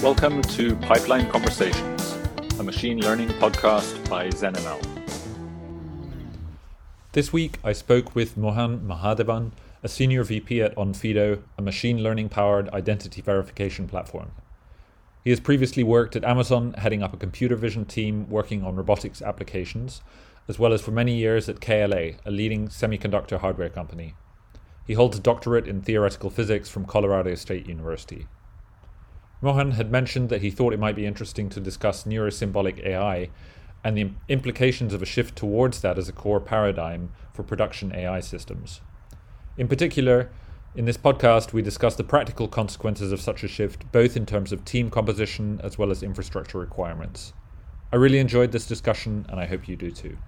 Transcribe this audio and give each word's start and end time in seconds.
Welcome 0.00 0.42
to 0.42 0.76
Pipeline 0.76 1.28
Conversations, 1.28 2.16
a 2.60 2.62
machine 2.62 3.00
learning 3.00 3.30
podcast 3.30 4.08
by 4.08 4.28
ZenML. 4.28 4.80
This 7.10 7.32
week, 7.32 7.58
I 7.64 7.72
spoke 7.72 8.14
with 8.14 8.36
Mohan 8.36 8.78
Mahadevan, 8.86 9.50
a 9.82 9.88
senior 9.88 10.22
VP 10.22 10.62
at 10.62 10.76
Onfido, 10.76 11.42
a 11.58 11.62
machine 11.62 12.00
learning 12.00 12.28
powered 12.28 12.68
identity 12.68 13.20
verification 13.20 13.88
platform. 13.88 14.30
He 15.24 15.30
has 15.30 15.40
previously 15.40 15.82
worked 15.82 16.14
at 16.14 16.22
Amazon, 16.22 16.74
heading 16.74 17.02
up 17.02 17.12
a 17.12 17.16
computer 17.16 17.56
vision 17.56 17.84
team 17.84 18.30
working 18.30 18.62
on 18.62 18.76
robotics 18.76 19.20
applications, 19.20 20.00
as 20.46 20.60
well 20.60 20.72
as 20.72 20.80
for 20.80 20.92
many 20.92 21.16
years 21.16 21.48
at 21.48 21.60
KLA, 21.60 22.12
a 22.24 22.30
leading 22.30 22.68
semiconductor 22.68 23.40
hardware 23.40 23.68
company. 23.68 24.14
He 24.86 24.94
holds 24.94 25.18
a 25.18 25.20
doctorate 25.20 25.66
in 25.66 25.82
theoretical 25.82 26.30
physics 26.30 26.68
from 26.68 26.84
Colorado 26.84 27.34
State 27.34 27.66
University. 27.66 28.28
Mohan 29.40 29.72
had 29.72 29.90
mentioned 29.90 30.28
that 30.30 30.42
he 30.42 30.50
thought 30.50 30.72
it 30.72 30.80
might 30.80 30.96
be 30.96 31.06
interesting 31.06 31.48
to 31.50 31.60
discuss 31.60 32.04
neurosymbolic 32.04 32.84
AI 32.84 33.30
and 33.84 33.96
the 33.96 34.10
implications 34.28 34.92
of 34.92 35.02
a 35.02 35.06
shift 35.06 35.36
towards 35.36 35.80
that 35.80 35.98
as 35.98 36.08
a 36.08 36.12
core 36.12 36.40
paradigm 36.40 37.12
for 37.32 37.42
production 37.42 37.94
AI 37.94 38.20
systems. 38.20 38.80
In 39.56 39.68
particular, 39.68 40.30
in 40.74 40.84
this 40.84 40.96
podcast, 40.96 41.52
we 41.52 41.62
discuss 41.62 41.96
the 41.96 42.04
practical 42.04 42.48
consequences 42.48 43.12
of 43.12 43.20
such 43.20 43.42
a 43.42 43.48
shift, 43.48 43.90
both 43.92 44.16
in 44.16 44.26
terms 44.26 44.52
of 44.52 44.64
team 44.64 44.90
composition 44.90 45.60
as 45.62 45.78
well 45.78 45.90
as 45.90 46.02
infrastructure 46.02 46.58
requirements. 46.58 47.32
I 47.92 47.96
really 47.96 48.18
enjoyed 48.18 48.52
this 48.52 48.66
discussion, 48.66 49.24
and 49.28 49.40
I 49.40 49.46
hope 49.46 49.66
you 49.68 49.76
do 49.76 49.90
too. 49.90 50.18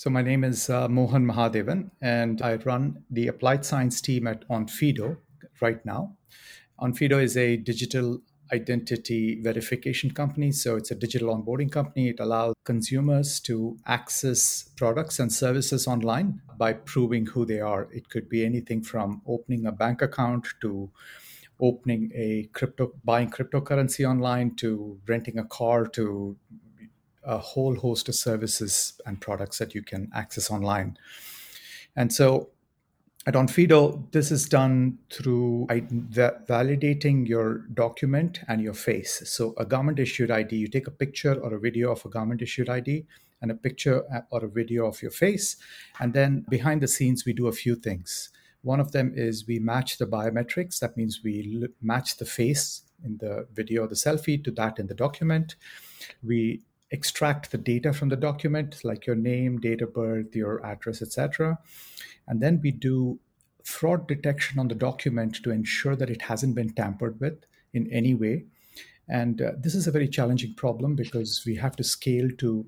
So 0.00 0.08
my 0.08 0.22
name 0.22 0.44
is 0.44 0.70
uh, 0.70 0.88
Mohan 0.88 1.26
Mahadevan, 1.26 1.90
and 2.00 2.40
I 2.40 2.54
run 2.64 3.04
the 3.10 3.26
applied 3.26 3.66
science 3.66 4.00
team 4.00 4.26
at 4.26 4.48
Onfido 4.48 5.18
right 5.60 5.84
now. 5.84 6.16
Onfido 6.80 7.22
is 7.22 7.36
a 7.36 7.58
digital 7.58 8.22
identity 8.50 9.38
verification 9.42 10.10
company. 10.10 10.52
So 10.52 10.76
it's 10.76 10.90
a 10.90 10.94
digital 10.94 11.36
onboarding 11.36 11.70
company. 11.70 12.08
It 12.08 12.18
allows 12.18 12.54
consumers 12.64 13.40
to 13.40 13.76
access 13.84 14.70
products 14.74 15.18
and 15.18 15.30
services 15.30 15.86
online 15.86 16.40
by 16.56 16.72
proving 16.72 17.26
who 17.26 17.44
they 17.44 17.60
are. 17.60 17.86
It 17.92 18.08
could 18.08 18.30
be 18.30 18.46
anything 18.46 18.82
from 18.82 19.20
opening 19.26 19.66
a 19.66 19.72
bank 19.72 20.00
account 20.00 20.46
to 20.62 20.90
opening 21.60 22.10
a 22.14 22.48
crypto, 22.54 22.94
buying 23.04 23.28
cryptocurrency 23.28 24.08
online 24.08 24.54
to 24.56 24.98
renting 25.06 25.38
a 25.38 25.44
car 25.44 25.84
to 25.88 26.38
a 27.24 27.38
whole 27.38 27.76
host 27.76 28.08
of 28.08 28.14
services 28.14 29.00
and 29.06 29.20
products 29.20 29.58
that 29.58 29.74
you 29.74 29.82
can 29.82 30.10
access 30.14 30.50
online. 30.50 30.96
And 31.96 32.12
so 32.12 32.50
at 33.26 33.34
Onfido, 33.34 34.10
this 34.12 34.30
is 34.30 34.48
done 34.48 34.98
through 35.12 35.66
validating 35.68 37.28
your 37.28 37.58
document 37.74 38.40
and 38.48 38.62
your 38.62 38.72
face. 38.72 39.22
So, 39.26 39.52
a 39.58 39.66
government 39.66 39.98
issued 39.98 40.30
ID, 40.30 40.56
you 40.56 40.68
take 40.68 40.86
a 40.86 40.90
picture 40.90 41.34
or 41.34 41.52
a 41.52 41.60
video 41.60 41.92
of 41.92 42.02
a 42.06 42.08
government 42.08 42.40
issued 42.40 42.70
ID 42.70 43.04
and 43.42 43.50
a 43.50 43.54
picture 43.54 44.04
uh, 44.14 44.22
or 44.30 44.44
a 44.44 44.48
video 44.48 44.86
of 44.86 45.02
your 45.02 45.10
face. 45.10 45.56
And 46.00 46.14
then 46.14 46.46
behind 46.48 46.80
the 46.80 46.88
scenes, 46.88 47.26
we 47.26 47.34
do 47.34 47.46
a 47.46 47.52
few 47.52 47.74
things. 47.74 48.30
One 48.62 48.80
of 48.80 48.92
them 48.92 49.12
is 49.14 49.46
we 49.46 49.58
match 49.58 49.98
the 49.98 50.06
biometrics. 50.06 50.78
That 50.78 50.96
means 50.96 51.20
we 51.22 51.68
match 51.82 52.16
the 52.16 52.26
face 52.26 52.82
in 53.04 53.18
the 53.18 53.46
video, 53.52 53.86
the 53.86 53.94
selfie, 53.94 54.42
to 54.44 54.50
that 54.52 54.78
in 54.78 54.86
the 54.86 54.94
document. 54.94 55.56
We 56.22 56.62
extract 56.90 57.50
the 57.50 57.58
data 57.58 57.92
from 57.92 58.08
the 58.08 58.16
document, 58.16 58.84
like 58.84 59.06
your 59.06 59.16
name, 59.16 59.58
date 59.58 59.82
of 59.82 59.94
birth, 59.94 60.34
your 60.34 60.64
address, 60.64 61.02
etc. 61.02 61.58
And 62.26 62.40
then 62.40 62.60
we 62.62 62.70
do 62.70 63.18
fraud 63.64 64.08
detection 64.08 64.58
on 64.58 64.68
the 64.68 64.74
document 64.74 65.36
to 65.42 65.50
ensure 65.50 65.96
that 65.96 66.10
it 66.10 66.22
hasn't 66.22 66.54
been 66.54 66.70
tampered 66.70 67.20
with 67.20 67.44
in 67.72 67.90
any 67.92 68.14
way. 68.14 68.44
And 69.08 69.42
uh, 69.42 69.52
this 69.58 69.74
is 69.74 69.86
a 69.86 69.90
very 69.90 70.08
challenging 70.08 70.54
problem 70.54 70.94
because 70.94 71.42
we 71.44 71.56
have 71.56 71.76
to 71.76 71.84
scale 71.84 72.28
to 72.38 72.66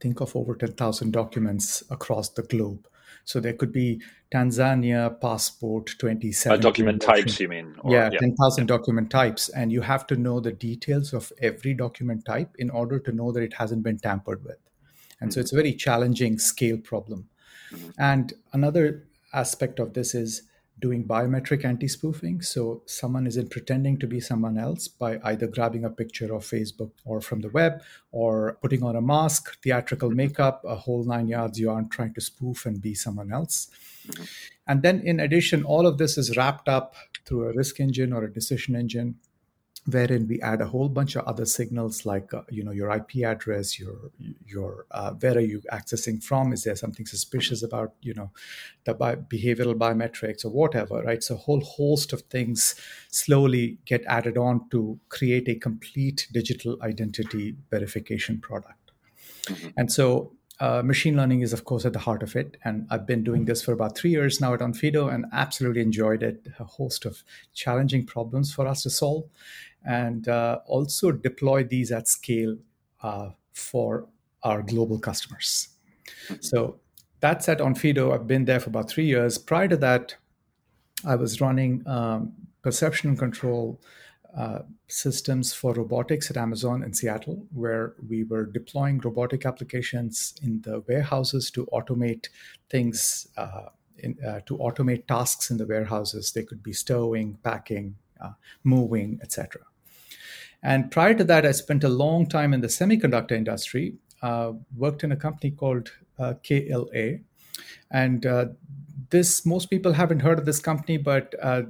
think 0.00 0.20
of 0.20 0.36
over 0.36 0.54
10,000 0.54 1.12
documents 1.12 1.82
across 1.90 2.28
the 2.28 2.42
globe. 2.42 2.86
So 3.24 3.40
there 3.40 3.52
could 3.52 3.72
be 3.72 4.00
Tanzania 4.32 5.20
passport 5.20 5.94
27. 5.98 6.58
Uh, 6.58 6.60
document 6.60 7.02
types, 7.02 7.38
you 7.38 7.48
mean? 7.48 7.74
Or, 7.80 7.92
yeah, 7.92 8.10
yeah, 8.12 8.18
10,000 8.18 8.66
document 8.66 9.10
types. 9.10 9.48
And 9.48 9.70
you 9.70 9.80
have 9.82 10.06
to 10.08 10.16
know 10.16 10.40
the 10.40 10.52
details 10.52 11.12
of 11.12 11.32
every 11.40 11.74
document 11.74 12.24
type 12.24 12.50
in 12.58 12.70
order 12.70 12.98
to 12.98 13.12
know 13.12 13.32
that 13.32 13.42
it 13.42 13.54
hasn't 13.54 13.82
been 13.82 13.98
tampered 13.98 14.44
with. 14.44 14.58
And 15.20 15.30
mm-hmm. 15.30 15.34
so 15.34 15.40
it's 15.40 15.52
a 15.52 15.56
very 15.56 15.74
challenging 15.74 16.38
scale 16.38 16.78
problem. 16.78 17.28
Mm-hmm. 17.72 17.90
And 17.98 18.32
another 18.52 19.04
aspect 19.32 19.78
of 19.78 19.94
this 19.94 20.14
is 20.14 20.42
doing 20.84 21.02
biometric 21.02 21.64
anti 21.64 21.88
spoofing. 21.88 22.42
So 22.42 22.82
someone 22.84 23.26
isn't 23.26 23.50
pretending 23.50 23.96
to 24.00 24.06
be 24.06 24.20
someone 24.20 24.58
else 24.58 24.86
by 24.86 25.18
either 25.30 25.46
grabbing 25.46 25.84
a 25.86 25.96
picture 26.00 26.30
of 26.34 26.42
Facebook 26.54 26.92
or 27.06 27.22
from 27.28 27.40
the 27.40 27.48
web 27.48 27.72
or 28.12 28.58
putting 28.60 28.82
on 28.88 28.94
a 28.94 29.00
mask, 29.00 29.42
theatrical 29.62 30.10
makeup, 30.10 30.62
a 30.74 30.76
whole 30.84 31.02
nine 31.14 31.28
yards. 31.28 31.58
You 31.58 31.70
aren't 31.70 31.90
trying 31.90 32.12
to 32.14 32.20
spoof 32.20 32.66
and 32.66 32.82
be 32.82 32.94
someone 32.94 33.32
else. 33.32 33.56
Mm-hmm. 34.06 34.24
And 34.68 34.82
then, 34.82 35.00
in 35.00 35.20
addition, 35.20 35.64
all 35.64 35.86
of 35.86 35.96
this 35.96 36.18
is 36.18 36.36
wrapped 36.36 36.68
up 36.68 36.96
through 37.24 37.44
a 37.48 37.54
risk 37.54 37.80
engine 37.80 38.12
or 38.12 38.22
a 38.24 38.32
decision 38.40 38.76
engine 38.76 39.14
wherein 39.90 40.26
we 40.26 40.40
add 40.40 40.60
a 40.60 40.66
whole 40.66 40.88
bunch 40.88 41.14
of 41.16 41.24
other 41.24 41.44
signals 41.44 42.06
like 42.06 42.32
uh, 42.32 42.42
you 42.50 42.64
know 42.64 42.70
your 42.70 42.90
IP 42.90 43.24
address, 43.24 43.78
your 43.78 44.10
your 44.46 44.86
uh, 44.90 45.12
where 45.12 45.36
are 45.36 45.40
you 45.40 45.60
accessing 45.72 46.22
from? 46.22 46.52
Is 46.52 46.64
there 46.64 46.76
something 46.76 47.06
suspicious 47.06 47.62
about 47.62 47.94
you 48.00 48.14
know 48.14 48.30
the 48.84 48.94
bi- 48.94 49.16
behavioral 49.16 49.74
biometrics 49.74 50.44
or 50.44 50.50
whatever? 50.50 51.02
Right. 51.02 51.22
So 51.22 51.34
a 51.34 51.38
whole 51.38 51.60
host 51.60 52.12
of 52.12 52.22
things 52.22 52.74
slowly 53.08 53.78
get 53.84 54.04
added 54.06 54.38
on 54.38 54.68
to 54.70 54.98
create 55.08 55.48
a 55.48 55.54
complete 55.54 56.28
digital 56.32 56.78
identity 56.82 57.56
verification 57.70 58.40
product. 58.40 58.92
Mm-hmm. 59.46 59.68
And 59.76 59.92
so 59.92 60.32
uh, 60.60 60.82
machine 60.82 61.16
learning 61.16 61.40
is, 61.40 61.52
of 61.52 61.64
course, 61.64 61.84
at 61.84 61.92
the 61.92 61.98
heart 61.98 62.22
of 62.22 62.36
it. 62.36 62.56
And 62.64 62.86
I've 62.90 63.06
been 63.06 63.24
doing 63.24 63.44
this 63.44 63.62
for 63.62 63.72
about 63.72 63.96
three 63.98 64.10
years 64.10 64.40
now 64.40 64.54
at 64.54 64.60
Onfido 64.60 65.12
and 65.12 65.26
absolutely 65.32 65.82
enjoyed 65.82 66.22
it. 66.22 66.46
A 66.58 66.64
host 66.64 67.04
of 67.04 67.24
challenging 67.52 68.06
problems 68.06 68.54
for 68.54 68.66
us 68.66 68.82
to 68.84 68.90
solve 68.90 69.24
and 69.84 70.28
uh, 70.28 70.60
also 70.66 71.12
deploy 71.12 71.64
these 71.64 71.92
at 71.92 72.08
scale 72.08 72.56
uh, 73.02 73.30
for 73.52 74.06
our 74.42 74.62
global 74.62 74.98
customers. 74.98 75.68
So 76.40 76.80
that's 77.20 77.48
at 77.48 77.58
Onfido. 77.58 78.12
I've 78.12 78.26
been 78.26 78.44
there 78.44 78.60
for 78.60 78.70
about 78.70 78.90
three 78.90 79.06
years. 79.06 79.38
Prior 79.38 79.68
to 79.68 79.76
that, 79.78 80.16
I 81.06 81.16
was 81.16 81.40
running 81.40 81.82
um, 81.86 82.32
perception 82.62 83.16
control 83.16 83.80
uh, 84.36 84.60
systems 84.88 85.52
for 85.52 85.74
robotics 85.74 86.30
at 86.30 86.36
Amazon 86.36 86.82
in 86.82 86.92
Seattle, 86.92 87.46
where 87.52 87.94
we 88.08 88.24
were 88.24 88.46
deploying 88.46 88.98
robotic 88.98 89.46
applications 89.46 90.34
in 90.42 90.60
the 90.62 90.80
warehouses 90.88 91.50
to 91.52 91.66
automate 91.66 92.28
things, 92.68 93.28
uh, 93.36 93.68
in, 93.98 94.16
uh, 94.26 94.40
to 94.46 94.56
automate 94.58 95.06
tasks 95.06 95.50
in 95.50 95.56
the 95.56 95.66
warehouses. 95.66 96.32
They 96.32 96.42
could 96.42 96.62
be 96.62 96.72
stowing, 96.72 97.38
packing, 97.44 97.96
uh, 98.20 98.32
moving, 98.64 99.20
etc. 99.22 99.62
And 100.64 100.90
prior 100.90 101.12
to 101.14 101.24
that, 101.24 101.44
I 101.44 101.52
spent 101.52 101.84
a 101.84 101.90
long 101.90 102.26
time 102.26 102.54
in 102.54 102.62
the 102.62 102.68
semiconductor 102.68 103.32
industry, 103.32 103.96
uh, 104.22 104.52
worked 104.74 105.04
in 105.04 105.12
a 105.12 105.16
company 105.16 105.50
called 105.50 105.92
uh, 106.18 106.34
KLA. 106.42 107.18
And 107.90 108.24
uh, 108.24 108.46
this, 109.10 109.44
most 109.44 109.68
people 109.68 109.92
haven't 109.92 110.20
heard 110.20 110.38
of 110.38 110.46
this 110.46 110.60
company, 110.60 110.96
but 110.96 111.34
uh, 111.42 111.62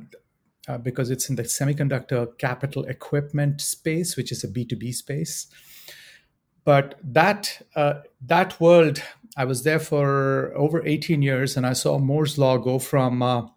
uh, 0.69 0.79
because 0.79 1.11
it's 1.11 1.29
in 1.29 1.35
the 1.35 1.43
semiconductor 1.43 2.39
capital 2.39 2.85
equipment 2.85 3.61
space, 3.61 4.17
which 4.17 4.31
is 4.31 4.45
a 4.45 4.49
B2B 4.49 4.95
space. 4.95 5.49
But 6.65 6.95
that, 7.03 7.67
uh, 7.75 7.95
that 8.25 8.59
world, 8.61 9.03
I 9.37 9.45
was 9.45 9.65
there 9.65 9.81
for 9.81 10.57
over 10.57 10.87
18 10.87 11.21
years 11.21 11.57
and 11.57 11.67
I 11.67 11.73
saw 11.73 11.99
Moore's 11.99 12.39
Law 12.39 12.59
go 12.59 12.79
from 12.79 13.51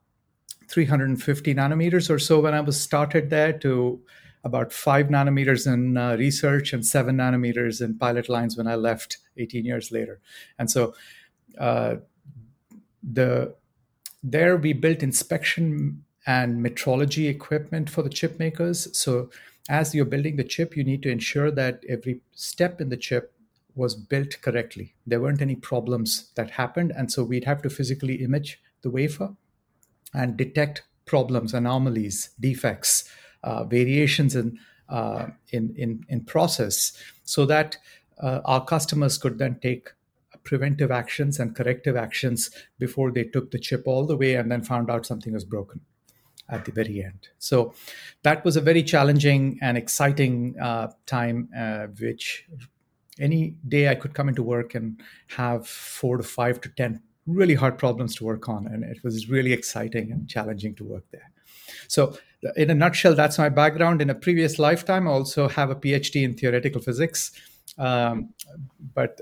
350 0.67 1.53
nanometers 1.53 2.09
or 2.09 2.17
so 2.17 2.39
when 2.39 2.55
I 2.55 2.59
was 2.59 2.81
started 2.81 3.29
there 3.29 3.53
to 3.59 4.01
about 4.47 4.71
five 4.71 5.07
nanometers 5.07 5.71
in 5.71 5.97
uh, 5.97 6.15
research 6.15 6.71
and 6.71 6.85
seven 6.85 7.17
nanometers 7.17 7.81
in 7.81 7.97
pilot 7.97 8.29
lines 8.29 8.57
when 8.57 8.65
I 8.65 8.75
left 8.75 9.17
18 9.35 9.65
years 9.65 9.91
later. 9.91 10.19
And 10.57 10.71
so 10.71 10.95
uh, 11.59 11.95
the 13.03 13.53
there 14.23 14.57
we 14.57 14.73
built 14.73 15.03
inspection 15.03 16.03
and 16.25 16.65
metrology 16.65 17.29
equipment 17.29 17.89
for 17.89 18.01
the 18.01 18.09
chip 18.09 18.39
makers. 18.39 18.87
So 18.97 19.29
as 19.69 19.93
you're 19.93 20.05
building 20.05 20.37
the 20.37 20.43
chip, 20.43 20.75
you 20.75 20.83
need 20.83 21.03
to 21.03 21.11
ensure 21.11 21.51
that 21.51 21.83
every 21.87 22.21
step 22.33 22.81
in 22.81 22.89
the 22.89 22.97
chip 22.97 23.33
was 23.75 23.95
built 23.95 24.41
correctly. 24.41 24.95
There 25.05 25.21
weren't 25.21 25.41
any 25.41 25.55
problems 25.55 26.31
that 26.35 26.51
happened. 26.51 26.91
And 26.97 27.11
so 27.11 27.23
we'd 27.23 27.45
have 27.45 27.61
to 27.61 27.69
physically 27.69 28.15
image 28.15 28.59
the 28.81 28.89
wafer 28.89 29.35
and 30.13 30.35
detect 30.35 30.83
problems, 31.05 31.53
anomalies, 31.53 32.31
defects 32.39 33.09
uh, 33.43 33.63
variations 33.63 34.35
in, 34.35 34.57
uh, 34.89 35.27
in, 35.49 35.73
in, 35.77 36.05
in 36.09 36.21
process 36.23 36.93
so 37.23 37.45
that 37.45 37.77
uh, 38.21 38.41
our 38.45 38.63
customers 38.63 39.17
could 39.17 39.37
then 39.37 39.59
take 39.61 39.89
preventive 40.43 40.91
actions 40.91 41.39
and 41.39 41.55
corrective 41.55 41.95
actions 41.95 42.49
before 42.79 43.11
they 43.11 43.23
took 43.23 43.51
the 43.51 43.59
chip 43.59 43.83
all 43.85 44.05
the 44.05 44.15
way 44.15 44.35
and 44.35 44.51
then 44.51 44.63
found 44.63 44.89
out 44.89 45.05
something 45.05 45.33
was 45.33 45.43
broken 45.43 45.81
at 46.49 46.65
the 46.65 46.71
very 46.71 47.03
end. 47.03 47.27
So 47.39 47.73
that 48.23 48.45
was 48.45 48.55
a 48.55 48.61
very 48.61 48.83
challenging 48.83 49.59
and 49.61 49.77
exciting 49.77 50.55
uh, 50.59 50.91
time, 51.05 51.49
uh, 51.55 51.87
which 51.99 52.47
any 53.19 53.55
day 53.67 53.89
I 53.89 53.95
could 53.95 54.13
come 54.13 54.29
into 54.29 54.43
work 54.43 54.73
and 54.75 55.01
have 55.27 55.67
four 55.67 56.17
to 56.17 56.23
five 56.23 56.61
to 56.61 56.69
10 56.69 57.01
really 57.25 57.55
hard 57.55 57.77
problems 57.77 58.15
to 58.15 58.23
work 58.23 58.47
on. 58.47 58.67
And 58.67 58.83
it 58.83 59.03
was 59.03 59.29
really 59.29 59.51
exciting 59.51 60.11
and 60.11 60.29
challenging 60.29 60.75
to 60.75 60.85
work 60.85 61.03
there. 61.11 61.29
So, 61.89 62.17
in 62.55 62.69
a 62.69 62.75
nutshell, 62.75 63.15
that's 63.15 63.37
my 63.37 63.49
background. 63.49 64.01
In 64.01 64.09
a 64.09 64.15
previous 64.15 64.59
lifetime, 64.59 65.07
I 65.07 65.11
also 65.11 65.47
have 65.47 65.69
a 65.69 65.75
PhD 65.75 66.23
in 66.23 66.35
theoretical 66.35 66.81
physics. 66.81 67.31
Um, 67.77 68.33
but 68.93 69.21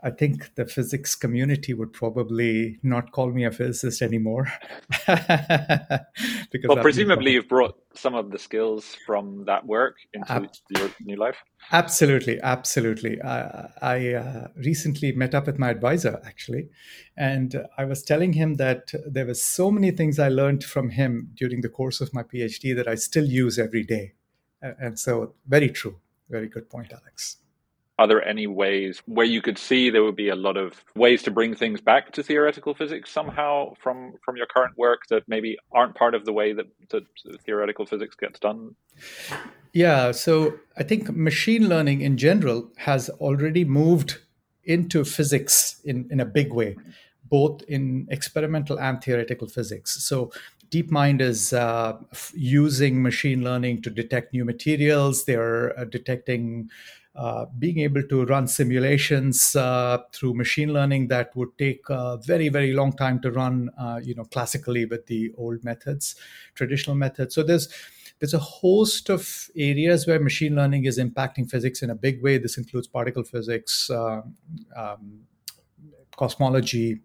I 0.00 0.10
think 0.10 0.54
the 0.54 0.64
physics 0.64 1.16
community 1.16 1.74
would 1.74 1.92
probably 1.92 2.78
not 2.84 3.10
call 3.10 3.30
me 3.30 3.44
a 3.44 3.50
physicist 3.50 4.00
anymore. 4.00 4.46
because 5.06 6.68
well, 6.68 6.78
presumably 6.78 7.32
you've 7.32 7.48
brought 7.48 7.76
some 7.94 8.14
of 8.14 8.30
the 8.30 8.38
skills 8.38 8.96
from 9.04 9.44
that 9.46 9.66
work 9.66 9.96
into 10.14 10.32
Ab- 10.32 10.50
your 10.70 10.90
new 11.00 11.16
life. 11.16 11.42
Absolutely, 11.72 12.40
absolutely. 12.42 13.20
I, 13.22 13.70
I 13.82 14.14
uh, 14.14 14.48
recently 14.56 15.10
met 15.10 15.34
up 15.34 15.46
with 15.46 15.58
my 15.58 15.70
advisor 15.70 16.20
actually, 16.24 16.68
and 17.16 17.66
I 17.76 17.84
was 17.84 18.04
telling 18.04 18.34
him 18.34 18.54
that 18.54 18.92
there 19.04 19.26
were 19.26 19.34
so 19.34 19.68
many 19.70 19.90
things 19.90 20.20
I 20.20 20.28
learned 20.28 20.62
from 20.62 20.90
him 20.90 21.32
during 21.34 21.60
the 21.62 21.68
course 21.68 22.00
of 22.00 22.14
my 22.14 22.22
PhD 22.22 22.74
that 22.76 22.86
I 22.86 22.94
still 22.94 23.26
use 23.26 23.58
every 23.58 23.82
day, 23.82 24.12
and 24.62 24.96
so 24.96 25.34
very 25.48 25.70
true. 25.70 25.98
Very 26.30 26.48
good 26.48 26.70
point, 26.70 26.92
Alex 26.92 27.38
are 27.98 28.06
there 28.06 28.26
any 28.26 28.46
ways 28.46 29.02
where 29.06 29.26
you 29.26 29.42
could 29.42 29.58
see 29.58 29.90
there 29.90 30.04
would 30.04 30.16
be 30.16 30.28
a 30.28 30.36
lot 30.36 30.56
of 30.56 30.84
ways 30.94 31.22
to 31.24 31.30
bring 31.30 31.54
things 31.54 31.80
back 31.80 32.12
to 32.12 32.22
theoretical 32.22 32.74
physics 32.74 33.10
somehow 33.10 33.74
from 33.74 34.14
from 34.24 34.36
your 34.36 34.46
current 34.46 34.76
work 34.78 35.00
that 35.10 35.22
maybe 35.26 35.58
aren't 35.72 35.94
part 35.94 36.14
of 36.14 36.24
the 36.24 36.32
way 36.32 36.52
that, 36.52 36.66
that 36.90 37.04
theoretical 37.44 37.84
physics 37.84 38.14
gets 38.14 38.38
done 38.38 38.74
yeah 39.72 40.12
so 40.12 40.54
i 40.76 40.82
think 40.82 41.10
machine 41.14 41.68
learning 41.68 42.00
in 42.00 42.16
general 42.16 42.70
has 42.76 43.10
already 43.20 43.64
moved 43.64 44.18
into 44.64 45.04
physics 45.04 45.80
in, 45.84 46.06
in 46.10 46.20
a 46.20 46.24
big 46.24 46.52
way 46.52 46.76
both 47.24 47.62
in 47.64 48.06
experimental 48.10 48.78
and 48.78 49.02
theoretical 49.02 49.48
physics 49.48 50.02
so 50.04 50.30
DeepMind 50.70 51.22
is 51.22 51.54
uh, 51.54 51.96
using 52.34 53.02
machine 53.02 53.42
learning 53.42 53.80
to 53.80 53.88
detect 53.88 54.34
new 54.34 54.44
materials. 54.44 55.24
They're 55.24 55.78
uh, 55.78 55.84
detecting 55.84 56.68
uh, 57.18 57.46
being 57.58 57.80
able 57.80 58.02
to 58.04 58.24
run 58.26 58.46
simulations 58.46 59.56
uh, 59.56 59.98
through 60.12 60.34
machine 60.34 60.72
learning 60.72 61.08
that 61.08 61.34
would 61.34 61.48
take 61.58 61.80
a 61.90 62.16
very 62.18 62.48
very 62.48 62.72
long 62.72 62.92
time 62.92 63.20
to 63.20 63.30
run 63.32 63.68
uh, 63.76 64.00
you 64.02 64.14
know 64.14 64.24
classically 64.24 64.84
with 64.84 65.04
the 65.06 65.32
old 65.36 65.62
methods 65.64 66.14
traditional 66.54 66.94
methods. 66.94 67.34
So 67.34 67.42
there's 67.42 67.68
there's 68.20 68.34
a 68.34 68.38
host 68.38 69.10
of 69.10 69.48
areas 69.56 70.06
where 70.06 70.20
machine 70.20 70.54
learning 70.54 70.84
is 70.84 70.98
impacting 70.98 71.50
physics 71.50 71.82
in 71.82 71.90
a 71.90 71.94
big 71.94 72.22
way. 72.22 72.38
This 72.38 72.56
includes 72.56 72.86
particle 72.86 73.24
physics 73.24 73.90
uh, 73.90 74.22
um, 74.76 75.20
cosmology 76.16 77.00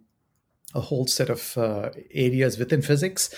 a 0.75 0.81
whole 0.81 1.05
set 1.05 1.29
of 1.29 1.57
uh, 1.57 1.89
areas 2.11 2.57
within 2.57 2.81
physics. 2.81 3.33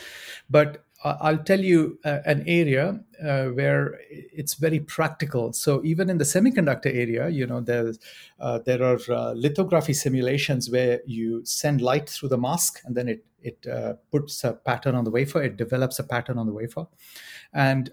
But 0.50 0.84
I'll 1.05 1.37
tell 1.37 1.59
you 1.59 1.99
uh, 2.03 2.19
an 2.25 2.43
area 2.47 2.99
uh, 3.23 3.45
where 3.45 3.99
it's 4.09 4.55
very 4.55 4.79
practical. 4.79 5.53
So 5.53 5.81
even 5.85 6.09
in 6.09 6.17
the 6.17 6.23
semiconductor 6.23 6.87
area, 6.87 7.29
you 7.29 7.45
know, 7.45 7.61
there's 7.61 7.99
uh, 8.39 8.59
there 8.59 8.81
are 8.83 8.99
uh, 9.09 9.33
lithography 9.35 9.93
simulations 9.93 10.69
where 10.69 11.01
you 11.05 11.45
send 11.45 11.81
light 11.81 12.09
through 12.09 12.29
the 12.29 12.37
mask, 12.37 12.81
and 12.85 12.95
then 12.95 13.07
it 13.07 13.23
it 13.41 13.67
uh, 13.67 13.93
puts 14.11 14.43
a 14.43 14.53
pattern 14.53 14.95
on 14.95 15.03
the 15.03 15.11
wafer. 15.11 15.43
It 15.43 15.57
develops 15.57 15.99
a 15.99 16.03
pattern 16.03 16.39
on 16.39 16.47
the 16.47 16.53
wafer, 16.53 16.87
and 17.53 17.91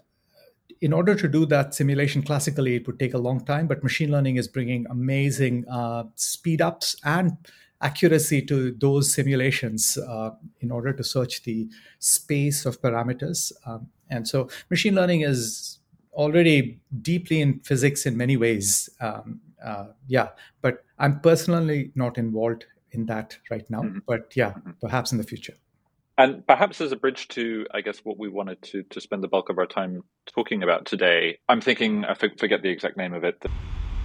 in 0.81 0.93
order 0.93 1.15
to 1.15 1.29
do 1.29 1.47
that 1.47 1.75
simulation 1.75 2.23
classically, 2.23 2.77
it 2.77 2.87
would 2.87 2.99
take 2.99 3.15
a 3.15 3.19
long 3.19 3.45
time. 3.45 3.69
But 3.69 3.85
machine 3.85 4.11
learning 4.11 4.37
is 4.37 4.49
bringing 4.49 4.87
amazing 4.91 5.65
uh, 5.69 6.05
speed 6.17 6.61
ups 6.61 6.97
and 7.05 7.37
accuracy 7.83 8.41
to 8.43 8.73
those 8.73 9.13
simulations 9.13 9.99
uh, 9.99 10.31
in 10.61 10.71
order 10.71 10.93
to 10.93 11.05
search 11.05 11.43
the 11.43 11.69
space 11.99 12.65
of 12.65 12.81
parameters. 12.81 13.53
Um, 13.67 13.89
and 14.09 14.27
so 14.27 14.49
machine 14.71 14.95
learning 14.95 15.23
is 15.23 15.79
already 16.13 16.81
deeply 17.01 17.41
in 17.41 17.61
physics 17.61 18.07
in 18.07 18.17
many 18.17 18.37
ways. 18.37 18.89
Um, 19.01 19.41
uh, 19.65 19.87
yeah, 20.07 20.29
but 20.61 20.85
I'm 20.99 21.21
personally 21.21 21.91
not 21.95 22.19
involved 22.19 22.67
in 22.93 23.07
that 23.07 23.39
right 23.51 23.69
now. 23.71 23.83
Mm-hmm. 23.83 23.99
But 24.07 24.33
yeah, 24.37 24.51
mm-hmm. 24.51 24.71
perhaps 24.81 25.13
in 25.13 25.19
the 25.19 25.25
future. 25.25 25.55
And 26.19 26.47
perhaps 26.47 26.81
as 26.81 26.93
a 26.93 26.97
bridge 26.97 27.29
to, 27.29 27.67
I 27.73 27.81
guess, 27.81 28.01
what 28.05 28.19
we 28.19 28.29
wanted 28.29 28.61
to 28.63 28.83
to 28.83 29.01
spend 29.01 29.25
the 29.25 29.29
bulk 29.29 29.49
of 29.49 29.59
our 29.59 29.67
time 29.67 30.05
talking 30.27 30.63
about 30.63 30.85
today, 30.85 31.39
I'm 31.49 31.61
thinking 31.61 32.05
I 32.05 32.15
forget 32.15 32.63
the 32.63 32.69
exact 32.69 32.97
name 32.97 33.15
of 33.15 33.25
it. 33.25 33.43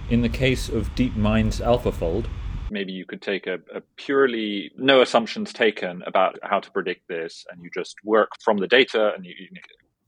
In 0.08 0.22
the 0.22 0.28
case 0.30 0.70
of 0.70 0.88
DeepMind's 0.94 1.60
AlphaFold, 1.60 2.26
maybe 2.70 2.92
you 2.92 3.04
could 3.04 3.22
take 3.22 3.46
a, 3.46 3.58
a, 3.74 3.80
purely 3.96 4.70
no 4.76 5.00
assumptions 5.00 5.52
taken 5.52 6.02
about 6.06 6.38
how 6.42 6.60
to 6.60 6.70
predict 6.70 7.08
this 7.08 7.44
and 7.50 7.62
you 7.62 7.70
just 7.74 7.96
work 8.04 8.30
from 8.42 8.58
the 8.58 8.66
data 8.66 9.12
and 9.14 9.24
you, 9.24 9.34
you 9.38 9.48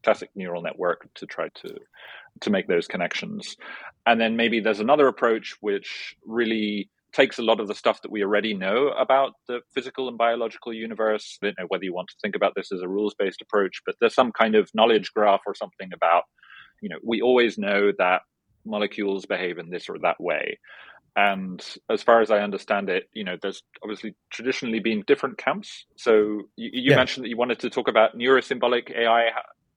classic 0.02 0.30
neural 0.34 0.62
network 0.62 1.08
to 1.14 1.26
try 1.26 1.48
to 1.54 1.74
to 2.40 2.50
make 2.50 2.68
those 2.68 2.86
connections. 2.86 3.56
And 4.06 4.20
then 4.20 4.36
maybe 4.36 4.60
there's 4.60 4.80
another 4.80 5.08
approach 5.08 5.56
which 5.60 6.16
really 6.24 6.88
takes 7.12 7.38
a 7.38 7.42
lot 7.42 7.60
of 7.60 7.66
the 7.66 7.74
stuff 7.74 8.00
that 8.02 8.10
we 8.10 8.22
already 8.22 8.54
know 8.54 8.88
about 8.88 9.32
the 9.48 9.60
physical 9.74 10.08
and 10.08 10.16
biological 10.16 10.72
universe. 10.72 11.38
I 11.42 11.46
don't 11.46 11.58
know 11.58 11.66
whether 11.68 11.84
you 11.84 11.92
want 11.92 12.08
to 12.08 12.14
think 12.22 12.36
about 12.36 12.54
this 12.54 12.70
as 12.72 12.82
a 12.82 12.88
rules 12.88 13.14
based 13.18 13.42
approach 13.42 13.82
but 13.84 13.96
there's 14.00 14.14
some 14.14 14.32
kind 14.32 14.54
of 14.54 14.70
knowledge 14.74 15.12
graph 15.12 15.40
or 15.46 15.54
something 15.54 15.90
about 15.92 16.22
you 16.80 16.88
know 16.88 16.98
we 17.04 17.20
always 17.20 17.58
know 17.58 17.90
that 17.98 18.22
molecules 18.64 19.26
behave 19.26 19.58
in 19.58 19.70
this 19.70 19.88
or 19.88 19.98
that 19.98 20.20
way 20.20 20.58
and 21.16 21.64
as 21.88 22.02
far 22.02 22.20
as 22.20 22.30
I 22.30 22.38
understand 22.40 22.88
it, 22.88 23.08
you 23.12 23.24
know, 23.24 23.36
there's 23.40 23.62
obviously 23.82 24.14
traditionally 24.30 24.80
been 24.80 25.02
different 25.06 25.38
camps. 25.38 25.86
So 25.96 26.12
you, 26.56 26.70
you 26.72 26.90
yeah. 26.90 26.96
mentioned 26.96 27.24
that 27.24 27.28
you 27.28 27.36
wanted 27.36 27.58
to 27.60 27.70
talk 27.70 27.88
about 27.88 28.16
neurosymbolic 28.16 28.96
AI. 28.96 29.30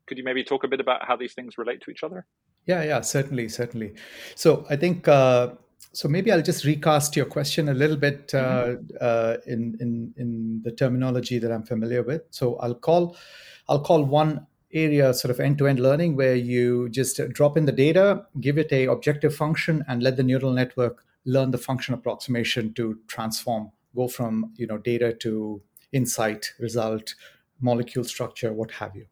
Could 0.06 0.18
you 0.18 0.24
maybe 0.24 0.44
talk 0.44 0.63
a 0.63 0.68
bit 0.68 0.80
about 0.80 1.06
how 1.06 1.15
these 1.15 1.33
things 1.33 1.57
relate 1.57 1.81
to 1.81 1.91
each 1.91 2.03
other? 2.03 2.25
Yeah, 2.65 2.83
yeah, 2.83 3.01
certainly, 3.01 3.50
certainly. 3.50 3.94
So 4.35 4.65
I 4.69 4.75
think 4.75 5.07
uh, 5.07 5.53
so. 5.91 6.07
Maybe 6.07 6.31
I'll 6.31 6.41
just 6.41 6.65
recast 6.65 7.15
your 7.15 7.25
question 7.25 7.69
a 7.69 7.74
little 7.74 7.97
bit 7.97 8.33
uh, 8.33 8.65
mm-hmm. 8.65 8.95
uh, 9.01 9.38
in 9.47 9.75
in 9.80 10.13
in 10.18 10.62
the 10.63 10.71
terminology 10.71 11.40
that 11.40 11.52
I'm 11.52 11.63
familiar 11.63 12.04
with. 12.04 12.21
So 12.30 12.57
I'll 12.57 12.75
call 12.75 13.18
I'll 13.68 13.81
call 13.81 14.04
one 14.04 14.47
area 14.73 15.13
sort 15.13 15.30
of 15.30 15.40
end-to-end 15.40 15.80
learning 15.80 16.16
where 16.16 16.35
you 16.35 16.90
just 16.90 17.19
drop 17.30 17.57
in 17.57 17.66
the 17.66 17.71
data, 17.71 18.25
give 18.40 18.57
it 18.57 18.71
a 18.71 18.87
objective 18.87 19.35
function, 19.35 19.83
and 19.87 20.02
let 20.02 20.18
the 20.18 20.23
neural 20.23 20.52
network 20.52 21.04
learn 21.25 21.51
the 21.51 21.57
function 21.57 21.94
approximation 21.94 22.73
to 22.73 22.99
transform, 23.07 23.71
go 23.95 24.07
from 24.07 24.53
you 24.56 24.68
know 24.68 24.77
data 24.77 25.13
to 25.13 25.61
insight, 25.92 26.53
result, 26.59 27.15
molecule 27.59 28.03
structure, 28.03 28.51
what 28.51 28.71
have 28.71 28.95
you. 28.95 29.06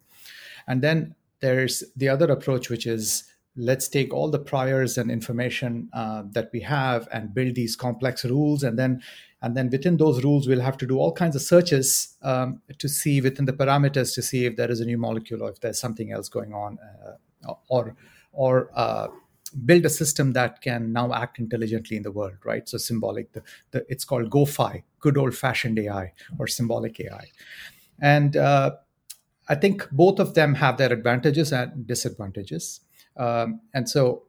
And 0.68 0.82
then 0.82 1.15
there's 1.39 1.84
the 1.96 2.10
other 2.10 2.32
approach, 2.32 2.70
which 2.70 2.86
is 2.86 3.32
let's 3.56 3.88
take 3.88 4.13
all 4.13 4.30
the 4.30 4.39
priors 4.39 4.98
and 4.98 5.12
information 5.12 5.89
uh, 5.94 6.24
that 6.32 6.50
we 6.53 6.62
have 6.62 7.08
and 7.12 7.34
build 7.34 7.56
these 7.56 7.75
complex 7.75 8.24
rules 8.24 8.63
and 8.63 8.80
then 8.80 9.01
and 9.41 9.58
then 9.58 9.70
within 9.70 9.98
those 9.98 10.24
rules 10.24 10.48
we'll 10.48 10.62
have 10.62 10.77
to 10.77 10.88
do 10.88 10.98
all 10.98 11.12
kinds 11.12 11.36
of 11.36 11.41
searches 11.41 12.15
um, 12.22 12.62
to 12.77 12.88
see 12.88 13.20
within 13.20 13.44
the 13.46 13.51
parameters 13.51 14.15
to 14.15 14.22
see 14.22 14.46
if 14.46 14.56
there 14.56 14.72
is 14.72 14.80
a 14.80 14.86
new 14.86 14.98
molecule 14.98 15.44
or 15.44 15.50
if 15.50 15.60
there's 15.60 15.80
something 15.80 16.13
else 16.13 16.30
going 16.30 16.53
on 16.53 16.77
uh, 17.06 17.53
or 17.68 17.96
or 18.32 18.72
uh, 18.74 19.10
build 19.65 19.86
a 19.86 19.89
system 19.89 20.34
that 20.34 20.62
can 20.62 20.93
now 20.93 21.13
act 21.13 21.39
intelligently 21.39 21.98
in 21.98 22.03
the 22.03 22.12
world, 22.12 22.36
right? 22.43 22.67
So 22.67 22.77
symbolic, 22.77 23.31
the, 23.34 23.43
the, 23.72 23.86
it's 23.89 24.05
called 24.05 24.29
GOFAI, 24.29 24.84
good 25.00 25.17
old 25.17 25.36
fashioned 25.36 25.77
AI 25.79 26.13
or 26.39 26.48
symbolic 26.48 27.00
AI. 27.00 27.27
And 28.01 28.38
uh, 28.38 28.72
I 29.48 29.55
think 29.55 29.89
both 29.91 30.20
of 30.20 30.34
them 30.34 30.55
have 30.55 30.77
their 30.77 30.91
advantages 30.91 31.51
and 31.51 31.86
disadvantages. 31.86 32.81
Um, 33.17 33.62
and 33.74 33.88
so 33.89 34.24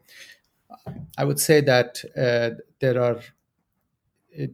I 1.16 1.24
would 1.24 1.38
say 1.38 1.60
that 1.60 2.02
uh, 2.16 2.62
there 2.80 3.00
are, 3.00 3.20
it, 4.30 4.52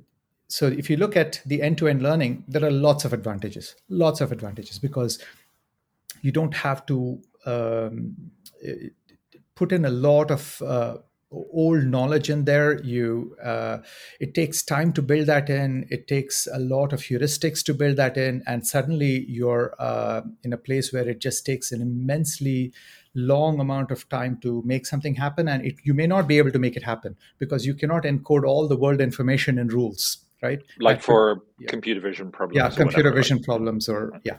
so 0.48 0.66
if 0.66 0.90
you 0.90 0.96
look 0.96 1.16
at 1.16 1.40
the 1.46 1.62
end 1.62 1.78
to 1.78 1.88
end 1.88 2.02
learning, 2.02 2.44
there 2.48 2.64
are 2.64 2.70
lots 2.70 3.04
of 3.04 3.12
advantages, 3.12 3.76
lots 3.88 4.20
of 4.20 4.32
advantages 4.32 4.78
because 4.78 5.18
you 6.22 6.32
don't 6.32 6.54
have 6.54 6.84
to 6.86 7.20
um, 7.46 8.16
put 9.58 9.72
in 9.72 9.84
a 9.84 9.90
lot 9.90 10.30
of 10.30 10.62
uh, 10.62 10.96
old 11.30 11.84
knowledge 11.84 12.30
in 12.30 12.44
there 12.44 12.80
you 12.82 13.36
uh, 13.44 13.78
it 14.18 14.34
takes 14.34 14.62
time 14.62 14.92
to 14.92 15.02
build 15.02 15.26
that 15.26 15.50
in 15.50 15.86
it 15.90 16.06
takes 16.08 16.46
a 16.52 16.58
lot 16.58 16.92
of 16.92 17.00
heuristics 17.00 17.62
to 17.62 17.74
build 17.74 17.96
that 17.96 18.16
in 18.16 18.42
and 18.46 18.66
suddenly 18.66 19.26
you're 19.28 19.74
uh, 19.78 20.22
in 20.42 20.52
a 20.52 20.56
place 20.56 20.92
where 20.92 21.08
it 21.08 21.20
just 21.20 21.44
takes 21.44 21.70
an 21.70 21.82
immensely 21.82 22.72
long 23.14 23.60
amount 23.60 23.90
of 23.90 24.08
time 24.08 24.38
to 24.40 24.62
make 24.64 24.86
something 24.86 25.16
happen 25.16 25.48
and 25.48 25.66
it, 25.66 25.74
you 25.82 25.92
may 25.92 26.06
not 26.06 26.26
be 26.26 26.38
able 26.38 26.50
to 26.50 26.58
make 26.58 26.76
it 26.76 26.82
happen 26.82 27.16
because 27.38 27.66
you 27.66 27.74
cannot 27.74 28.04
encode 28.04 28.44
all 28.46 28.66
the 28.66 28.76
world 28.76 29.00
information 29.00 29.58
in 29.58 29.68
rules 29.68 30.18
right? 30.42 30.62
Like 30.78 31.02
for 31.02 31.42
yeah. 31.58 31.68
computer 31.68 32.00
vision 32.00 32.30
problems. 32.30 32.56
Yeah, 32.56 32.68
computer 32.68 33.08
whatever, 33.08 33.16
vision 33.16 33.38
right? 33.38 33.44
problems, 33.44 33.88
or 33.88 34.20
yeah. 34.24 34.38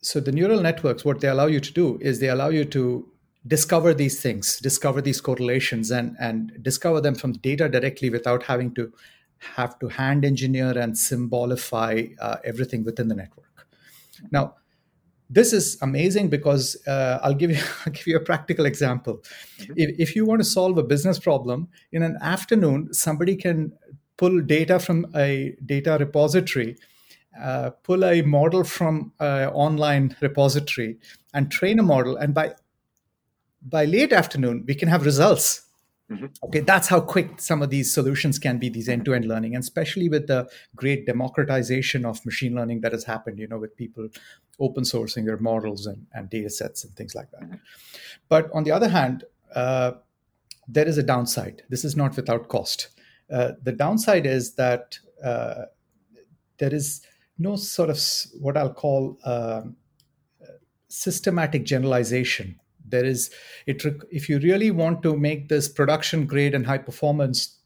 So 0.00 0.18
the 0.18 0.32
neural 0.32 0.60
networks, 0.60 1.04
what 1.04 1.20
they 1.20 1.28
allow 1.28 1.46
you 1.46 1.60
to 1.60 1.72
do 1.72 1.98
is 2.00 2.18
they 2.18 2.28
allow 2.28 2.48
you 2.48 2.64
to 2.66 3.08
discover 3.46 3.92
these 3.94 4.20
things, 4.20 4.58
discover 4.58 5.00
these 5.00 5.20
correlations, 5.20 5.90
and 5.90 6.16
and 6.20 6.52
discover 6.62 7.00
them 7.00 7.14
from 7.14 7.32
data 7.32 7.68
directly 7.68 8.10
without 8.10 8.44
having 8.44 8.74
to 8.74 8.92
have 9.56 9.78
to 9.80 9.88
hand 9.88 10.24
engineer 10.24 10.76
and 10.78 10.96
symbolify 10.96 12.04
uh, 12.20 12.36
everything 12.44 12.84
within 12.84 13.08
the 13.08 13.14
network. 13.14 13.66
Now, 14.30 14.54
this 15.28 15.52
is 15.52 15.78
amazing 15.82 16.28
because 16.28 16.76
uh, 16.86 17.18
I'll 17.22 17.34
give 17.34 17.50
you 17.50 17.62
I'll 17.86 17.92
give 17.92 18.06
you 18.06 18.16
a 18.16 18.20
practical 18.20 18.66
example. 18.66 19.22
If, 19.76 19.98
if 19.98 20.16
you 20.16 20.26
want 20.26 20.40
to 20.40 20.44
solve 20.44 20.78
a 20.78 20.82
business 20.82 21.18
problem 21.18 21.68
in 21.90 22.02
an 22.02 22.18
afternoon, 22.20 22.92
somebody 22.92 23.36
can 23.36 23.72
pull 24.16 24.40
data 24.40 24.78
from 24.78 25.06
a 25.16 25.56
data 25.64 25.96
repository, 25.98 26.76
uh, 27.42 27.70
pull 27.82 28.04
a 28.04 28.22
model 28.22 28.62
from 28.62 29.12
an 29.20 29.48
online 29.48 30.16
repository, 30.20 30.98
and 31.34 31.50
train 31.50 31.78
a 31.78 31.82
model. 31.82 32.16
And 32.16 32.34
by 32.34 32.54
by 33.64 33.84
late 33.84 34.12
afternoon, 34.12 34.64
we 34.66 34.74
can 34.74 34.88
have 34.88 35.04
results 35.04 35.62
Mm-hmm. 36.12 36.26
Okay, 36.44 36.60
that's 36.60 36.88
how 36.88 37.00
quick 37.00 37.40
some 37.40 37.62
of 37.62 37.70
these 37.70 37.92
solutions 37.92 38.38
can 38.38 38.58
be, 38.58 38.68
these 38.68 38.88
end 38.88 39.04
to 39.06 39.14
end 39.14 39.24
learning, 39.24 39.54
and 39.54 39.62
especially 39.62 40.08
with 40.08 40.26
the 40.26 40.48
great 40.76 41.06
democratization 41.06 42.04
of 42.04 42.24
machine 42.26 42.54
learning 42.54 42.80
that 42.82 42.92
has 42.92 43.04
happened, 43.04 43.38
you 43.38 43.48
know, 43.48 43.58
with 43.58 43.76
people 43.76 44.08
open 44.60 44.84
sourcing 44.84 45.24
their 45.24 45.38
models 45.38 45.86
and, 45.86 46.06
and 46.12 46.28
data 46.28 46.50
sets 46.50 46.84
and 46.84 46.94
things 46.96 47.14
like 47.14 47.30
that. 47.30 47.42
Mm-hmm. 47.42 47.54
But 48.28 48.50
on 48.52 48.64
the 48.64 48.72
other 48.72 48.88
hand, 48.88 49.24
uh, 49.54 49.92
there 50.68 50.86
is 50.86 50.98
a 50.98 51.02
downside. 51.02 51.62
This 51.70 51.84
is 51.84 51.96
not 51.96 52.16
without 52.16 52.48
cost. 52.48 52.88
Uh, 53.32 53.52
the 53.62 53.72
downside 53.72 54.26
is 54.26 54.54
that 54.54 54.98
uh, 55.24 55.62
there 56.58 56.74
is 56.74 57.02
no 57.38 57.56
sort 57.56 57.88
of 57.88 57.98
what 58.40 58.56
I'll 58.56 58.74
call 58.74 59.18
um, 59.24 59.76
systematic 60.88 61.64
generalization 61.64 62.60
there 62.92 63.04
is 63.04 63.30
it 63.66 63.82
if 64.10 64.28
you 64.28 64.38
really 64.38 64.70
want 64.70 65.02
to 65.02 65.16
make 65.16 65.48
this 65.48 65.68
production 65.68 66.24
grade 66.26 66.54
and 66.54 66.66
high 66.66 66.78
performance 66.78 67.58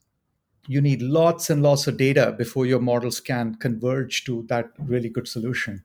you 0.68 0.80
need 0.80 1.02
lots 1.02 1.50
and 1.50 1.62
lots 1.62 1.86
of 1.86 1.96
data 1.96 2.34
before 2.36 2.66
your 2.66 2.80
models 2.80 3.20
can 3.20 3.54
converge 3.56 4.24
to 4.24 4.44
that 4.48 4.70
really 4.78 5.10
good 5.10 5.28
solution 5.28 5.82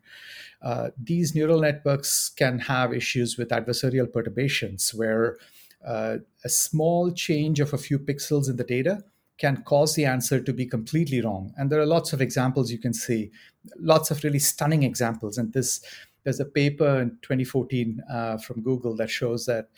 uh, 0.61 0.89
these 1.11 1.35
neural 1.35 1.59
networks 1.59 2.29
can 2.29 2.59
have 2.59 2.93
issues 2.93 3.37
with 3.37 3.49
adversarial 3.49 4.11
perturbations 4.11 4.93
where 4.93 5.37
uh, 5.85 6.17
a 6.43 6.49
small 6.49 7.11
change 7.11 7.59
of 7.59 7.73
a 7.73 7.77
few 7.77 7.97
pixels 7.97 8.49
in 8.49 8.57
the 8.57 8.63
data 8.63 9.03
can 9.41 9.63
cause 9.63 9.95
the 9.95 10.05
answer 10.05 10.39
to 10.39 10.53
be 10.53 10.67
completely 10.67 11.19
wrong. 11.19 11.51
And 11.57 11.71
there 11.71 11.79
are 11.79 11.85
lots 11.85 12.13
of 12.13 12.21
examples 12.21 12.71
you 12.71 12.77
can 12.77 12.93
see, 12.93 13.31
lots 13.79 14.11
of 14.11 14.23
really 14.23 14.37
stunning 14.37 14.83
examples. 14.83 15.39
And 15.39 15.51
this 15.51 15.81
there's 16.23 16.39
a 16.39 16.45
paper 16.45 17.01
in 17.01 17.17
2014 17.21 18.01
uh, 18.11 18.37
from 18.37 18.61
Google 18.61 18.95
that 18.97 19.09
shows 19.09 19.45
that 19.45 19.69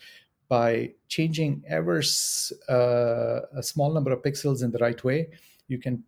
by 0.48 0.90
changing 1.08 1.62
ever 1.68 2.02
uh, 2.68 3.40
a 3.56 3.62
small 3.62 3.92
number 3.92 4.12
of 4.12 4.22
pixels 4.22 4.62
in 4.62 4.70
the 4.70 4.78
right 4.78 5.02
way, 5.02 5.28
you 5.68 5.78
can 5.78 6.04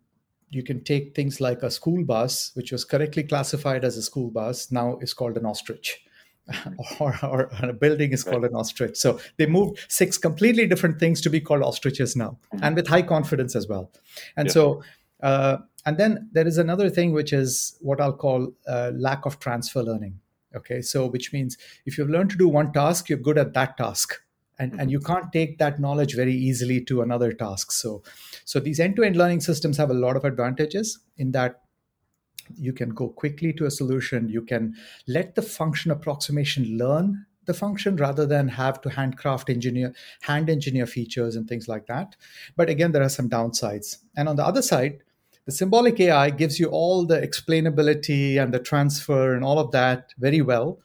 you 0.49 0.63
can 0.63 0.81
take 0.83 1.13
things 1.13 1.41
like 1.41 1.61
a 1.63 1.69
school 1.69 2.05
bus, 2.05 2.51
which 2.53 2.71
was 2.71 2.85
correctly 2.85 3.23
classified 3.23 3.83
as 3.83 3.97
a 3.97 4.01
school 4.01 4.29
bus, 4.29 4.71
now 4.71 4.97
is 5.01 5.13
called 5.13 5.37
an 5.37 5.45
ostrich. 5.45 6.01
or, 7.01 7.13
or, 7.23 7.49
a 7.61 7.73
building 7.73 8.13
is 8.13 8.23
called 8.23 8.45
an 8.45 8.55
ostrich. 8.55 8.95
So 8.95 9.19
they 9.35 9.45
moved 9.45 9.79
six 9.89 10.17
completely 10.17 10.65
different 10.65 10.97
things 10.97 11.19
to 11.21 11.29
be 11.29 11.41
called 11.41 11.61
ostriches 11.61 12.15
now, 12.15 12.37
mm-hmm. 12.53 12.63
and 12.63 12.75
with 12.77 12.87
high 12.87 13.01
confidence 13.01 13.53
as 13.53 13.67
well. 13.67 13.91
And 14.37 14.49
so 14.49 14.81
uh, 15.21 15.57
and 15.85 15.97
then 15.97 16.29
there 16.31 16.47
is 16.47 16.57
another 16.57 16.89
thing 16.89 17.11
which 17.13 17.33
is 17.33 17.77
what 17.81 17.99
I'll 18.01 18.13
call 18.13 18.53
uh, 18.67 18.91
lack 18.95 19.25
of 19.25 19.39
transfer 19.39 19.81
learning 19.81 20.19
okay? 20.57 20.81
So 20.81 21.07
which 21.07 21.31
means 21.33 21.57
if 21.85 21.97
you've 21.97 22.09
learned 22.09 22.31
to 22.31 22.37
do 22.37 22.47
one 22.47 22.73
task 22.73 23.09
you're 23.09 23.17
good 23.17 23.37
at 23.37 23.53
that 23.53 23.77
task. 23.77 24.15
And, 24.59 24.73
and 24.79 24.89
you 24.89 24.99
mm-hmm. 24.99 25.13
can't 25.13 25.31
take 25.31 25.59
that 25.59 25.79
knowledge 25.79 26.15
very 26.15 26.33
easily 26.33 26.83
to 26.85 27.01
another 27.01 27.31
task. 27.31 27.71
So 27.71 28.01
so 28.43 28.59
these 28.59 28.79
end-to-end 28.79 29.15
learning 29.15 29.41
systems 29.41 29.77
have 29.77 29.91
a 29.91 29.93
lot 29.93 30.17
of 30.17 30.25
advantages 30.25 30.99
in 31.17 31.31
that 31.33 31.61
you 32.55 32.73
can 32.73 32.89
go 32.89 33.09
quickly 33.09 33.53
to 33.53 33.65
a 33.65 33.71
solution. 33.71 34.29
You 34.29 34.41
can 34.41 34.75
let 35.07 35.35
the 35.35 35.41
function 35.41 35.91
approximation 35.91 36.77
learn 36.77 37.25
the 37.45 37.53
function 37.53 37.95
rather 37.95 38.25
than 38.25 38.47
have 38.47 38.81
to 38.81 38.89
handcraft 38.89 39.49
engineer 39.49 39.93
hand 40.21 40.49
engineer 40.49 40.85
features 40.85 41.35
and 41.35 41.47
things 41.47 41.67
like 41.67 41.87
that. 41.87 42.15
But 42.55 42.69
again 42.69 42.91
there 42.91 43.03
are 43.03 43.09
some 43.09 43.29
downsides. 43.29 43.97
And 44.15 44.27
on 44.27 44.35
the 44.35 44.45
other 44.45 44.61
side 44.61 45.03
the 45.47 45.53
symbolic 45.53 45.97
AI 46.01 46.29
gives 46.29 46.59
you 46.59 46.67
all 46.67 47.05
the 47.05 47.21
explainability 47.21 48.37
and 48.37 48.53
the 48.53 48.59
transfer 48.59 49.33
and 49.33 49.45
all 49.45 49.57
of 49.59 49.71
that 49.71 50.13
very 50.19 50.41
well. 50.41 50.77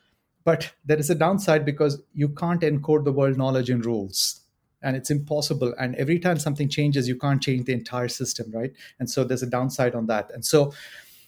But 0.44 0.72
there 0.84 0.98
is 0.98 1.10
a 1.10 1.16
downside 1.16 1.64
because 1.64 2.00
you 2.14 2.28
can't 2.28 2.60
encode 2.60 3.04
the 3.04 3.12
world 3.12 3.36
knowledge 3.36 3.70
in 3.70 3.80
rules. 3.80 4.40
And 4.80 4.96
it's 4.96 5.10
impossible. 5.10 5.74
And 5.80 5.96
every 5.96 6.20
time 6.20 6.38
something 6.38 6.68
changes, 6.68 7.08
you 7.08 7.16
can't 7.16 7.42
change 7.42 7.64
the 7.64 7.72
entire 7.72 8.06
system, 8.06 8.52
right? 8.52 8.72
And 9.00 9.10
so 9.10 9.24
there's 9.24 9.42
a 9.42 9.50
downside 9.50 9.96
on 9.96 10.06
that. 10.06 10.30
And 10.32 10.44
so 10.44 10.72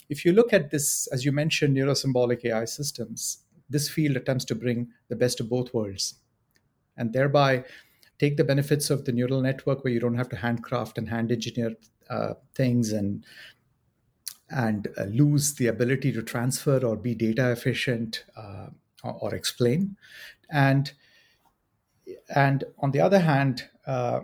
if 0.08 0.24
you 0.24 0.32
look 0.32 0.52
at 0.52 0.70
this, 0.70 1.08
as 1.08 1.24
you 1.24 1.32
mentioned, 1.32 1.76
neurosymbolic 1.76 2.44
AI 2.44 2.66
systems, 2.66 3.38
this 3.68 3.88
field 3.88 4.16
attempts 4.16 4.44
to 4.44 4.54
bring 4.54 4.88
the 5.08 5.16
best 5.16 5.40
of 5.40 5.48
both 5.48 5.74
worlds 5.74 6.14
and 6.96 7.12
thereby 7.12 7.64
take 8.20 8.36
the 8.36 8.44
benefits 8.44 8.90
of 8.90 9.04
the 9.04 9.12
neural 9.12 9.40
network 9.40 9.82
where 9.82 9.92
you 9.92 9.98
don't 9.98 10.14
have 10.14 10.28
to 10.28 10.36
handcraft 10.36 10.98
and 10.98 11.08
hand 11.08 11.32
engineer 11.32 11.74
uh, 12.10 12.34
things 12.54 12.92
and 12.92 13.24
and 14.50 14.88
uh, 14.98 15.04
lose 15.04 15.54
the 15.54 15.66
ability 15.66 16.12
to 16.12 16.22
transfer 16.22 16.78
or 16.84 16.96
be 16.96 17.14
data 17.14 17.50
efficient 17.50 18.24
uh, 18.36 18.66
or, 19.02 19.18
or, 19.20 19.34
explain. 19.34 19.96
And 20.50 20.92
and 22.34 22.64
on 22.78 22.90
the 22.90 23.00
other 23.00 23.18
hand 23.18 23.68
uh, 23.86 24.20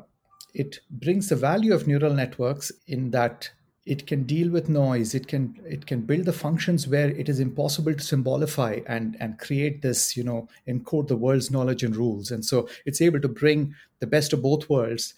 it 0.54 0.80
brings 0.90 1.28
the 1.28 1.37
value 1.37 1.75
of 1.75 1.87
neural 1.87 2.12
networks 2.12 2.70
in 2.87 3.10
that 3.10 3.50
it 3.87 4.06
can 4.06 4.25
deal 4.25 4.50
with 4.50 4.68
noise 4.68 5.14
it 5.14 5.26
can 5.26 5.58
it 5.64 5.87
can 5.87 6.02
build 6.02 6.26
the 6.26 6.32
functions 6.32 6.87
where 6.87 7.08
it 7.08 7.28
is 7.28 7.40
impossible 7.40 7.94
to 7.94 8.02
symbolify 8.02 8.78
and 8.87 9.16
and 9.18 9.38
create 9.38 9.80
this 9.80 10.16
you 10.16 10.22
know 10.22 10.46
encode 10.68 11.08
the 11.08 11.16
world's 11.16 11.50
knowledge 11.50 11.82
and 11.82 11.96
rules. 11.96 12.30
And 12.30 12.44
so 12.44 12.68
it's 12.84 13.00
able 13.00 13.20
to 13.20 13.28
bring 13.28 13.75
the 14.00 14.06
best 14.06 14.32
of 14.32 14.42
both 14.42 14.68
worlds 14.68 15.14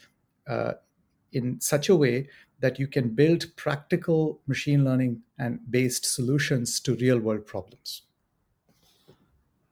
uh, 0.47 0.75
in 1.33 1.61
such 1.61 1.89
a 1.89 1.97
way 1.97 2.29
that 2.63 2.79
you 2.79 2.87
can 2.87 3.11
build 3.11 3.45
practical 3.57 4.41
machine 4.47 4.85
learning 4.85 5.23
and 5.39 5.61
based 5.71 6.07
solutions 6.07 6.81
to 6.81 6.95
real 6.95 7.19
world 7.19 7.47
problems. 7.47 8.03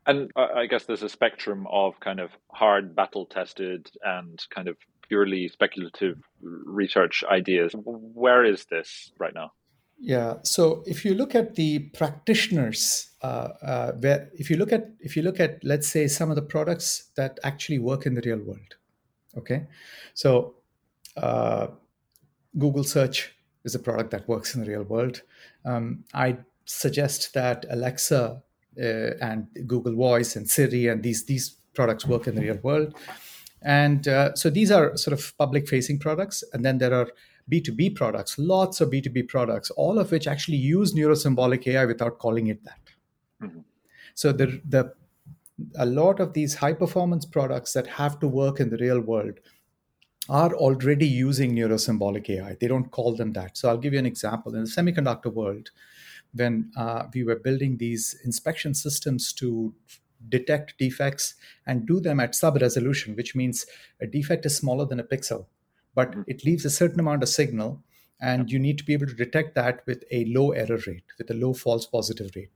And 0.07 0.31
i 0.35 0.67
guess 0.67 0.85
there's 0.85 1.03
a 1.03 1.09
spectrum 1.09 1.67
of 1.71 1.99
kind 2.01 2.21
of 2.21 2.31
hard 2.49 2.97
battle 2.97 3.27
tested 3.27 3.91
and 4.03 4.45
kind 4.55 4.67
of 4.67 4.77
purely 5.09 5.49
speculative 5.49 6.19
research 6.41 7.23
ideas. 7.31 7.75
Where 7.85 8.45
is 8.45 8.65
this 8.67 9.13
right 9.19 9.35
now? 9.35 9.53
Yeah 9.99 10.35
so 10.43 10.83
if 10.87 11.05
you 11.05 11.15
look 11.15 11.35
at 11.35 11.55
the 11.55 11.81
practitioners 12.01 13.11
uh, 13.23 13.49
uh, 13.63 13.93
where 13.93 14.31
if 14.35 14.51
you 14.51 14.57
look 14.57 14.73
at 14.73 14.91
if 15.01 15.17
you 15.17 15.23
look 15.23 15.39
at 15.39 15.63
let's 15.63 15.89
say 15.89 16.09
some 16.09 16.31
of 16.31 16.37
the 16.37 16.49
products 16.55 17.11
that 17.17 17.39
actually 17.45 17.79
work 17.79 18.07
in 18.07 18.15
the 18.15 18.23
real 18.23 18.39
world 18.39 18.77
okay? 19.37 19.67
So 20.15 20.55
uh, 21.17 21.69
Google 22.59 22.85
Search 22.85 23.35
is 23.65 23.75
a 23.75 23.79
product 23.79 24.11
that 24.11 24.29
works 24.29 24.55
in 24.55 24.63
the 24.63 24.71
real 24.71 24.83
world. 24.83 25.23
Um, 25.65 26.05
I 26.15 26.39
suggest 26.65 27.35
that 27.35 27.67
Alexa 27.71 28.43
uh, 28.79 28.83
and 28.83 29.47
Google 29.67 29.95
Voice 29.95 30.37
and 30.37 30.49
Siri 30.49 30.87
and 30.87 31.03
these 31.03 31.25
these 31.25 31.57
products 31.75 32.07
work 32.07 32.27
in 32.27 32.35
the 32.35 32.43
real 32.43 32.59
world. 32.63 32.95
And 33.63 34.09
uh, 34.09 34.35
so 34.35 34.51
these 34.51 34.71
are 34.71 34.97
sort 34.97 35.19
of 35.19 35.37
public 35.37 35.69
facing 35.69 35.99
products. 35.99 36.43
And 36.53 36.65
then 36.65 36.79
there 36.79 36.95
are 36.95 37.09
B2B 37.51 37.95
products, 37.95 38.39
lots 38.39 38.81
of 38.81 38.91
B2B 38.91 39.29
products, 39.29 39.71
all 39.73 39.99
of 39.99 40.11
which 40.11 40.27
actually 40.27 40.57
use 40.57 40.95
neurosymbolic 40.95 41.67
AI 41.67 41.85
without 41.85 42.19
calling 42.19 42.47
it 42.47 42.65
that. 42.65 42.81
Mm-hmm. 43.43 43.61
So 44.15 44.33
the, 44.33 44.61
the 44.67 44.93
a 45.77 45.85
lot 45.85 46.21
of 46.21 46.33
these 46.33 46.55
high 46.55 46.73
performance 46.73 47.27
products 47.27 47.73
that 47.75 47.87
have 47.87 48.19
to 48.21 48.29
work 48.29 48.61
in 48.61 48.71
the 48.71 48.79
real 48.79 49.01
world 49.01 49.41
are 50.31 50.55
already 50.55 51.09
using 51.09 51.57
neurosymbolic 51.57 52.31
AI. 52.31 52.57
They 52.61 52.69
don't 52.69 52.91
call 52.93 53.17
them 53.17 53.33
that. 53.33 53.57
So 53.57 53.69
I'll 53.69 53.77
give 53.77 53.93
you 53.93 53.99
an 53.99 54.07
example. 54.07 54.55
In 54.55 54.63
the 54.63 54.71
semiconductor 54.71 55.33
world, 55.33 55.71
when 56.33 56.71
uh, 56.77 57.05
we 57.13 57.25
were 57.25 57.35
building 57.35 57.79
these 57.79 58.17
inspection 58.25 58.73
systems 58.73 59.33
to 59.35 59.75
detect 60.29 60.79
defects 60.79 61.35
and 61.67 61.85
do 61.85 61.99
them 61.99 62.21
at 62.21 62.37
sub 62.37 62.61
resolution, 62.61 63.17
which 63.17 63.35
means 63.35 63.67
a 64.01 64.07
defect 64.07 64.47
is 64.47 64.57
smaller 64.57 64.85
than 64.85 65.01
a 65.01 65.05
pixel, 65.05 65.47
but 65.97 66.13
mm-hmm. 66.13 66.23
it 66.29 66.45
leaves 66.45 66.65
a 66.65 66.71
certain 66.71 67.01
amount 67.01 67.25
of 67.25 67.29
signal. 67.29 67.83
And 68.23 68.53
you 68.53 68.59
need 68.59 68.77
to 68.79 68.85
be 68.85 68.93
able 68.93 69.07
to 69.07 69.15
detect 69.15 69.55
that 69.55 69.81
with 69.87 70.05
a 70.13 70.27
low 70.27 70.51
error 70.53 70.79
rate, 70.87 71.05
with 71.19 71.31
a 71.31 71.35
low 71.35 71.55
false 71.55 71.87
positive 71.87 72.31
rate. 72.37 72.51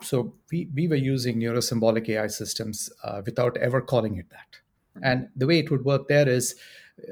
So 0.00 0.32
we, 0.50 0.68
we 0.72 0.86
were 0.86 0.94
using 0.94 1.40
neurosymbolic 1.40 2.08
AI 2.08 2.28
systems 2.28 2.88
uh, 3.02 3.20
without 3.26 3.56
ever 3.56 3.80
calling 3.80 4.16
it 4.16 4.30
that. 4.30 4.60
Mm-hmm. 4.96 5.04
And 5.04 5.28
the 5.34 5.46
way 5.48 5.58
it 5.58 5.70
would 5.72 5.84
work 5.84 6.06
there 6.06 6.28
is 6.28 6.54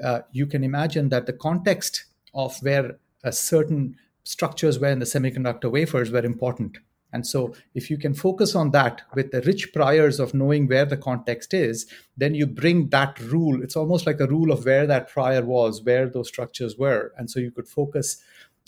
uh, 0.02 0.20
you 0.32 0.46
can 0.46 0.64
imagine 0.64 1.08
that 1.10 1.26
the 1.26 1.32
context 1.32 2.04
of 2.34 2.56
where 2.62 2.98
a 3.22 3.32
certain 3.32 3.96
structures 4.24 4.78
were 4.78 4.88
in 4.88 4.98
the 4.98 5.04
semiconductor 5.04 5.70
wafers 5.70 6.10
were 6.10 6.24
important. 6.24 6.78
And 7.12 7.24
so, 7.24 7.54
if 7.74 7.90
you 7.90 7.96
can 7.96 8.12
focus 8.12 8.56
on 8.56 8.72
that 8.72 9.02
with 9.14 9.30
the 9.30 9.40
rich 9.42 9.72
priors 9.72 10.18
of 10.18 10.34
knowing 10.34 10.66
where 10.66 10.84
the 10.84 10.96
context 10.96 11.54
is, 11.54 11.86
then 12.16 12.34
you 12.34 12.44
bring 12.44 12.88
that 12.88 13.20
rule. 13.20 13.62
It's 13.62 13.76
almost 13.76 14.04
like 14.04 14.18
a 14.18 14.26
rule 14.26 14.50
of 14.50 14.64
where 14.64 14.84
that 14.88 15.08
prior 15.08 15.44
was, 15.44 15.80
where 15.84 16.08
those 16.08 16.26
structures 16.26 16.76
were, 16.76 17.12
and 17.16 17.30
so 17.30 17.38
you 17.38 17.52
could 17.52 17.68
focus 17.68 18.20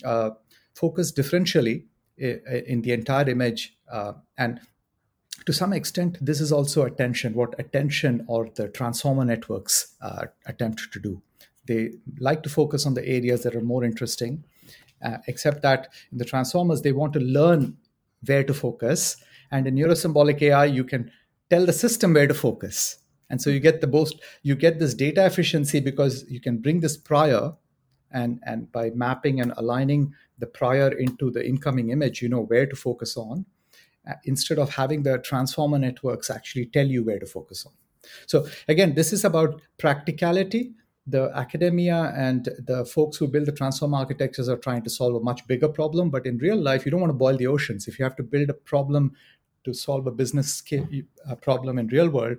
uh, 0.05 0.29
focus 0.73 1.11
differentially 1.11 1.83
in 2.17 2.81
the 2.83 2.93
entire 2.93 3.29
image. 3.29 3.75
Uh, 3.91 4.13
and 4.37 4.61
to 5.47 5.53
some 5.53 5.71
extent, 5.71 6.17
this 6.19 6.41
is 6.41 6.51
also 6.51 6.83
attention. 6.83 7.33
What 7.33 7.57
attention 7.57 8.25
or 8.27 8.49
the 8.55 8.67
transformer 8.67 9.23
networks 9.23 9.95
uh, 10.01 10.25
attempt 10.45 10.91
to 10.91 10.99
do. 10.99 11.21
They 11.65 11.91
like 12.19 12.43
to 12.43 12.49
focus 12.49 12.85
on 12.85 12.95
the 12.95 13.07
areas 13.07 13.43
that 13.43 13.55
are 13.55 13.61
more 13.61 13.85
interesting. 13.85 14.43
Uh, 15.01 15.19
except 15.27 15.61
that 15.61 15.87
in 16.11 16.17
the 16.17 16.25
transformers, 16.25 16.81
they 16.81 16.91
want 16.91 17.13
to 17.13 17.21
learn 17.21 17.77
where 18.25 18.43
to 18.43 18.53
focus. 18.53 19.15
And 19.49 19.65
in 19.65 19.75
neurosymbolic 19.75 20.41
AI, 20.41 20.65
you 20.65 20.83
can 20.83 21.11
tell 21.49 21.65
the 21.65 21.71
system 21.71 22.13
where 22.13 22.27
to 22.27 22.33
focus. 22.33 22.97
And 23.29 23.41
so 23.41 23.49
you 23.49 23.61
get 23.61 23.79
the 23.79 23.87
most, 23.87 24.19
you 24.43 24.53
get 24.53 24.79
this 24.79 24.93
data 24.93 25.25
efficiency 25.25 25.79
because 25.79 26.25
you 26.27 26.41
can 26.41 26.57
bring 26.57 26.81
this 26.81 26.97
prior 26.97 27.53
and, 28.11 28.41
and 28.45 28.69
by 28.73 28.89
mapping 28.89 29.39
and 29.39 29.53
aligning 29.55 30.13
the 30.39 30.47
prior 30.47 30.89
into 30.89 31.31
the 31.31 31.47
incoming 31.47 31.89
image, 31.89 32.21
you 32.21 32.27
know 32.27 32.41
where 32.41 32.65
to 32.65 32.75
focus 32.75 33.15
on 33.15 33.45
instead 34.25 34.59
of 34.59 34.73
having 34.75 35.03
the 35.03 35.17
transformer 35.19 35.79
networks 35.79 36.29
actually 36.29 36.65
tell 36.67 36.87
you 36.87 37.03
where 37.03 37.19
to 37.19 37.25
focus 37.25 37.65
on. 37.65 37.73
So 38.25 38.47
again, 38.67 38.95
this 38.95 39.11
is 39.11 39.25
about 39.25 39.61
practicality 39.77 40.73
the 41.07 41.31
academia 41.33 42.13
and 42.15 42.49
the 42.59 42.85
folks 42.85 43.15
who 43.17 43.27
build 43.27 43.45
the 43.45 43.51
transform 43.53 43.93
architectures 43.93 44.49
are 44.49 44.57
trying 44.57 44.83
to 44.83 44.89
solve 44.89 45.15
a 45.15 45.21
much 45.21 45.47
bigger 45.47 45.69
problem. 45.69 46.09
But 46.09 46.25
in 46.25 46.37
real 46.37 46.57
life, 46.57 46.85
you 46.85 46.91
don't 46.91 46.99
want 46.99 47.11
to 47.11 47.17
boil 47.17 47.37
the 47.37 47.47
oceans. 47.47 47.87
If 47.87 47.97
you 47.97 48.03
have 48.03 48.17
to 48.17 48.23
build 48.23 48.49
a 48.49 48.53
problem 48.53 49.13
to 49.63 49.73
solve 49.73 50.05
a 50.05 50.11
business 50.11 50.61
a 51.25 51.35
problem 51.37 51.79
in 51.79 51.87
real 51.87 52.09
world, 52.09 52.37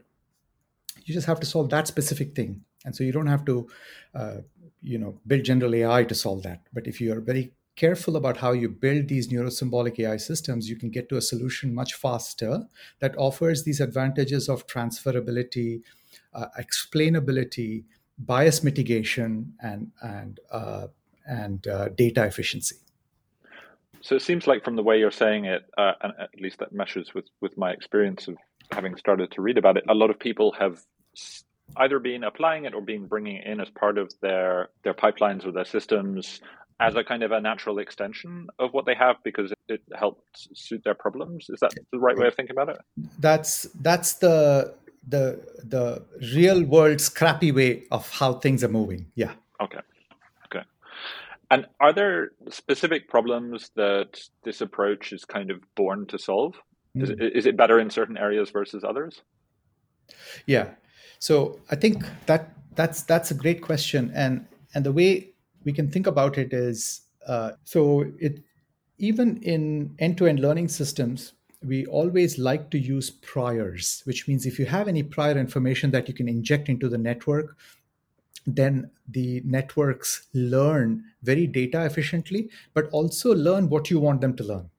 you 1.04 1.14
just 1.14 1.26
have 1.26 1.40
to 1.40 1.46
solve 1.46 1.70
that 1.70 1.88
specific 1.88 2.34
thing. 2.34 2.62
And 2.84 2.94
so 2.94 3.04
you 3.04 3.12
don't 3.12 3.26
have 3.26 3.44
to, 3.46 3.68
uh, 4.14 4.36
you 4.82 4.98
know, 4.98 5.18
build 5.26 5.44
general 5.44 5.74
AI 5.74 6.04
to 6.04 6.14
solve 6.14 6.42
that. 6.42 6.60
But 6.72 6.86
if 6.86 7.00
you 7.00 7.12
are 7.14 7.20
very 7.20 7.52
careful 7.78 8.16
about 8.16 8.36
how 8.36 8.52
you 8.52 8.68
build 8.68 9.06
these 9.08 9.28
neurosymbolic 9.28 9.98
AI 10.00 10.16
systems, 10.16 10.68
you 10.68 10.76
can 10.76 10.90
get 10.90 11.08
to 11.08 11.16
a 11.16 11.22
solution 11.22 11.72
much 11.72 11.94
faster 11.94 12.64
that 12.98 13.16
offers 13.16 13.62
these 13.62 13.80
advantages 13.80 14.48
of 14.48 14.66
transferability, 14.66 15.82
uh, 16.34 16.46
explainability, 16.58 17.84
bias 18.18 18.64
mitigation 18.64 19.54
and 19.62 19.92
and 20.02 20.40
uh, 20.50 20.88
and 21.26 21.66
uh, 21.68 21.88
data 21.90 22.24
efficiency. 22.24 22.76
So 24.00 24.16
it 24.16 24.22
seems 24.22 24.46
like 24.46 24.64
from 24.64 24.76
the 24.76 24.82
way 24.82 24.98
you're 24.98 25.10
saying 25.10 25.44
it, 25.44 25.62
uh, 25.76 25.92
and 26.02 26.12
at 26.18 26.40
least 26.40 26.58
that 26.58 26.72
meshes 26.72 27.14
with 27.14 27.26
with 27.40 27.56
my 27.56 27.70
experience 27.70 28.26
of 28.26 28.36
having 28.72 28.96
started 28.96 29.30
to 29.32 29.40
read 29.40 29.56
about 29.56 29.76
it. 29.76 29.84
A 29.88 29.94
lot 29.94 30.10
of 30.10 30.18
people 30.18 30.52
have 30.58 30.82
either 31.76 31.98
been 31.98 32.24
applying 32.24 32.64
it 32.64 32.74
or 32.74 32.80
been 32.80 33.06
bringing 33.06 33.36
it 33.36 33.46
in 33.46 33.60
as 33.60 33.70
part 33.70 33.98
of 33.98 34.12
their 34.20 34.70
their 34.82 34.94
pipelines 34.94 35.46
or 35.46 35.52
their 35.52 35.64
systems 35.76 36.40
as 36.80 36.94
a 36.94 37.02
kind 37.02 37.22
of 37.22 37.32
a 37.32 37.40
natural 37.40 37.78
extension 37.78 38.48
of 38.58 38.72
what 38.72 38.86
they 38.86 38.94
have 38.94 39.16
because 39.24 39.52
it, 39.68 39.82
helps 39.94 40.48
suit 40.54 40.82
their 40.84 40.94
problems. 40.94 41.46
Is 41.50 41.60
that 41.60 41.72
the 41.92 41.98
right 41.98 42.16
way 42.16 42.28
of 42.28 42.34
thinking 42.34 42.54
about 42.54 42.68
it? 42.70 42.78
That's 43.18 43.64
that's 43.80 44.14
the 44.14 44.74
the 45.06 45.40
the 45.64 46.04
real 46.34 46.64
world 46.64 47.00
scrappy 47.00 47.52
way 47.52 47.84
of 47.90 48.08
how 48.10 48.34
things 48.34 48.62
are 48.62 48.68
moving. 48.68 49.06
Yeah. 49.14 49.32
Okay. 49.60 49.80
Okay. 50.46 50.64
And 51.50 51.66
are 51.80 51.92
there 51.92 52.30
specific 52.50 53.08
problems 53.08 53.70
that 53.74 54.20
this 54.44 54.60
approach 54.60 55.12
is 55.12 55.24
kind 55.24 55.50
of 55.50 55.60
born 55.74 56.06
to 56.06 56.18
solve? 56.18 56.54
Mm. 56.96 57.02
Is, 57.02 57.10
it, 57.10 57.20
is 57.20 57.46
it 57.46 57.56
better 57.56 57.80
in 57.80 57.90
certain 57.90 58.16
areas 58.16 58.50
versus 58.50 58.84
others? 58.84 59.22
Yeah. 60.46 60.70
So 61.18 61.60
I 61.70 61.76
think 61.76 62.04
that 62.26 62.52
that's 62.74 63.02
that's 63.02 63.30
a 63.30 63.34
great 63.34 63.62
question, 63.62 64.12
and 64.14 64.46
and 64.74 64.86
the 64.86 64.92
way 64.92 65.32
we 65.68 65.72
can 65.78 65.90
think 65.94 66.06
about 66.06 66.38
it 66.42 66.54
is 66.54 67.02
uh, 67.26 67.50
so 67.64 67.80
it 68.18 68.42
even 69.08 69.36
in 69.54 69.94
end-to-end 69.98 70.40
learning 70.40 70.68
systems 70.68 71.34
we 71.62 71.84
always 71.86 72.38
like 72.38 72.70
to 72.70 72.78
use 72.78 73.10
priors, 73.10 74.02
which 74.04 74.26
means 74.28 74.46
if 74.46 74.58
you 74.58 74.66
have 74.66 74.88
any 74.88 75.02
prior 75.02 75.36
information 75.36 75.90
that 75.90 76.08
you 76.08 76.14
can 76.14 76.28
inject 76.28 76.68
into 76.68 76.88
the 76.88 76.96
network, 76.96 77.56
then 78.46 78.90
the 79.08 79.42
networks 79.44 80.28
learn 80.32 81.04
very 81.22 81.46
data 81.46 81.84
efficiently, 81.84 82.48
but 82.74 82.88
also 82.90 83.34
learn 83.34 83.68
what 83.68 83.90
you 83.90 84.00
want 84.00 84.22
them 84.22 84.36
to 84.36 84.44
learn. 84.44 84.70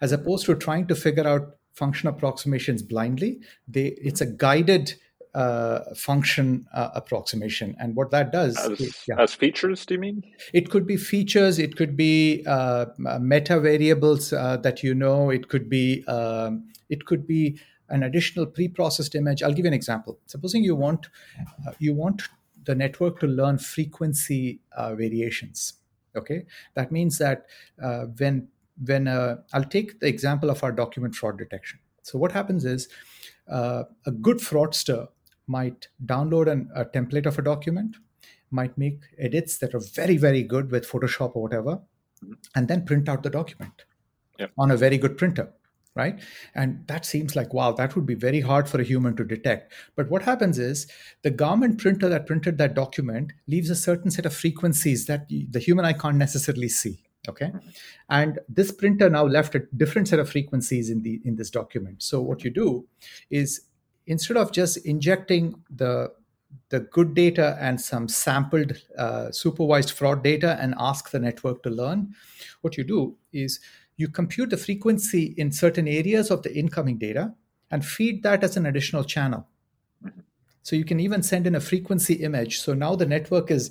As 0.00 0.12
opposed 0.12 0.46
to 0.46 0.54
trying 0.54 0.86
to 0.88 0.94
figure 0.94 1.26
out 1.26 1.56
function 1.72 2.08
approximations 2.08 2.82
blindly, 2.82 3.40
they, 3.66 3.86
it's 4.08 4.20
a 4.20 4.26
guided 4.26 4.94
uh, 5.38 5.94
function 5.94 6.66
uh, 6.74 6.90
approximation. 6.94 7.76
And 7.78 7.94
what 7.94 8.10
that 8.10 8.32
does 8.32 8.56
as, 8.56 8.80
is, 8.80 9.04
yeah. 9.06 9.20
as, 9.20 9.34
features, 9.34 9.86
do 9.86 9.94
you 9.94 10.00
mean? 10.00 10.24
It 10.52 10.68
could 10.68 10.84
be 10.84 10.96
features. 10.96 11.60
It 11.60 11.76
could 11.76 11.96
be 11.96 12.42
uh, 12.44 12.86
meta 13.20 13.60
variables 13.60 14.32
uh, 14.32 14.56
that 14.58 14.82
you 14.82 14.96
know. 14.96 15.30
It 15.30 15.48
could 15.48 15.68
be 15.68 16.04
um, 16.08 16.66
it 16.88 17.06
could 17.06 17.24
be 17.24 17.60
an 17.88 18.02
additional 18.02 18.46
pre-processed 18.46 19.14
image. 19.14 19.44
I'll 19.44 19.52
give 19.52 19.64
you 19.64 19.68
an 19.68 19.74
example. 19.74 20.18
Supposing 20.26 20.64
you 20.64 20.74
want 20.74 21.06
uh, 21.64 21.72
you 21.78 21.94
want 21.94 22.22
the 22.64 22.74
network 22.74 23.20
to 23.20 23.28
learn 23.28 23.58
frequency 23.58 24.60
uh, 24.76 24.96
variations. 24.96 25.74
Okay, 26.16 26.46
that 26.74 26.90
means 26.90 27.18
that 27.18 27.46
when 28.18 28.48
when 28.84 29.06
I'll 29.52 29.70
take 29.70 30.00
the 30.00 30.08
example 30.08 30.50
of 30.50 30.64
our 30.64 30.72
document 30.72 31.14
fraud 31.14 31.38
detection. 31.38 31.78
So 32.02 32.18
what 32.18 32.32
happens 32.32 32.64
is 32.64 32.88
uh, 33.48 33.84
a 34.06 34.10
good 34.10 34.38
fraudster 34.38 35.08
might 35.48 35.88
download 36.04 36.50
an, 36.50 36.68
a 36.74 36.84
template 36.84 37.26
of 37.26 37.38
a 37.38 37.42
document, 37.42 37.96
might 38.50 38.76
make 38.78 39.00
edits 39.18 39.58
that 39.58 39.74
are 39.74 39.80
very, 39.94 40.16
very 40.16 40.42
good 40.42 40.70
with 40.70 40.88
Photoshop 40.88 41.32
or 41.34 41.42
whatever, 41.42 41.80
mm-hmm. 42.22 42.32
and 42.54 42.68
then 42.68 42.84
print 42.84 43.08
out 43.08 43.22
the 43.22 43.30
document 43.30 43.84
yep. 44.38 44.52
on 44.58 44.70
a 44.70 44.76
very 44.76 44.98
good 44.98 45.18
printer. 45.18 45.52
Right. 45.94 46.20
And 46.54 46.86
that 46.86 47.04
seems 47.04 47.34
like, 47.34 47.52
wow, 47.52 47.72
that 47.72 47.96
would 47.96 48.06
be 48.06 48.14
very 48.14 48.40
hard 48.40 48.68
for 48.68 48.80
a 48.80 48.84
human 48.84 49.16
to 49.16 49.24
detect. 49.24 49.72
But 49.96 50.08
what 50.08 50.22
happens 50.22 50.56
is 50.56 50.86
the 51.22 51.30
garment 51.30 51.80
printer 51.80 52.08
that 52.08 52.24
printed 52.24 52.56
that 52.58 52.74
document 52.74 53.32
leaves 53.48 53.68
a 53.68 53.74
certain 53.74 54.12
set 54.12 54.24
of 54.24 54.32
frequencies 54.32 55.06
that 55.06 55.28
the 55.28 55.58
human 55.58 55.84
eye 55.84 55.94
can't 55.94 56.16
necessarily 56.16 56.68
see 56.68 57.02
okay 57.28 57.46
mm-hmm. 57.46 57.68
and 58.10 58.38
this 58.48 58.70
printer 58.70 59.10
now 59.10 59.24
left 59.24 59.54
a 59.54 59.60
different 59.76 60.08
set 60.08 60.18
of 60.18 60.30
frequencies 60.30 60.90
in 60.90 61.02
the 61.02 61.20
in 61.24 61.36
this 61.36 61.50
document 61.50 62.02
so 62.02 62.20
what 62.20 62.44
you 62.44 62.50
do 62.50 62.86
is 63.30 63.62
instead 64.08 64.36
of 64.36 64.50
just 64.52 64.78
injecting 64.78 65.54
the 65.70 66.12
the 66.70 66.80
good 66.80 67.14
data 67.14 67.56
and 67.60 67.80
some 67.80 68.08
sampled 68.08 68.72
uh, 68.98 69.30
supervised 69.30 69.90
fraud 69.90 70.22
data 70.22 70.58
and 70.60 70.74
ask 70.78 71.10
the 71.10 71.18
network 71.18 71.62
to 71.62 71.70
learn, 71.70 72.14
what 72.62 72.76
you 72.76 72.84
do 72.84 73.16
is 73.32 73.60
you 73.96 74.08
compute 74.08 74.50
the 74.50 74.56
frequency 74.56 75.34
in 75.36 75.52
certain 75.52 75.88
areas 75.88 76.30
of 76.30 76.42
the 76.42 76.54
incoming 76.54 76.98
data 76.98 77.34
and 77.70 77.84
feed 77.84 78.22
that 78.22 78.44
as 78.44 78.56
an 78.56 78.66
additional 78.66 79.04
channel. 79.04 79.46
So 80.62 80.76
you 80.76 80.84
can 80.84 81.00
even 81.00 81.22
send 81.22 81.46
in 81.46 81.54
a 81.54 81.60
frequency 81.60 82.14
image. 82.14 82.60
So 82.60 82.74
now 82.74 82.94
the 82.94 83.06
network 83.06 83.50
is 83.50 83.70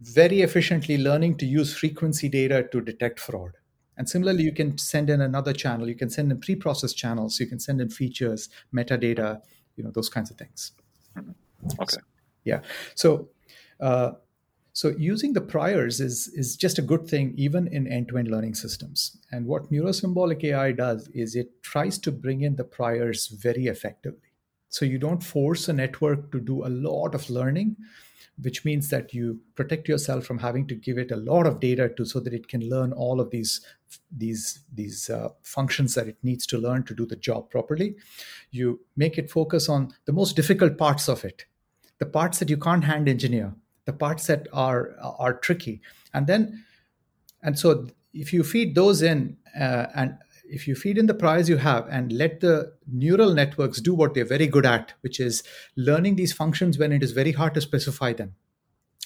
very 0.00 0.42
efficiently 0.42 0.98
learning 0.98 1.38
to 1.38 1.46
use 1.46 1.72
frequency 1.74 2.28
data 2.28 2.68
to 2.72 2.80
detect 2.80 3.20
fraud. 3.20 3.52
And 3.96 4.08
similarly, 4.08 4.42
you 4.42 4.52
can 4.52 4.78
send 4.78 5.10
in 5.10 5.20
another 5.20 5.52
channel. 5.52 5.88
You 5.88 5.94
can 5.94 6.10
send 6.10 6.32
in 6.32 6.40
pre-processed 6.40 6.96
channels. 6.96 7.38
You 7.38 7.46
can 7.46 7.60
send 7.60 7.80
in 7.80 7.90
features, 7.90 8.48
metadata, 8.74 9.40
you 9.76 9.84
know 9.84 9.90
those 9.90 10.08
kinds 10.08 10.30
of 10.30 10.36
things. 10.36 10.72
Okay. 11.16 11.86
So, 11.88 11.98
yeah. 12.44 12.60
So 12.94 13.28
uh, 13.80 14.12
so 14.72 14.94
using 14.98 15.32
the 15.32 15.40
priors 15.40 16.00
is 16.00 16.28
is 16.28 16.56
just 16.56 16.78
a 16.78 16.82
good 16.82 17.06
thing 17.06 17.34
even 17.36 17.68
in 17.68 17.86
end-to-end 17.86 18.28
learning 18.28 18.54
systems. 18.54 19.18
And 19.30 19.46
what 19.46 19.70
neurosymbolic 19.70 20.44
ai 20.44 20.72
does 20.72 21.08
is 21.08 21.36
it 21.36 21.62
tries 21.62 21.98
to 21.98 22.12
bring 22.12 22.42
in 22.42 22.56
the 22.56 22.64
priors 22.64 23.28
very 23.28 23.66
effectively. 23.66 24.30
So 24.68 24.86
you 24.86 24.98
don't 24.98 25.22
force 25.22 25.68
a 25.68 25.72
network 25.74 26.32
to 26.32 26.40
do 26.40 26.64
a 26.64 26.70
lot 26.70 27.14
of 27.14 27.28
learning 27.28 27.76
which 28.40 28.64
means 28.64 28.88
that 28.88 29.12
you 29.12 29.40
protect 29.54 29.88
yourself 29.88 30.24
from 30.24 30.38
having 30.38 30.66
to 30.66 30.74
give 30.74 30.98
it 30.98 31.10
a 31.10 31.16
lot 31.16 31.46
of 31.46 31.60
data 31.60 31.88
to 31.96 32.04
so 32.04 32.20
that 32.20 32.32
it 32.32 32.48
can 32.48 32.68
learn 32.68 32.92
all 32.92 33.20
of 33.20 33.30
these 33.30 33.60
these 34.10 34.60
these 34.72 35.10
uh, 35.10 35.28
functions 35.42 35.94
that 35.94 36.08
it 36.08 36.16
needs 36.22 36.46
to 36.46 36.58
learn 36.58 36.82
to 36.84 36.94
do 36.94 37.06
the 37.06 37.16
job 37.16 37.50
properly. 37.50 37.96
You 38.50 38.80
make 38.96 39.18
it 39.18 39.30
focus 39.30 39.68
on 39.68 39.94
the 40.04 40.12
most 40.12 40.36
difficult 40.36 40.78
parts 40.78 41.08
of 41.08 41.24
it 41.24 41.46
the 41.98 42.06
parts 42.06 42.40
that 42.40 42.50
you 42.50 42.56
can't 42.56 42.82
hand 42.82 43.08
engineer 43.08 43.54
the 43.84 43.92
parts 43.92 44.26
that 44.26 44.48
are 44.52 44.94
are 45.00 45.34
tricky. 45.34 45.80
And 46.14 46.26
then 46.26 46.64
and 47.42 47.58
so 47.58 47.88
if 48.14 48.32
you 48.32 48.44
feed 48.44 48.74
those 48.74 49.02
in 49.02 49.36
uh, 49.58 49.86
and 49.94 50.18
if 50.44 50.68
you 50.68 50.74
feed 50.74 50.98
in 50.98 51.06
the 51.06 51.14
priors 51.14 51.48
you 51.48 51.56
have 51.56 51.88
and 51.88 52.12
let 52.12 52.40
the 52.40 52.74
neural 52.86 53.32
networks 53.32 53.80
do 53.80 53.94
what 53.94 54.14
they're 54.14 54.24
very 54.24 54.46
good 54.46 54.66
at, 54.66 54.92
which 55.00 55.18
is 55.18 55.42
learning 55.76 56.16
these 56.16 56.32
functions 56.32 56.78
when 56.78 56.92
it 56.92 57.02
is 57.02 57.12
very 57.12 57.32
hard 57.32 57.54
to 57.54 57.60
specify 57.60 58.12
them, 58.12 58.34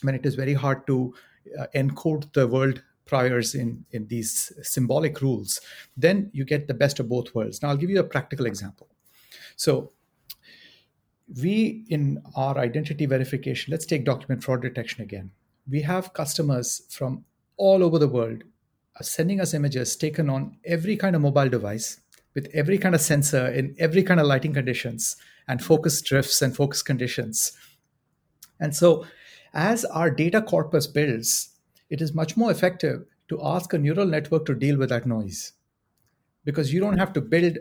when 0.02 0.14
it 0.14 0.26
is 0.26 0.34
very 0.34 0.54
hard 0.54 0.86
to 0.86 1.14
uh, 1.58 1.66
encode 1.74 2.32
the 2.32 2.46
world 2.46 2.82
priors 3.06 3.54
in, 3.54 3.84
in 3.92 4.06
these 4.08 4.52
symbolic 4.62 5.22
rules, 5.22 5.60
then 5.96 6.30
you 6.32 6.44
get 6.44 6.68
the 6.68 6.74
best 6.74 7.00
of 7.00 7.08
both 7.08 7.34
worlds. 7.34 7.62
Now, 7.62 7.68
I'll 7.68 7.76
give 7.76 7.90
you 7.90 8.00
a 8.00 8.04
practical 8.04 8.46
example. 8.46 8.88
So, 9.56 9.92
we 11.42 11.84
in 11.88 12.22
our 12.36 12.56
identity 12.58 13.06
verification, 13.06 13.72
let's 13.72 13.86
take 13.86 14.04
document 14.04 14.44
fraud 14.44 14.62
detection 14.62 15.02
again. 15.02 15.30
We 15.68 15.82
have 15.82 16.12
customers 16.12 16.82
from 16.90 17.24
all 17.56 17.82
over 17.82 17.98
the 17.98 18.08
world 18.08 18.44
uh, 18.98 19.02
sending 19.02 19.40
us 19.40 19.54
images 19.54 19.96
taken 19.96 20.30
on 20.30 20.56
every 20.64 20.96
kind 20.96 21.16
of 21.16 21.22
mobile 21.22 21.48
device 21.48 22.00
with 22.34 22.48
every 22.54 22.78
kind 22.78 22.94
of 22.94 23.00
sensor 23.00 23.48
in 23.48 23.74
every 23.78 24.02
kind 24.02 24.20
of 24.20 24.26
lighting 24.26 24.52
conditions 24.52 25.16
and 25.48 25.62
focus 25.62 26.00
drifts 26.00 26.42
and 26.42 26.54
focus 26.54 26.82
conditions. 26.82 27.52
And 28.60 28.74
so, 28.74 29.06
as 29.52 29.84
our 29.86 30.10
data 30.10 30.42
corpus 30.42 30.86
builds, 30.86 31.55
it 31.90 32.00
is 32.00 32.14
much 32.14 32.36
more 32.36 32.50
effective 32.50 33.04
to 33.28 33.40
ask 33.42 33.72
a 33.72 33.78
neural 33.78 34.06
network 34.06 34.46
to 34.46 34.54
deal 34.54 34.76
with 34.76 34.88
that 34.90 35.06
noise 35.06 35.52
because 36.44 36.72
you 36.72 36.80
don't 36.80 36.98
have 36.98 37.12
to 37.12 37.20
build 37.20 37.58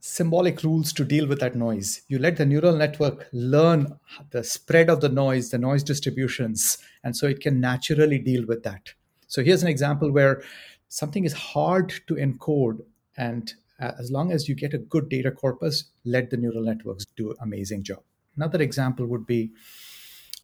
symbolic 0.00 0.62
rules 0.62 0.92
to 0.92 1.02
deal 1.02 1.26
with 1.26 1.40
that 1.40 1.54
noise. 1.54 2.02
You 2.08 2.18
let 2.18 2.36
the 2.36 2.44
neural 2.44 2.76
network 2.76 3.26
learn 3.32 3.98
the 4.30 4.44
spread 4.44 4.90
of 4.90 5.00
the 5.00 5.08
noise, 5.08 5.48
the 5.48 5.56
noise 5.56 5.82
distributions, 5.82 6.76
and 7.04 7.16
so 7.16 7.26
it 7.26 7.40
can 7.40 7.58
naturally 7.58 8.18
deal 8.18 8.44
with 8.46 8.62
that. 8.64 8.92
So 9.28 9.42
here's 9.42 9.62
an 9.62 9.68
example 9.68 10.12
where 10.12 10.42
something 10.88 11.24
is 11.24 11.32
hard 11.32 11.88
to 12.06 12.16
encode, 12.16 12.80
and 13.16 13.54
as 13.78 14.10
long 14.10 14.30
as 14.30 14.46
you 14.46 14.54
get 14.54 14.74
a 14.74 14.78
good 14.78 15.08
data 15.08 15.30
corpus, 15.30 15.84
let 16.04 16.28
the 16.28 16.36
neural 16.36 16.62
networks 16.62 17.06
do 17.16 17.30
an 17.30 17.36
amazing 17.40 17.82
job. 17.82 18.02
Another 18.36 18.60
example 18.60 19.06
would 19.06 19.26
be 19.26 19.52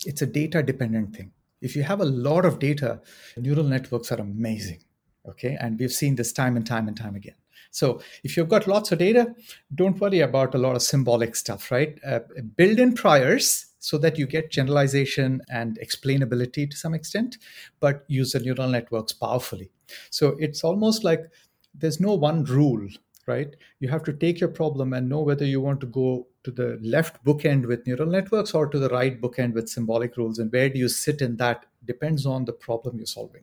it's 0.07 0.23
a 0.23 0.27
data 0.27 0.63
dependent 0.63 1.15
thing. 1.15 1.33
If 1.61 1.77
you 1.77 1.83
have 1.83 2.01
a 2.01 2.05
lot 2.05 2.45
of 2.45 2.59
data, 2.59 3.01
neural 3.37 3.65
networks 3.65 4.11
are 4.13 4.21
amazing. 4.21 4.83
Okay. 5.29 5.57
And 5.61 5.79
we've 5.79 5.93
seen 5.93 6.17
this 6.17 6.33
time 6.33 6.57
and 6.57 6.67
time 6.67 6.89
and 6.89 6.97
time 6.97 7.15
again. 7.15 7.35
So 7.71 8.01
if 8.25 8.37
you've 8.37 8.49
got 8.49 8.67
lots 8.67 8.91
of 8.91 8.99
data, 8.99 9.35
don't 9.75 10.01
worry 10.01 10.21
about 10.21 10.55
a 10.55 10.59
lot 10.59 10.75
of 10.75 10.83
symbolic 10.83 11.37
stuff, 11.37 11.71
right? 11.71 11.99
Uh, 12.05 12.21
build 12.57 12.79
in 12.79 12.95
priors 12.95 13.67
so 13.79 13.97
that 13.99 14.19
you 14.19 14.27
get 14.27 14.51
generalization 14.51 15.41
and 15.51 15.79
explainability 15.79 16.69
to 16.69 16.77
some 16.77 16.95
extent, 16.95 17.39
but 17.79 18.05
use 18.09 18.33
the 18.33 18.41
neural 18.41 18.69
networks 18.69 19.13
powerfully. 19.13 19.71
So 20.11 20.37
it's 20.39 20.65
almost 20.65 21.05
like 21.05 21.31
there's 21.75 22.01
no 22.01 22.15
one 22.15 22.45
rule, 22.45 22.89
right? 23.27 23.55
You 23.79 23.89
have 23.89 24.03
to 24.05 24.13
take 24.13 24.41
your 24.41 24.49
problem 24.49 24.93
and 24.93 25.09
know 25.09 25.21
whether 25.21 25.45
you 25.45 25.61
want 25.61 25.81
to 25.81 25.87
go 25.87 26.27
to 26.45 26.51
the 26.51 26.79
left 26.83 27.25
bookend 27.25 27.67
with 27.67 27.87
neural 27.87 28.07
networks 28.07 28.55
or 28.55 28.67
to 28.67 28.79
the 28.79 28.89
right 28.89 29.21
bookend 29.21 29.53
with 29.53 29.69
symbolic 29.69 30.17
rules. 30.17 30.39
And 30.39 30.53
where 30.53 30.69
do 30.69 30.79
you 30.79 30.89
sit 30.89 31.21
in 31.21 31.37
that 31.37 31.67
depends 31.85 32.27
on 32.27 32.45
the 32.45 32.53
problem 32.53 32.99
you're 32.99 33.07
solving. 33.07 33.43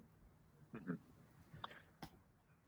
Mm-hmm. 0.75 0.93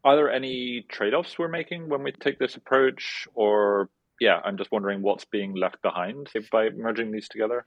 Are 0.04 0.16
there 0.16 0.32
any 0.32 0.86
trade 0.90 1.14
offs 1.14 1.38
we're 1.38 1.48
making 1.48 1.90
when 1.90 2.04
we 2.04 2.12
take 2.12 2.40
this 2.40 2.56
approach? 2.56 3.28
Or, 3.34 3.90
yeah, 4.20 4.40
I'm 4.44 4.58
just 4.58 4.72
wondering 4.72 5.02
what's 5.02 5.26
being 5.26 5.56
left 5.56 5.82
behind 5.82 6.30
by 6.52 6.70
merging 6.70 7.12
these 7.12 7.28
together? 7.28 7.66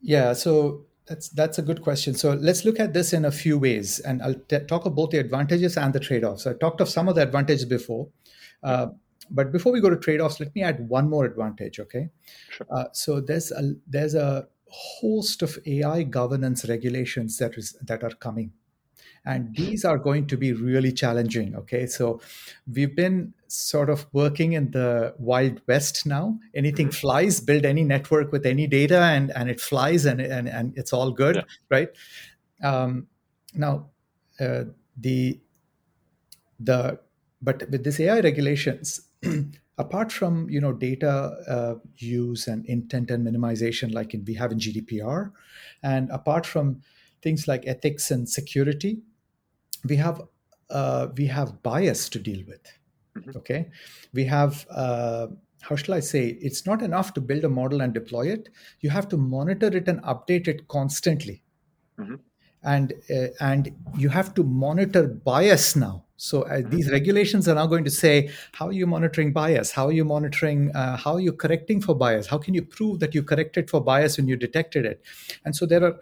Yeah, 0.00 0.32
so 0.32 0.84
that's 1.06 1.28
that's 1.30 1.58
a 1.58 1.62
good 1.62 1.82
question. 1.82 2.14
So 2.14 2.34
let's 2.34 2.64
look 2.64 2.80
at 2.80 2.92
this 2.92 3.12
in 3.12 3.24
a 3.24 3.30
few 3.30 3.58
ways, 3.58 4.00
and 4.00 4.22
I'll 4.22 4.34
t- 4.34 4.58
talk 4.66 4.86
about 4.86 4.96
both 4.96 5.10
the 5.10 5.18
advantages 5.18 5.76
and 5.76 5.92
the 5.92 6.00
trade-offs. 6.00 6.46
I 6.46 6.54
talked 6.54 6.80
of 6.80 6.88
some 6.88 7.08
of 7.08 7.14
the 7.14 7.22
advantages 7.22 7.64
before, 7.64 8.08
uh, 8.62 8.88
but 9.30 9.52
before 9.52 9.72
we 9.72 9.80
go 9.80 9.90
to 9.90 9.96
trade-offs, 9.96 10.40
let 10.40 10.54
me 10.54 10.62
add 10.62 10.88
one 10.88 11.08
more 11.08 11.24
advantage. 11.24 11.78
Okay, 11.78 12.08
sure. 12.50 12.66
uh, 12.70 12.86
so 12.92 13.20
there's 13.20 13.52
a 13.52 13.74
there's 13.86 14.14
a 14.14 14.48
host 14.68 15.42
of 15.42 15.58
AI 15.64 16.02
governance 16.02 16.68
regulations 16.68 17.38
that 17.38 17.56
is 17.56 17.76
that 17.82 18.02
are 18.02 18.10
coming 18.10 18.52
and 19.26 19.54
these 19.56 19.84
are 19.84 19.98
going 19.98 20.26
to 20.26 20.36
be 20.36 20.52
really 20.52 20.92
challenging 20.92 21.54
okay 21.56 21.86
so 21.86 22.20
we've 22.72 22.94
been 22.94 23.34
sort 23.48 23.90
of 23.90 24.06
working 24.12 24.52
in 24.52 24.70
the 24.70 25.14
wild 25.18 25.60
west 25.66 26.06
now 26.06 26.38
anything 26.54 26.86
mm-hmm. 26.86 27.00
flies 27.00 27.40
build 27.40 27.64
any 27.64 27.84
network 27.84 28.32
with 28.32 28.46
any 28.46 28.66
data 28.66 29.00
and 29.00 29.30
and 29.32 29.50
it 29.50 29.60
flies 29.60 30.04
and 30.04 30.20
and, 30.20 30.48
and 30.48 30.72
it's 30.78 30.92
all 30.92 31.10
good 31.10 31.36
yeah. 31.36 31.42
right 31.68 31.88
um, 32.62 33.06
now 33.54 33.86
uh, 34.40 34.64
the 34.96 35.38
the 36.60 36.98
but 37.42 37.68
with 37.70 37.84
this 37.84 38.00
ai 38.00 38.20
regulations 38.20 39.00
apart 39.78 40.10
from 40.10 40.48
you 40.48 40.60
know 40.60 40.72
data 40.72 41.10
uh, 41.48 41.74
use 41.96 42.46
and 42.46 42.64
intent 42.66 43.10
and 43.10 43.26
minimization 43.26 43.92
like 43.92 44.14
in, 44.14 44.24
we 44.24 44.34
have 44.34 44.52
in 44.52 44.58
gdpr 44.58 45.30
and 45.82 46.10
apart 46.10 46.46
from 46.46 46.80
things 47.22 47.46
like 47.48 47.66
ethics 47.66 48.10
and 48.10 48.28
security 48.28 49.02
we 49.84 49.96
have 49.96 50.22
uh, 50.70 51.08
we 51.16 51.26
have 51.26 51.62
bias 51.62 52.08
to 52.10 52.18
deal 52.18 52.44
with. 52.46 52.60
Mm-hmm. 53.16 53.38
Okay, 53.38 53.70
we 54.12 54.24
have 54.24 54.66
uh, 54.70 55.28
how 55.60 55.76
shall 55.76 55.94
I 55.94 56.00
say? 56.00 56.38
It's 56.40 56.66
not 56.66 56.82
enough 56.82 57.14
to 57.14 57.20
build 57.20 57.44
a 57.44 57.48
model 57.48 57.80
and 57.80 57.92
deploy 57.92 58.28
it. 58.28 58.48
You 58.80 58.90
have 58.90 59.08
to 59.08 59.16
monitor 59.16 59.68
it 59.68 59.88
and 59.88 60.02
update 60.02 60.48
it 60.48 60.68
constantly, 60.68 61.42
mm-hmm. 61.98 62.16
and 62.62 62.92
uh, 63.10 63.28
and 63.40 63.74
you 63.96 64.08
have 64.08 64.34
to 64.34 64.42
monitor 64.42 65.08
bias 65.08 65.76
now. 65.76 66.04
So 66.16 66.42
uh, 66.42 66.54
mm-hmm. 66.54 66.70
these 66.70 66.90
regulations 66.90 67.48
are 67.48 67.54
now 67.54 67.66
going 67.66 67.84
to 67.84 67.90
say 67.90 68.30
how 68.52 68.68
are 68.68 68.72
you 68.72 68.86
monitoring 68.86 69.32
bias? 69.32 69.70
How 69.70 69.86
are 69.86 69.92
you 69.92 70.04
monitoring? 70.04 70.74
Uh, 70.74 70.96
how 70.96 71.14
are 71.14 71.20
you 71.20 71.32
correcting 71.32 71.80
for 71.80 71.94
bias? 71.94 72.26
How 72.26 72.38
can 72.38 72.54
you 72.54 72.62
prove 72.62 73.00
that 73.00 73.14
you 73.14 73.22
corrected 73.22 73.70
for 73.70 73.80
bias 73.80 74.16
when 74.16 74.28
you 74.28 74.36
detected 74.36 74.86
it? 74.86 75.02
And 75.44 75.54
so 75.54 75.66
there 75.66 75.84
are 75.84 75.96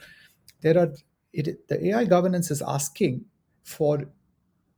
there 0.61 0.79
are 0.79 0.93
it, 1.33 1.69
the 1.69 1.89
AI 1.89 2.05
governance 2.05 2.51
is 2.51 2.63
asking 2.63 3.25
for 3.65 4.05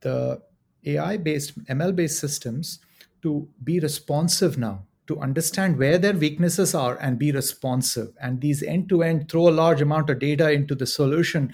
the 0.01 0.41
AI 0.85 1.17
based, 1.17 1.63
ML 1.65 1.95
based 1.95 2.19
systems 2.19 2.79
to 3.21 3.47
be 3.63 3.79
responsive 3.79 4.57
now, 4.57 4.85
to 5.05 5.19
understand 5.19 5.77
where 5.77 5.97
their 5.97 6.13
weaknesses 6.13 6.73
are 6.73 6.97
and 6.97 7.19
be 7.19 7.31
responsive. 7.31 8.13
And 8.21 8.41
these 8.41 8.63
end 8.63 8.89
to 8.89 9.03
end 9.03 9.29
throw 9.29 9.49
a 9.49 9.51
large 9.51 9.81
amount 9.81 10.09
of 10.09 10.19
data 10.19 10.51
into 10.51 10.75
the 10.75 10.87
solution 10.87 11.53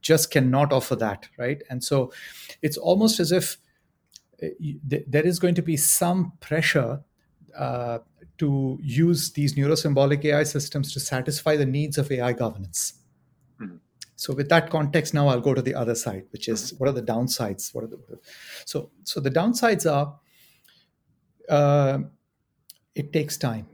just 0.00 0.30
cannot 0.30 0.72
offer 0.72 0.96
that, 0.96 1.28
right? 1.38 1.62
And 1.70 1.82
so 1.82 2.12
it's 2.60 2.76
almost 2.76 3.18
as 3.20 3.32
if 3.32 3.56
uh, 4.42 4.48
there 4.82 5.26
is 5.26 5.38
going 5.38 5.54
to 5.54 5.62
be 5.62 5.76
some 5.76 6.32
pressure 6.40 7.00
uh, 7.56 7.98
to 8.38 8.78
use 8.82 9.32
these 9.32 9.54
neurosymbolic 9.54 10.24
AI 10.24 10.42
systems 10.42 10.92
to 10.92 11.00
satisfy 11.00 11.56
the 11.56 11.64
needs 11.64 11.96
of 11.96 12.10
AI 12.10 12.32
governance. 12.32 12.94
Mm-hmm. 14.14 14.32
So 14.32 14.34
with 14.34 14.48
that 14.48 14.70
context, 14.70 15.14
now 15.14 15.28
I'll 15.28 15.40
go 15.40 15.54
to 15.54 15.62
the 15.62 15.74
other 15.74 15.94
side, 15.94 16.24
which 16.30 16.48
is 16.48 16.74
what 16.74 16.88
are 16.88 16.92
the 16.92 17.02
downsides? 17.02 17.74
What 17.74 17.84
are 17.84 17.88
the 17.88 17.98
so 18.64 18.90
so 19.04 19.20
the 19.20 19.30
downsides 19.30 19.90
are 19.90 20.18
uh, 21.48 21.98
it 22.94 23.12
takes 23.12 23.36
time 23.36 23.66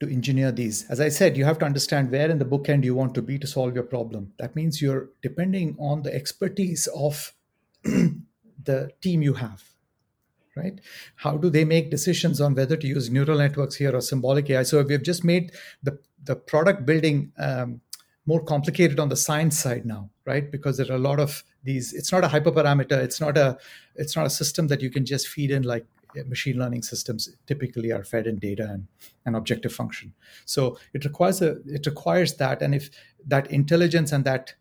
to 0.00 0.12
engineer 0.12 0.52
these. 0.52 0.88
As 0.90 1.00
I 1.00 1.08
said, 1.08 1.36
you 1.36 1.44
have 1.44 1.58
to 1.60 1.64
understand 1.64 2.10
where 2.10 2.30
in 2.30 2.38
the 2.38 2.44
bookend 2.44 2.84
you 2.84 2.94
want 2.94 3.14
to 3.14 3.22
be 3.22 3.38
to 3.38 3.46
solve 3.46 3.74
your 3.74 3.84
problem. 3.84 4.32
That 4.38 4.54
means 4.54 4.82
you're 4.82 5.10
depending 5.22 5.76
on 5.78 6.02
the 6.02 6.14
expertise 6.14 6.86
of 6.88 7.32
the 7.84 8.90
team 9.00 9.22
you 9.22 9.34
have. 9.34 9.64
Right? 10.54 10.80
How 11.16 11.36
do 11.36 11.50
they 11.50 11.66
make 11.66 11.90
decisions 11.90 12.40
on 12.40 12.54
whether 12.54 12.78
to 12.78 12.86
use 12.86 13.10
neural 13.10 13.38
networks 13.38 13.76
here 13.76 13.94
or 13.94 14.00
symbolic 14.00 14.48
AI? 14.48 14.62
So 14.62 14.82
we've 14.82 15.02
just 15.02 15.22
made 15.22 15.52
the 15.82 15.98
the 16.24 16.34
product 16.34 16.86
building 16.86 17.32
um, 17.38 17.82
more 18.26 18.42
complicated 18.42 18.98
on 18.98 19.08
the 19.08 19.16
science 19.16 19.58
side 19.58 19.86
now 19.86 20.10
right? 20.26 20.50
Because 20.50 20.76
there 20.76 20.90
are 20.90 20.96
a 20.96 20.98
lot 20.98 21.20
of 21.20 21.42
these 21.62 21.94
it's 21.94 22.12
not 22.12 22.24
a 22.24 22.28
hyperparameter 22.28 22.92
it's 22.92 23.20
not 23.20 23.38
a 23.38 23.56
it's 23.94 24.14
not 24.14 24.26
a 24.26 24.30
system 24.30 24.66
that 24.66 24.82
you 24.82 24.90
can 24.90 25.06
just 25.06 25.28
feed 25.28 25.50
in 25.50 25.62
like 25.62 25.86
machine 26.26 26.58
learning 26.58 26.82
systems 26.82 27.28
typically 27.46 27.92
are 27.92 28.02
fed 28.02 28.26
in 28.26 28.38
data 28.38 28.66
and 28.70 28.86
an 29.26 29.34
objective 29.34 29.72
function. 29.72 30.14
So 30.44 30.78
it 30.92 31.04
requires 31.04 31.40
a 31.42 31.56
it 31.66 31.86
requires 31.86 32.34
that 32.34 32.60
and 32.60 32.74
if 32.74 32.90
that 33.26 33.50
intelligence 33.50 34.12
and 34.12 34.24
that 34.24 34.54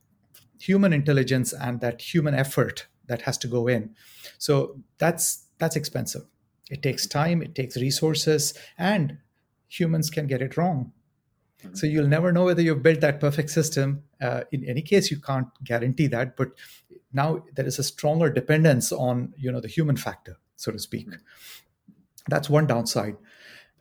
human 0.60 0.94
intelligence 0.94 1.54
and 1.54 1.82
that 1.82 2.02
human 2.02 2.34
effort 2.34 2.88
that 3.08 3.22
has 3.24 3.38
to 3.40 3.48
go 3.48 3.68
in. 3.68 3.96
So 4.38 4.78
that's 4.98 5.46
that's 5.58 5.76
expensive. 5.76 6.24
It 6.70 6.82
takes 6.82 7.08
time 7.08 7.42
it 7.42 7.56
takes 7.56 7.78
resources 7.78 8.54
and 8.78 9.18
humans 9.68 10.10
can 10.10 10.28
get 10.28 10.42
it 10.42 10.58
wrong 10.58 10.92
so 11.74 11.88
you'll 11.88 12.08
never 12.08 12.32
know 12.32 12.46
whether 12.46 12.62
you've 12.62 12.84
built 12.84 13.02
that 13.02 13.20
perfect 13.20 13.50
system. 13.50 14.04
Uh, 14.22 14.42
in 14.52 14.64
any 14.66 14.82
case, 14.82 15.12
you 15.12 15.20
can't 15.20 15.48
guarantee 15.64 16.08
that. 16.08 16.36
But 16.36 16.50
now 17.14 17.44
there 17.56 17.66
is 17.66 17.80
a 17.80 17.84
stronger 17.84 18.30
dependence 18.30 18.92
on 18.92 19.34
you 19.38 19.52
know 19.52 19.62
the 19.62 19.68
human 19.68 19.98
factor, 19.98 20.38
so 20.56 20.72
to 20.72 20.80
speak. 20.80 21.08
That's 22.28 22.50
one 22.50 22.68
downside. 22.68 23.18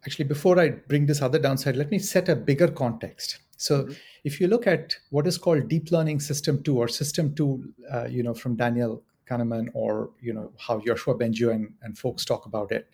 Actually, 0.06 0.26
before 0.26 0.58
I 0.58 0.68
bring 0.70 1.06
this 1.06 1.22
other 1.22 1.38
downside, 1.38 1.76
let 1.76 1.90
me 1.90 1.98
set 1.98 2.28
a 2.28 2.36
bigger 2.36 2.68
context. 2.68 3.38
So, 3.56 3.84
mm-hmm. 3.84 3.92
if 4.24 4.40
you 4.40 4.48
look 4.48 4.66
at 4.66 4.96
what 5.10 5.26
is 5.26 5.38
called 5.38 5.68
deep 5.68 5.90
learning 5.90 6.20
system 6.20 6.62
two 6.62 6.78
or 6.78 6.88
system 6.88 7.34
two, 7.34 7.72
uh, 7.90 8.06
you 8.06 8.22
know, 8.22 8.34
from 8.34 8.56
Daniel 8.56 9.02
Kahneman 9.28 9.68
or 9.74 10.10
you 10.20 10.32
know 10.32 10.52
how 10.58 10.80
Yoshua 10.80 11.18
Bengio 11.18 11.52
and, 11.52 11.72
and 11.82 11.96
folks 11.96 12.24
talk 12.24 12.46
about 12.46 12.72
it 12.72 12.88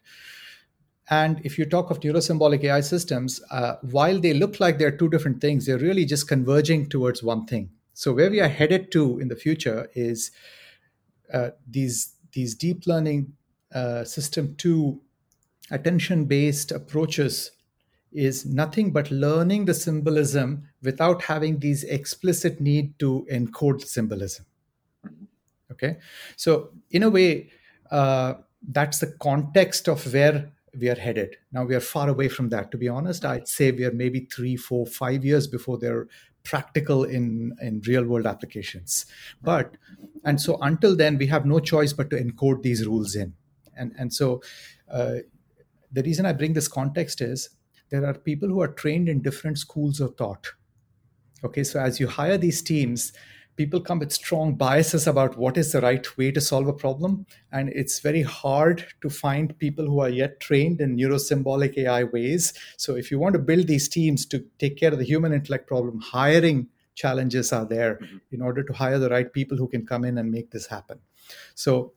and 1.10 1.40
if 1.44 1.58
you 1.58 1.64
talk 1.66 1.90
of 1.90 2.00
neurosymbolic 2.00 2.62
AI 2.62 2.80
systems, 2.80 3.42
uh, 3.50 3.74
while 3.82 4.20
they 4.20 4.32
look 4.32 4.60
like 4.60 4.78
they're 4.78 4.96
two 4.96 5.08
different 5.08 5.40
things, 5.40 5.66
they're 5.66 5.78
really 5.78 6.04
just 6.04 6.28
converging 6.28 6.88
towards 6.88 7.22
one 7.22 7.46
thing. 7.46 7.70
So, 7.94 8.12
where 8.12 8.30
we 8.30 8.40
are 8.40 8.48
headed 8.48 8.92
to 8.92 9.18
in 9.18 9.26
the 9.28 9.36
future 9.36 9.90
is 9.94 10.30
uh, 11.32 11.50
these 11.68 12.14
these 12.32 12.54
deep 12.54 12.86
learning 12.86 13.32
uh, 13.74 14.04
system 14.04 14.54
two 14.56 15.00
attention 15.70 16.24
based 16.24 16.72
approaches 16.72 17.50
is 18.12 18.44
nothing 18.44 18.92
but 18.92 19.10
learning 19.10 19.64
the 19.64 19.74
symbolism 19.74 20.68
without 20.82 21.22
having 21.22 21.58
these 21.60 21.84
explicit 21.84 22.60
need 22.60 22.98
to 22.98 23.26
encode 23.30 23.80
symbolism 23.82 24.44
okay 25.70 25.98
so 26.36 26.70
in 26.90 27.04
a 27.04 27.10
way 27.10 27.48
uh, 27.92 28.34
that's 28.68 28.98
the 28.98 29.06
context 29.20 29.88
of 29.88 30.12
where 30.12 30.50
we 30.78 30.88
are 30.88 30.94
headed. 30.94 31.36
Now 31.52 31.64
we 31.64 31.74
are 31.74 31.80
far 31.80 32.08
away 32.08 32.28
from 32.28 32.48
that 32.50 32.70
to 32.70 32.78
be 32.78 32.88
honest. 32.88 33.24
I'd 33.24 33.48
say 33.48 33.70
we 33.72 33.84
are 33.84 33.92
maybe 33.92 34.20
three 34.20 34.56
four 34.56 34.86
five 34.86 35.24
years 35.24 35.46
before 35.46 35.78
they're 35.78 36.06
practical 36.44 37.04
in 37.04 37.54
in 37.60 37.82
real 37.86 38.04
world 38.04 38.26
applications. 38.26 39.06
But 39.42 39.76
and 40.24 40.40
so 40.40 40.58
until 40.62 40.96
then 40.96 41.18
we 41.18 41.26
have 41.26 41.46
no 41.46 41.60
choice 41.60 41.92
but 41.92 42.10
to 42.10 42.16
encode 42.16 42.62
these 42.62 42.86
rules 42.86 43.14
in. 43.14 43.34
And 43.76 43.92
and 43.98 44.12
so 44.12 44.42
uh, 44.90 45.16
the 45.92 46.02
reason 46.02 46.26
i 46.26 46.32
bring 46.32 46.52
this 46.52 46.68
context 46.68 47.20
is 47.20 47.50
there 47.90 48.06
are 48.06 48.14
people 48.14 48.48
who 48.48 48.60
are 48.60 48.68
trained 48.68 49.08
in 49.08 49.22
different 49.22 49.58
schools 49.58 50.00
of 50.00 50.16
thought. 50.16 50.52
Okay 51.42 51.64
so 51.64 51.80
as 51.80 51.98
you 51.98 52.06
hire 52.06 52.38
these 52.38 52.62
teams 52.62 53.12
people 53.60 53.78
come 53.78 53.98
with 53.98 54.10
strong 54.10 54.54
biases 54.54 55.06
about 55.06 55.36
what 55.36 55.58
is 55.58 55.70
the 55.70 55.82
right 55.82 56.16
way 56.16 56.32
to 56.32 56.40
solve 56.40 56.66
a 56.66 56.72
problem 56.72 57.26
and 57.52 57.68
it's 57.80 57.98
very 58.00 58.22
hard 58.22 58.82
to 59.02 59.10
find 59.10 59.58
people 59.58 59.84
who 59.84 60.00
are 60.00 60.08
yet 60.08 60.40
trained 60.40 60.80
in 60.80 60.96
neurosymbolic 60.96 61.76
ai 61.76 62.04
ways. 62.04 62.54
So 62.78 62.96
if 62.96 63.10
you 63.10 63.18
want 63.18 63.34
to 63.34 63.38
build 63.38 63.66
these 63.66 63.86
teams 63.86 64.24
to 64.26 64.42
take 64.58 64.78
care 64.78 64.92
of 64.94 64.98
the 64.98 65.04
human 65.04 65.34
intellect 65.34 65.66
problem 65.66 66.00
hiring 66.00 66.68
challenges 66.94 67.52
are 67.52 67.66
there 67.66 67.96
mm-hmm. 67.96 68.16
in 68.32 68.40
order 68.40 68.62
to 68.62 68.72
hire 68.72 68.98
the 68.98 69.10
right 69.10 69.30
people 69.30 69.58
who 69.58 69.68
can 69.68 69.84
come 69.84 70.06
in 70.06 70.16
and 70.16 70.30
make 70.30 70.50
this 70.50 70.66
happen. 70.66 70.98
So 71.54 71.92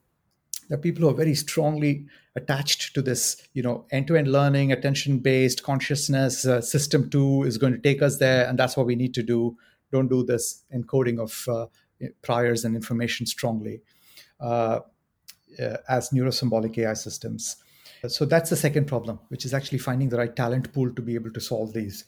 the 0.69 0.77
people 0.77 1.03
who 1.03 1.09
are 1.09 1.23
very 1.25 1.35
strongly 1.35 2.05
attached 2.35 2.93
to 2.95 3.01
this 3.01 3.41
you 3.53 3.63
know 3.63 3.85
end-to-end 3.91 4.29
learning 4.31 4.71
attention 4.71 5.19
based 5.19 5.63
consciousness 5.63 6.45
uh, 6.45 6.59
system 6.59 7.09
2 7.09 7.43
is 7.43 7.57
going 7.57 7.73
to 7.73 7.79
take 7.79 8.01
us 8.01 8.17
there 8.17 8.47
and 8.47 8.57
that's 8.59 8.75
what 8.75 8.85
we 8.85 8.95
need 8.95 9.13
to 9.13 9.23
do 9.23 9.55
don't 9.93 10.09
do 10.09 10.23
this 10.23 10.65
encoding 10.75 11.19
of 11.19 11.33
uh, 11.47 11.67
priors 12.21 12.65
and 12.65 12.75
information 12.75 13.25
strongly 13.25 13.81
uh, 14.41 14.79
uh, 15.61 15.77
as 15.87 16.09
neurosymbolic 16.09 16.77
ai 16.79 16.93
systems. 16.93 17.57
So 18.07 18.25
that's 18.25 18.49
the 18.49 18.57
second 18.57 18.85
problem 18.87 19.19
which 19.29 19.45
is 19.45 19.53
actually 19.53 19.77
finding 19.77 20.09
the 20.09 20.17
right 20.17 20.35
talent 20.35 20.73
pool 20.73 20.93
to 20.93 21.01
be 21.01 21.15
able 21.15 21.31
to 21.31 21.39
solve 21.39 21.73
these. 21.73 22.03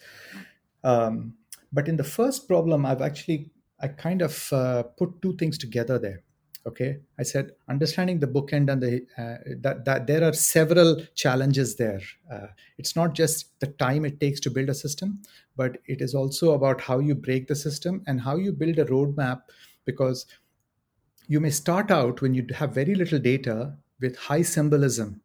Um, 0.84 1.36
but 1.76 1.88
in 1.88 1.98
the 1.98 2.10
first 2.17 2.48
problem 2.48 2.86
i've 2.86 3.02
actually 3.02 3.52
i 3.80 3.88
kind 3.88 4.21
of 4.21 4.52
uh, 4.54 4.84
put 5.02 5.21
two 5.21 5.36
things 5.36 5.58
together 5.58 6.00
there 6.00 6.21
okay 6.67 6.97
i 7.19 7.23
said 7.23 7.51
understanding 7.69 8.19
the 8.19 8.28
bookend 8.28 8.71
and 8.71 8.82
the 8.82 9.06
uh, 9.17 9.38
that, 9.60 9.86
that 9.86 10.08
there 10.08 10.23
are 10.23 10.34
several 10.34 11.01
challenges 11.13 11.75
there 11.75 12.01
uh, 12.32 12.47
it's 12.78 12.95
not 12.95 13.13
just 13.13 13.60
the 13.60 13.67
time 13.67 14.06
it 14.06 14.19
takes 14.19 14.39
to 14.39 14.49
build 14.49 14.69
a 14.69 14.73
system 14.73 15.21
but 15.56 15.78
it 15.86 16.01
is 16.01 16.15
also 16.15 16.54
about 16.54 16.82
how 16.82 16.99
you 16.99 17.13
break 17.13 17.47
the 17.47 17.56
system 17.56 18.01
and 18.08 18.21
how 18.21 18.36
you 18.36 18.51
build 18.51 18.80
a 18.80 18.86
roadmap 18.86 19.41
because 19.86 20.25
you 21.28 21.39
may 21.39 21.49
start 21.49 21.91
out 21.91 22.21
when 22.21 22.34
you 22.34 22.45
have 22.54 22.73
very 22.73 22.95
little 22.95 23.19
data 23.19 23.75
with 24.01 24.17
high 24.17 24.41
symbolism 24.41 25.21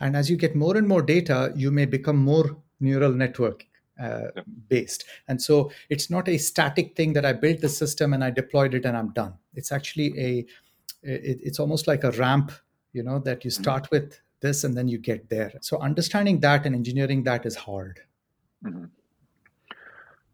and 0.00 0.16
as 0.16 0.30
you 0.30 0.36
get 0.36 0.56
more 0.56 0.76
and 0.76 0.88
more 0.88 1.02
data 1.02 1.52
you 1.54 1.70
may 1.70 1.84
become 1.84 2.16
more 2.16 2.56
neural 2.80 3.12
network 3.12 3.66
uh, 4.00 4.28
based. 4.68 5.04
And 5.28 5.40
so 5.40 5.70
it's 5.88 6.10
not 6.10 6.28
a 6.28 6.38
static 6.38 6.96
thing 6.96 7.12
that 7.12 7.24
I 7.24 7.32
built 7.32 7.60
the 7.60 7.68
system 7.68 8.12
and 8.12 8.24
I 8.24 8.30
deployed 8.30 8.74
it 8.74 8.84
and 8.84 8.96
I'm 8.96 9.12
done. 9.12 9.34
It's 9.54 9.70
actually 9.70 10.18
a, 10.18 10.46
it, 11.02 11.40
it's 11.42 11.58
almost 11.58 11.86
like 11.86 12.04
a 12.04 12.10
ramp, 12.12 12.52
you 12.92 13.02
know, 13.02 13.18
that 13.20 13.44
you 13.44 13.50
mm-hmm. 13.50 13.62
start 13.62 13.90
with 13.90 14.20
this 14.40 14.64
and 14.64 14.76
then 14.76 14.88
you 14.88 14.98
get 14.98 15.28
there. 15.30 15.52
So 15.60 15.78
understanding 15.78 16.40
that 16.40 16.66
and 16.66 16.74
engineering 16.74 17.24
that 17.24 17.46
is 17.46 17.56
hard. 17.56 18.00
Mm-hmm. 18.64 18.84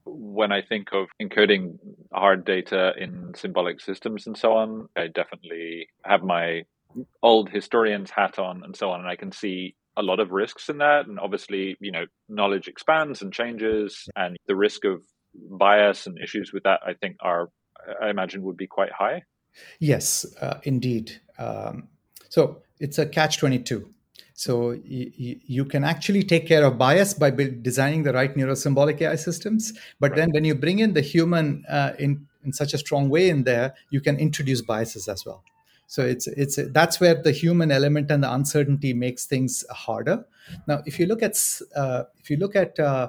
When 0.05 0.53
I 0.53 0.63
think 0.63 0.89
of 0.93 1.09
encoding 1.21 1.79
hard 2.13 2.47
data 2.47 2.93
in 2.99 3.35
symbolic 3.37 3.81
systems 3.81 4.27
and 4.27 4.37
so 4.37 4.55
on, 4.55 4.89
I 4.97 5.09
definitely 5.09 5.89
have 6.05 6.23
my 6.23 6.63
old 7.23 7.51
historian's 7.51 8.11
hat 8.11 8.39
on 8.39 8.63
and 8.65 8.75
so 8.75 8.91
on, 8.91 9.01
and 9.01 9.09
I 9.09 9.17
can 9.17 9.33
see 9.33 9.75
a 9.99 10.03
lot 10.03 10.21
of 10.21 10.31
risks 10.31 10.71
in 10.71 10.79
that. 10.79 11.07
And 11.07 11.21
obviously, 11.21 11.77
you 11.81 11.93
know, 11.93 12.07
knowledge 12.29 12.69
expands 12.69 13.21
and 13.21 13.33
changes, 13.33 14.09
and 14.17 14.39
the 14.47 14.57
risk 14.57 14.85
of 14.87 15.03
bias 15.35 16.07
and 16.07 16.19
issues 16.19 16.53
with 16.55 16.63
that, 16.63 16.81
I 16.87 16.95
think, 16.95 17.17
are, 17.21 17.51
I 18.03 18.09
imagine, 18.09 18.43
would 18.45 18.57
be 18.57 18.67
quite 18.67 18.93
high. 18.93 19.25
Yes, 19.79 20.27
uh, 20.40 20.59
indeed. 20.64 21.21
Um, 21.38 21.88
so 22.29 22.62
it's 22.81 22.99
a 22.99 23.07
catch 23.07 23.38
22. 23.38 23.88
So 24.35 24.68
y- 24.68 25.12
y- 25.18 25.37
you 25.47 25.64
can 25.64 25.83
actually 25.85 26.23
take 26.23 26.47
care 26.47 26.64
of 26.64 26.79
bias 26.79 27.14
by 27.14 27.31
build, 27.31 27.62
designing 27.62 28.05
the 28.05 28.12
right 28.12 28.35
neurosymbolic 28.35 29.01
AI 29.01 29.16
systems. 29.16 29.73
But 29.99 30.11
right. 30.12 30.16
then 30.18 30.31
when 30.33 30.44
you 30.44 30.55
bring 30.55 30.79
in 30.79 30.92
the 30.94 31.01
human 31.01 31.64
uh, 31.68 31.92
in, 31.99 32.27
in 32.44 32.53
such 32.53 32.73
a 32.73 32.79
strong 32.79 33.09
way 33.09 33.31
in 33.31 33.44
there, 33.44 33.75
you 33.90 34.01
can 34.01 34.16
introduce 34.16 34.62
biases 34.62 35.09
as 35.09 35.27
well. 35.27 35.42
So 35.88 36.05
it's 36.05 36.27
it's 36.27 36.59
that's 36.73 37.01
where 37.01 37.14
the 37.14 37.33
human 37.33 37.71
element 37.73 38.11
and 38.11 38.23
the 38.23 38.33
uncertainty 38.33 38.92
makes 38.92 39.25
things 39.25 39.64
harder. 39.71 40.27
Now, 40.66 40.83
if 40.85 41.01
you 41.01 41.07
look 41.07 41.23
at 41.23 41.37
uh, 41.75 42.05
if 42.21 42.29
you 42.31 42.37
look 42.37 42.55
at 42.55 42.79
uh, 42.79 43.09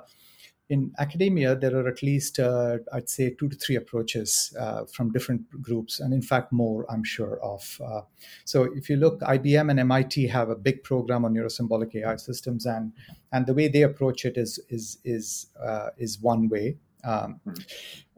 in 0.70 0.94
academia, 1.00 1.56
there 1.56 1.76
are 1.76 1.88
at 1.88 2.04
least 2.04 2.40
uh, 2.40 2.78
I'd 2.94 3.10
say 3.10 3.32
two 3.32 3.50
to 3.50 3.56
three 3.56 3.76
approaches 3.76 4.56
uh, 4.60 4.86
from 4.86 5.12
different 5.12 5.50
groups, 5.62 6.00
and 6.00 6.14
in 6.14 6.22
fact 6.22 6.52
more 6.52 6.86
I'm 6.92 7.04
sure 7.04 7.40
of. 7.42 7.82
Uh, 7.84 8.02
so 8.46 8.64
if 8.76 8.90
you 8.90 8.96
look, 8.98 9.20
IBM 9.22 9.72
and 9.72 9.80
MIT 9.80 10.28
have 10.28 10.50
a 10.50 10.56
big 10.56 10.84
program 10.84 11.26
on 11.26 11.34
neurosymbolic 11.34 11.96
AI 11.96 12.16
systems, 12.18 12.66
and 12.66 12.94
and 13.32 13.46
the 13.46 13.54
way 13.54 13.68
they 13.68 13.82
approach 13.82 14.26
it 14.26 14.38
is 14.38 14.60
is 14.70 15.00
is 15.04 15.48
uh, 15.62 15.90
is 15.98 16.20
one 16.20 16.50
way. 16.50 16.78
Um. 17.04 17.40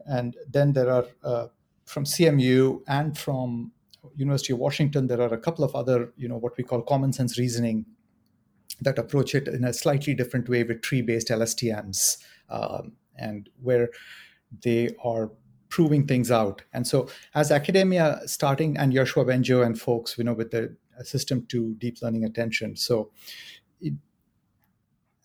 And 0.04 0.36
then 0.50 0.72
there 0.72 0.90
are 0.90 1.50
from 1.84 2.04
CMU 2.04 2.82
and 2.88 3.16
from 3.16 3.70
University 4.16 4.52
of 4.52 4.58
Washington, 4.58 5.06
there 5.06 5.20
are 5.20 5.32
a 5.32 5.38
couple 5.38 5.64
of 5.64 5.74
other, 5.74 6.12
you 6.16 6.28
know, 6.28 6.36
what 6.36 6.56
we 6.56 6.64
call 6.64 6.82
common 6.82 7.12
sense 7.12 7.38
reasoning 7.38 7.86
that 8.80 8.98
approach 8.98 9.34
it 9.34 9.46
in 9.48 9.64
a 9.64 9.72
slightly 9.72 10.14
different 10.14 10.48
way 10.48 10.64
with 10.64 10.82
tree-based 10.82 11.28
LSTMs, 11.28 12.16
um, 12.50 12.92
and 13.16 13.48
where 13.62 13.88
they 14.62 14.90
are 15.04 15.30
proving 15.68 16.06
things 16.06 16.30
out. 16.30 16.62
And 16.72 16.86
so, 16.86 17.08
as 17.34 17.50
academia 17.50 18.20
starting 18.26 18.76
and 18.76 18.92
Yoshua 18.92 19.24
Bengio 19.26 19.64
and 19.64 19.80
folks, 19.80 20.16
you 20.18 20.24
know, 20.24 20.34
with 20.34 20.50
the 20.50 20.76
system 21.02 21.46
two 21.48 21.74
deep 21.78 22.02
learning 22.02 22.24
attention, 22.24 22.76
so. 22.76 23.10
It, 23.80 23.94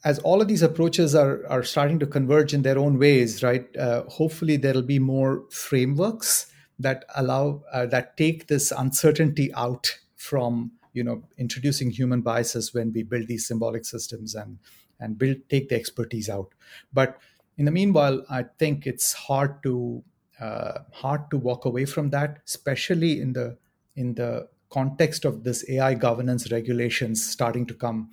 as 0.04 0.20
all 0.20 0.42
of 0.42 0.48
these 0.48 0.62
approaches 0.62 1.16
are, 1.16 1.46
are 1.48 1.64
starting 1.64 2.00
to 2.00 2.06
converge 2.06 2.54
in 2.54 2.62
their 2.62 2.78
own 2.78 2.98
ways, 3.00 3.44
right? 3.44 3.76
Uh, 3.76 4.04
hopefully, 4.04 4.56
there'll 4.56 4.84
be 4.84 5.00
more 5.00 5.44
frameworks 5.50 6.50
that 6.80 7.06
allow 7.16 7.64
uh, 7.74 7.86
that 7.88 8.16
take 8.18 8.48
this 8.48 8.72
uncertainty 8.72 9.52
out 9.56 10.00
from 10.16 10.72
you 10.94 11.04
know 11.04 11.24
introducing 11.38 11.92
human 11.92 12.22
biases 12.22 12.74
when 12.74 12.92
we 12.94 13.04
build 13.04 13.28
these 13.28 13.48
symbolic 13.48 13.86
systems 13.86 14.36
and 14.36 14.60
and 15.00 15.18
build 15.18 15.38
take 15.50 15.70
the 15.70 15.76
expertise 15.76 16.30
out. 16.30 16.54
But 16.94 17.18
in 17.58 17.66
the 17.66 17.72
meanwhile 17.72 18.24
i 18.30 18.44
think 18.60 18.86
it's 18.86 19.14
hard 19.14 19.62
to 19.64 20.04
uh, 20.40 20.80
hard 20.94 21.30
to 21.32 21.38
walk 21.38 21.66
away 21.66 21.86
from 21.86 22.12
that 22.12 22.38
especially 22.46 23.20
in 23.20 23.34
the 23.34 23.58
in 23.96 24.14
the 24.14 24.48
context 24.70 25.26
of 25.26 25.44
this 25.44 25.68
ai 25.70 25.94
governance 25.96 26.52
regulations 26.52 27.26
starting 27.26 27.66
to 27.66 27.74
come. 27.74 28.12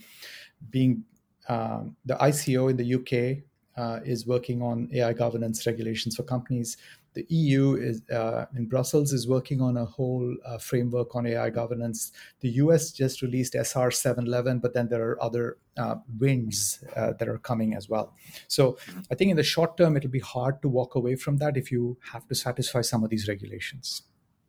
Being 0.71 1.05
uh, 1.49 1.83
the 2.07 2.15
ico 2.15 2.71
in 2.71 2.77
the 2.77 2.95
uk 2.95 3.43
uh, 3.77 4.01
is 4.05 4.27
working 4.27 4.63
on 4.63 4.89
ai 4.95 5.13
governance 5.13 5.67
regulations 5.67 6.17
for 6.17 6.23
companies 6.23 6.77
the 7.15 7.25
EU 7.29 7.75
is 7.75 8.03
uh, 8.11 8.47
in 8.57 8.67
Brussels 8.67 9.13
is 9.13 9.27
working 9.27 9.61
on 9.61 9.77
a 9.77 9.85
whole 9.85 10.37
uh, 10.45 10.59
framework 10.59 11.15
on 11.15 11.27
AI 11.27 11.49
governance. 11.51 12.13
The 12.41 12.51
US 12.51 12.91
just 12.91 13.23
released 13.23 13.55
SR 13.55 13.91
711, 13.91 14.59
but 14.59 14.75
then 14.75 14.89
there 14.89 15.03
are 15.09 15.23
other 15.23 15.59
uh, 15.77 15.97
wins 16.19 16.83
uh, 16.97 17.13
that 17.19 17.29
are 17.29 17.39
coming 17.39 17.75
as 17.75 17.89
well. 17.89 18.15
So 18.49 18.77
I 19.11 19.15
think 19.15 19.31
in 19.31 19.37
the 19.37 19.45
short 19.45 19.77
term, 19.77 19.97
it'll 19.97 20.11
be 20.11 20.19
hard 20.19 20.61
to 20.63 20.69
walk 20.69 20.95
away 20.97 21.15
from 21.17 21.39
that 21.39 21.57
if 21.57 21.71
you 21.71 21.97
have 22.13 22.27
to 22.29 22.35
satisfy 22.35 22.81
some 22.81 23.05
of 23.05 23.11
these 23.11 23.29
regulations. 23.29 24.03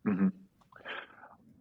Mm-hmm. 0.08 0.30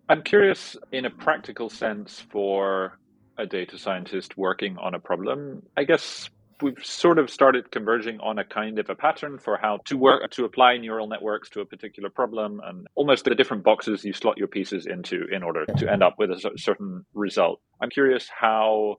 I'm 0.09 0.23
curious, 0.23 0.77
in 0.93 1.07
a 1.07 1.11
practical 1.11 1.71
sense, 1.71 2.25
for 2.31 2.99
a 3.38 3.47
data 3.47 3.79
scientist 3.79 4.37
working 4.37 4.77
on 4.79 4.95
a 4.95 5.01
problem, 5.01 5.62
I 5.77 5.85
guess 5.85 6.29
we've 6.62 6.85
sort 6.85 7.19
of 7.19 7.31
started 7.31 7.71
converging 7.71 8.19
on 8.21 8.38
a 8.38 8.45
kind 8.45 8.79
of 8.79 8.88
a 8.90 8.95
pattern 8.95 9.38
for 9.38 9.57
how 9.57 9.79
to 9.87 9.97
work 9.97 10.31
to 10.33 10.45
apply 10.45 10.77
neural 10.77 11.07
networks 11.07 11.51
to 11.51 11.61
a 11.61 11.64
particular 11.64 12.11
problem 12.11 12.61
and 12.64 12.87
almost 12.95 13.25
the 13.25 13.35
different 13.35 13.64
boxes 13.64 14.05
you 14.05 14.12
slot 14.12 14.38
your 14.38 14.49
pieces 14.49 14.87
into 14.87 15.27
in 15.33 15.43
order 15.43 15.64
to 15.67 15.90
end 15.90 16.03
up 16.03 16.14
with 16.19 16.31
a 16.31 16.53
certain 16.57 17.05
result. 17.14 17.61
I'm 17.81 17.90
curious 17.90 18.29
how 18.29 18.97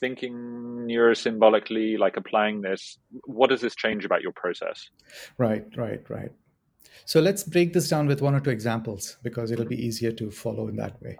thinking 0.00 0.34
neurosymbolically 0.34 1.96
like 1.96 2.16
applying 2.16 2.60
this 2.60 2.98
what 3.24 3.50
does 3.50 3.60
this 3.60 3.76
change 3.76 4.04
about 4.04 4.20
your 4.20 4.32
process? 4.32 4.90
Right 5.38 5.64
right 5.76 6.00
right. 6.08 6.32
So 7.04 7.20
let's 7.20 7.44
break 7.44 7.72
this 7.72 7.88
down 7.88 8.06
with 8.06 8.20
one 8.20 8.34
or 8.34 8.40
two 8.40 8.50
examples 8.50 9.16
because 9.22 9.50
it'll 9.50 9.64
be 9.64 9.86
easier 9.86 10.12
to 10.12 10.30
follow 10.30 10.68
in 10.68 10.76
that 10.76 11.00
way. 11.02 11.16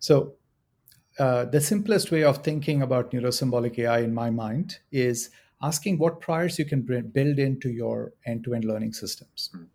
So 0.00 0.34
uh, 1.18 1.44
the 1.44 1.60
simplest 1.60 2.10
way 2.10 2.24
of 2.24 2.38
thinking 2.38 2.82
about 2.82 3.12
neurosymbolic 3.12 3.78
AI 3.78 4.00
in 4.00 4.12
my 4.12 4.30
mind 4.30 4.78
is 4.90 5.30
asking 5.62 5.98
what 5.98 6.20
priors 6.20 6.58
you 6.58 6.64
can 6.64 6.82
build 6.82 7.38
into 7.38 7.70
your 7.70 8.12
end-to-end 8.26 8.64
learning 8.64 8.92
systems. 8.92 9.50
Mm. 9.54 9.66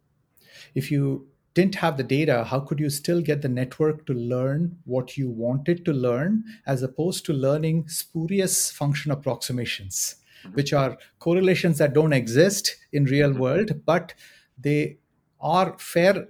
If 0.75 0.91
you 0.91 1.27
didn't 1.53 1.75
have 1.75 1.97
the 1.97 2.03
data, 2.03 2.43
how 2.43 2.59
could 2.59 2.79
you 2.79 2.89
still 2.89 3.21
get 3.21 3.41
the 3.41 3.49
network 3.49 4.05
to 4.05 4.13
learn 4.13 4.77
what 4.85 5.17
you 5.17 5.29
wanted 5.29 5.85
to 5.85 5.93
learn 5.93 6.43
as 6.67 6.83
opposed 6.83 7.25
to 7.25 7.33
learning 7.33 7.87
spurious 7.87 8.69
function 8.69 9.11
approximations, 9.11 10.15
mm-hmm. 10.43 10.55
which 10.55 10.73
are 10.73 10.97
correlations 11.19 11.77
that 11.77 11.93
don't 11.93 12.13
exist 12.13 12.75
in 12.91 13.05
real 13.05 13.31
mm-hmm. 13.31 13.39
world, 13.39 13.85
but 13.85 14.13
they 14.57 14.97
are 15.41 15.77
fair 15.79 16.27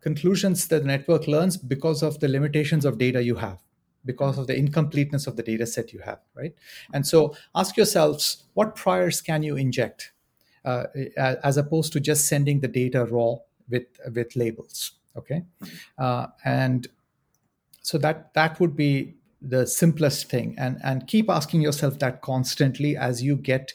conclusions 0.00 0.68
that 0.68 0.82
the 0.82 0.86
network 0.86 1.26
learns 1.26 1.56
because 1.56 2.02
of 2.02 2.20
the 2.20 2.28
limitations 2.28 2.84
of 2.84 2.98
data 2.98 3.22
you 3.22 3.34
have 3.34 3.58
because 4.12 4.38
of 4.38 4.46
the 4.50 4.56
incompleteness 4.56 5.26
of 5.26 5.36
the 5.36 5.42
data 5.42 5.66
set 5.66 5.92
you 5.92 6.00
have 6.00 6.20
right? 6.34 6.54
And 6.94 7.06
so 7.06 7.34
ask 7.54 7.76
yourselves 7.76 8.44
what 8.54 8.74
priors 8.74 9.20
can 9.20 9.42
you 9.42 9.56
inject 9.56 10.12
uh, 10.64 10.84
as 11.16 11.56
opposed 11.56 11.92
to 11.92 12.00
just 12.00 12.26
sending 12.26 12.60
the 12.60 12.72
data 12.80 13.04
raw 13.04 13.36
with 13.68 13.88
with 14.14 14.34
labels 14.34 14.92
okay? 15.20 15.42
Uh, 15.98 16.26
and 16.44 16.88
so 17.82 17.98
that 17.98 18.32
that 18.34 18.58
would 18.60 18.74
be 18.76 19.14
the 19.42 19.66
simplest 19.66 20.30
thing. 20.30 20.54
And 20.58 20.78
and 20.82 21.06
keep 21.06 21.30
asking 21.30 21.60
yourself 21.60 21.98
that 21.98 22.22
constantly 22.22 22.96
as 22.96 23.22
you 23.22 23.36
get 23.36 23.74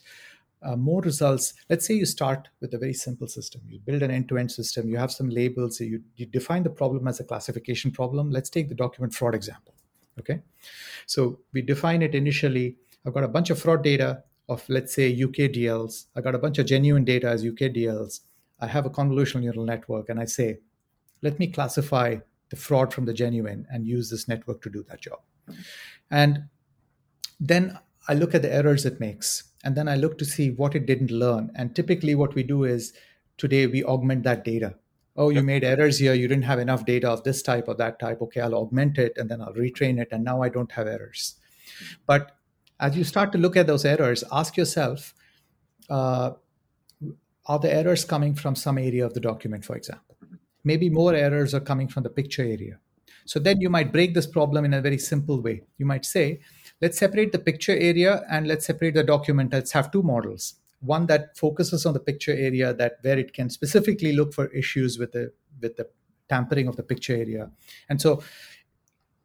uh, 0.64 0.76
more 0.76 1.02
results. 1.02 1.54
Let's 1.70 1.86
say 1.86 1.94
you 1.94 2.06
start 2.06 2.48
with 2.62 2.74
a 2.74 2.78
very 2.78 2.94
simple 2.94 3.28
system. 3.28 3.62
You 3.68 3.80
build 3.80 4.02
an 4.02 4.12
end-to-end 4.12 4.50
system. 4.50 4.90
You 4.90 4.98
have 4.98 5.12
some 5.12 5.30
labels. 5.30 5.80
You, 5.82 6.02
you 6.16 6.26
define 6.26 6.64
the 6.64 6.70
problem 6.70 7.06
as 7.06 7.20
a 7.20 7.26
classification 7.26 7.92
problem. 7.92 8.32
Let's 8.32 8.50
take 8.50 8.70
the 8.70 8.76
document 8.76 9.14
fraud 9.14 9.36
example 9.36 9.74
okay 10.20 10.42
so 11.06 11.40
we 11.54 11.62
define 11.62 12.02
it 12.02 12.16
initially 12.16 12.78
i've 13.06 13.14
got 13.14 13.24
a 13.24 13.28
bunch 13.28 13.50
of 13.50 13.60
fraud 13.60 13.84
data 13.84 14.24
of 14.50 14.64
let's 14.70 14.94
say 14.94 15.16
ukdls 15.16 16.06
i 16.16 16.22
got 16.22 16.36
a 16.36 16.40
bunch 16.40 16.58
of 16.58 16.66
genuine 16.66 17.04
data 17.04 17.28
as 17.28 17.44
ukdls 17.44 18.22
I 18.64 18.68
have 18.68 18.86
a 18.86 18.90
convolutional 18.90 19.42
neural 19.42 19.66
network 19.66 20.08
and 20.08 20.20
I 20.20 20.24
say, 20.24 20.60
let 21.22 21.38
me 21.38 21.48
classify 21.48 22.18
the 22.50 22.56
fraud 22.56 22.94
from 22.94 23.04
the 23.04 23.14
genuine 23.14 23.68
and 23.70 23.86
use 23.86 24.10
this 24.10 24.30
network 24.30 24.62
to 24.62 24.70
do 24.70 24.86
that 24.90 25.02
job. 25.02 25.20
And 26.10 26.46
then 27.42 27.78
I 28.08 28.14
look 28.14 28.34
at 28.34 28.42
the 28.42 28.54
errors 28.54 28.86
it 28.86 29.02
makes. 29.02 29.44
And 29.66 29.76
then 29.76 29.90
I 29.90 29.96
look 29.96 30.18
to 30.20 30.26
see 30.26 30.52
what 30.52 30.76
it 30.76 30.86
didn't 30.86 31.12
learn. 31.12 31.52
And 31.56 31.76
typically, 31.76 32.16
what 32.16 32.36
we 32.36 32.44
do 32.44 32.64
is 32.64 32.94
today 33.38 33.68
we 33.68 33.84
augment 33.84 34.24
that 34.24 34.46
data. 34.46 34.76
Oh, 35.16 35.30
you 35.30 35.44
made 35.44 35.64
errors 35.64 36.00
here. 36.00 36.14
You 36.14 36.28
didn't 36.28 36.46
have 36.46 36.60
enough 36.60 36.86
data 36.86 37.10
of 37.10 37.24
this 37.24 37.42
type 37.42 37.66
or 37.68 37.76
that 37.76 38.00
type. 38.00 38.22
Okay, 38.22 38.42
I'll 38.42 38.56
augment 38.56 38.98
it 38.98 39.14
and 39.18 39.30
then 39.30 39.42
I'll 39.42 39.54
retrain 39.54 40.00
it. 40.00 40.08
And 40.12 40.24
now 40.24 40.42
I 40.42 40.50
don't 40.50 40.72
have 40.72 40.88
errors. 40.88 41.36
But 42.08 42.32
as 42.80 42.98
you 42.98 43.04
start 43.04 43.32
to 43.34 43.38
look 43.38 43.56
at 43.56 43.68
those 43.68 43.86
errors, 43.86 44.24
ask 44.32 44.58
yourself, 44.58 45.14
uh, 45.90 46.32
are 47.46 47.60
the 47.60 47.74
errors 47.74 48.06
coming 48.06 48.34
from 48.34 48.56
some 48.56 48.78
area 48.78 49.06
of 49.06 49.14
the 49.14 49.20
document, 49.20 49.66
for 49.66 49.76
example? 49.76 50.16
Maybe 50.64 50.90
more 50.90 51.14
errors 51.14 51.54
are 51.54 51.60
coming 51.60 51.88
from 51.88 52.04
the 52.04 52.10
picture 52.10 52.42
area. 52.42 52.80
So 53.26 53.40
then 53.40 53.62
you 53.62 53.70
might 53.70 53.92
break 53.92 54.14
this 54.14 54.28
problem 54.28 54.66
in 54.66 54.74
a 54.74 54.82
very 54.82 54.98
simple 54.98 55.42
way. 55.42 55.64
You 55.78 55.86
might 55.86 56.06
say, 56.06 56.42
let's 56.82 56.98
separate 56.98 57.32
the 57.32 57.40
picture 57.40 57.76
area 57.76 58.24
and 58.30 58.48
let's 58.48 58.66
separate 58.66 58.96
the 58.96 59.04
document. 59.04 59.54
Let's 59.54 59.72
have 59.74 59.92
two 59.92 60.04
models. 60.04 60.56
One 60.84 61.06
that 61.08 61.38
focuses 61.38 61.86
on 61.86 61.94
the 61.94 62.00
picture 62.00 62.34
area 62.34 62.74
that 62.74 62.98
where 63.02 63.18
it 63.18 63.34
can 63.34 63.50
specifically 63.50 64.14
look 64.14 64.34
for 64.34 64.48
issues 64.48 65.00
with 65.00 65.12
the 65.14 65.32
with 65.62 65.78
the 65.78 65.88
tampering 66.30 66.68
of 66.68 66.76
the 66.76 66.84
picture 66.84 67.16
area. 67.16 67.50
And 67.90 68.02
so 68.02 68.24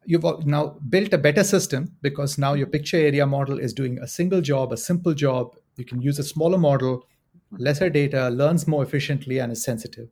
you've 0.05 0.25
now 0.47 0.79
built 0.89 1.13
a 1.13 1.19
better 1.19 1.45
system 1.45 1.97
because 2.01 2.39
now 2.39 2.55
your 2.55 2.67
picture 2.67 2.97
area 2.97 3.27
model 3.27 3.59
is 3.59 3.73
doing 3.73 3.99
a 3.99 4.07
single 4.07 4.41
job, 4.41 4.73
a 4.73 4.77
simple 4.77 5.15
job. 5.15 5.57
You 5.77 5.85
can 5.85 6.01
use 6.01 6.19
a 6.19 6.25
smaller 6.25 6.59
model 6.59 7.05
lesser 7.53 7.89
data, 7.89 8.29
learns 8.31 8.67
more 8.67 8.83
efficiently, 8.83 9.39
and 9.39 9.53
is 9.53 9.63
sensitive. 9.63 10.09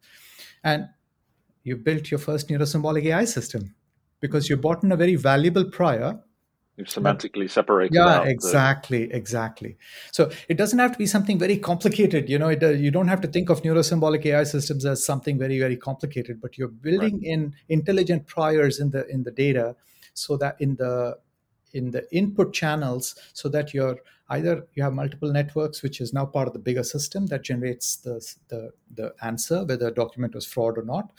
And 0.64 0.88
you 1.64 1.76
built 1.76 2.10
your 2.10 2.18
first 2.18 2.48
neurosymbolic 2.48 3.04
AI 3.04 3.24
system 3.24 3.74
because 4.20 4.48
you 4.48 4.56
bought 4.56 4.82
in 4.82 4.92
a 4.92 4.96
very 4.96 5.16
valuable 5.16 5.64
prior. 5.64 6.20
You've 6.76 6.88
semantically 6.88 7.48
separated. 7.48 7.94
Yeah, 7.94 8.24
exactly, 8.24 9.06
the... 9.06 9.16
exactly. 9.16 9.78
So 10.12 10.30
it 10.48 10.58
doesn't 10.58 10.78
have 10.78 10.92
to 10.92 10.98
be 10.98 11.06
something 11.06 11.38
very 11.38 11.56
complicated. 11.56 12.28
You 12.28 12.38
know, 12.38 12.48
it, 12.48 12.62
uh, 12.62 12.68
you 12.68 12.90
don't 12.90 13.08
have 13.08 13.22
to 13.22 13.28
think 13.28 13.48
of 13.48 13.62
neurosymbolic 13.62 14.26
AI 14.26 14.44
systems 14.44 14.84
as 14.84 15.04
something 15.04 15.38
very, 15.38 15.58
very 15.58 15.76
complicated. 15.76 16.40
But 16.40 16.58
you're 16.58 16.68
building 16.68 17.14
right. 17.14 17.22
in 17.22 17.54
intelligent 17.70 18.26
priors 18.26 18.78
in 18.78 18.90
the 18.90 19.06
in 19.08 19.22
the 19.22 19.30
data, 19.30 19.74
so 20.12 20.36
that 20.36 20.56
in 20.60 20.76
the 20.76 21.18
in 21.72 21.92
the 21.92 22.06
input 22.14 22.52
channels, 22.52 23.14
so 23.32 23.48
that 23.48 23.72
you're 23.72 23.96
either 24.28 24.66
you 24.74 24.82
have 24.82 24.92
multiple 24.92 25.32
networks 25.32 25.82
which 25.82 26.00
is 26.00 26.12
now 26.12 26.26
part 26.26 26.46
of 26.46 26.52
the 26.52 26.58
bigger 26.58 26.82
system 26.82 27.26
that 27.26 27.42
generates 27.42 27.96
the, 27.96 28.34
the, 28.48 28.72
the 28.94 29.14
answer 29.22 29.64
whether 29.64 29.86
a 29.86 29.94
document 29.94 30.34
was 30.34 30.44
fraud 30.44 30.76
or 30.76 30.82
not 30.82 31.12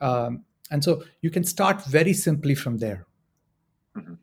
um, 0.00 0.44
and 0.70 0.84
so 0.84 1.02
you 1.22 1.30
can 1.30 1.42
start 1.42 1.84
very 1.86 2.12
simply 2.12 2.54
from 2.54 2.78
there 2.78 3.04
mm-hmm. 3.96 4.14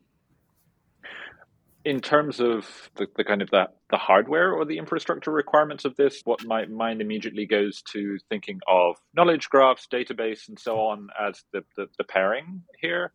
In 1.85 1.99
terms 1.99 2.39
of 2.39 2.89
the, 2.95 3.07
the 3.17 3.23
kind 3.23 3.41
of 3.41 3.49
that 3.51 3.75
the 3.89 3.97
hardware 3.97 4.53
or 4.53 4.63
the 4.65 4.77
infrastructure 4.77 5.31
requirements 5.31 5.85
of 5.85 5.95
this 5.97 6.21
what 6.23 6.43
my 6.45 6.65
mind 6.65 7.01
immediately 7.01 7.45
goes 7.45 7.81
to 7.81 8.17
thinking 8.29 8.59
of 8.67 8.95
knowledge 9.13 9.49
graphs 9.49 9.87
database 9.91 10.47
and 10.47 10.57
so 10.57 10.79
on 10.79 11.09
as 11.19 11.43
the, 11.51 11.61
the, 11.75 11.87
the 11.97 12.03
pairing 12.03 12.61
here 12.79 13.11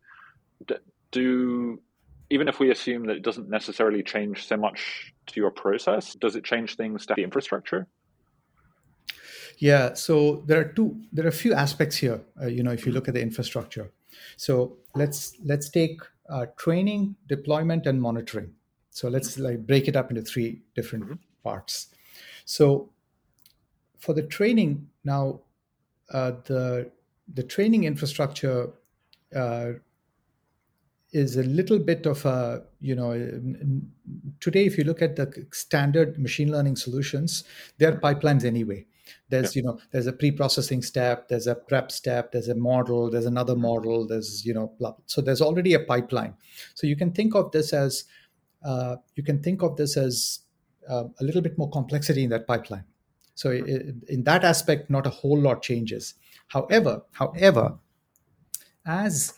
do 1.11 1.79
even 2.29 2.47
if 2.47 2.59
we 2.59 2.71
assume 2.71 3.05
that 3.07 3.17
it 3.17 3.23
doesn't 3.23 3.49
necessarily 3.49 4.03
change 4.03 4.45
so 4.45 4.55
much 4.55 5.13
to 5.27 5.39
your 5.39 5.51
process, 5.51 6.13
does 6.13 6.35
it 6.35 6.43
change 6.43 6.75
things 6.75 7.05
to 7.07 7.15
the 7.15 7.23
infrastructure? 7.23 7.87
Yeah, 9.57 9.93
so 9.95 10.43
there 10.45 10.59
are 10.59 10.65
two. 10.65 11.01
There 11.11 11.25
are 11.25 11.29
a 11.29 11.33
few 11.43 11.53
aspects 11.53 11.97
here. 11.97 12.21
Uh, 12.41 12.47
you 12.47 12.63
know, 12.63 12.71
if 12.71 12.85
you 12.85 12.91
look 12.91 13.07
at 13.07 13.13
the 13.13 13.21
infrastructure, 13.21 13.91
so 14.37 14.77
let's 14.95 15.35
let's 15.43 15.69
take 15.69 16.01
uh, 16.29 16.45
training, 16.57 17.15
deployment, 17.27 17.85
and 17.85 18.01
monitoring. 18.01 18.53
So 18.99 19.07
let's 19.07 19.39
like 19.39 19.65
break 19.65 19.87
it 19.87 19.95
up 19.95 20.09
into 20.09 20.21
three 20.21 20.61
different 20.75 21.05
mm-hmm. 21.05 21.13
parts. 21.41 21.87
So 22.43 22.89
for 23.97 24.13
the 24.13 24.23
training 24.23 24.89
now, 25.05 25.39
uh, 26.11 26.31
the 26.43 26.91
the 27.33 27.43
training 27.43 27.85
infrastructure 27.85 28.71
uh, 29.33 29.71
is 31.13 31.37
a 31.37 31.43
little 31.43 31.79
bit 31.79 32.05
of 32.07 32.25
a 32.25 32.63
you 32.81 32.93
know 32.93 33.13
today 34.41 34.65
if 34.65 34.77
you 34.77 34.83
look 34.83 35.01
at 35.01 35.15
the 35.15 35.47
standard 35.53 36.19
machine 36.19 36.51
learning 36.51 36.75
solutions 36.75 37.43
they're 37.77 37.99
pipelines 37.99 38.45
anyway 38.45 38.85
there's 39.29 39.55
yeah. 39.55 39.61
you 39.61 39.67
know 39.67 39.79
there's 39.91 40.05
a 40.05 40.13
pre-processing 40.13 40.83
step 40.83 41.27
there's 41.27 41.47
a 41.47 41.55
prep 41.55 41.91
step 41.91 42.31
there's 42.31 42.47
a 42.47 42.55
model 42.55 43.09
there's 43.09 43.25
another 43.25 43.55
model 43.55 44.07
there's 44.07 44.45
you 44.45 44.53
know 44.53 44.71
blah. 44.77 44.93
so 45.07 45.19
there's 45.19 45.41
already 45.41 45.73
a 45.73 45.79
pipeline 45.79 46.33
so 46.75 46.85
you 46.85 46.95
can 46.95 47.11
think 47.11 47.33
of 47.33 47.51
this 47.51 47.73
as 47.73 48.03
uh, 48.63 48.95
you 49.15 49.23
can 49.23 49.41
think 49.41 49.61
of 49.61 49.77
this 49.77 49.97
as 49.97 50.39
uh, 50.89 51.05
a 51.19 51.23
little 51.23 51.41
bit 51.41 51.57
more 51.57 51.69
complexity 51.69 52.23
in 52.23 52.29
that 52.29 52.47
pipeline 52.47 52.85
so 53.35 53.51
it, 53.51 53.95
in 54.07 54.23
that 54.23 54.43
aspect 54.43 54.89
not 54.89 55.07
a 55.07 55.09
whole 55.09 55.39
lot 55.39 55.61
changes 55.61 56.15
however 56.47 57.01
however 57.11 57.77
as 58.85 59.33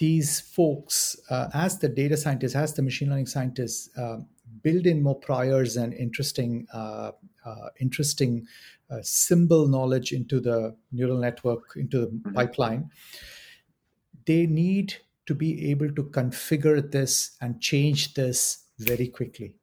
these 0.00 0.40
folks, 0.40 1.14
uh, 1.28 1.50
as 1.52 1.78
the 1.78 1.88
data 1.88 2.16
scientists, 2.16 2.56
as 2.56 2.72
the 2.72 2.82
machine 2.82 3.10
learning 3.10 3.26
scientists, 3.26 3.90
uh, 3.98 4.16
build 4.62 4.86
in 4.86 5.02
more 5.02 5.14
priors 5.20 5.76
and 5.76 5.92
interesting, 5.92 6.66
uh, 6.72 7.12
uh 7.44 7.68
interesting 7.80 8.46
uh, 8.90 8.98
symbol 9.02 9.68
knowledge 9.68 10.12
into 10.12 10.40
the 10.40 10.74
neural 10.90 11.18
network, 11.18 11.76
into 11.76 12.00
the 12.00 12.06
mm-hmm. 12.06 12.32
pipeline, 12.32 12.90
they 14.24 14.46
need 14.46 14.94
to 15.30 15.34
be 15.36 15.70
able 15.70 15.92
to 15.92 16.02
configure 16.02 16.90
this 16.90 17.36
and 17.40 17.60
change 17.60 18.14
this 18.14 18.64
very 18.80 19.06
quickly. 19.06 19.54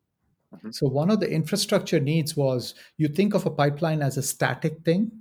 Mm-hmm. 0.55 0.71
So 0.71 0.87
one 0.87 1.11
of 1.11 1.19
the 1.19 1.29
infrastructure 1.29 1.99
needs 1.99 2.37
was 2.37 2.73
you 2.95 3.09
think 3.09 3.33
of 3.33 3.45
a 3.45 3.49
pipeline 3.49 4.01
as 4.01 4.15
a 4.15 4.23
static 4.23 4.85
thing. 4.85 5.11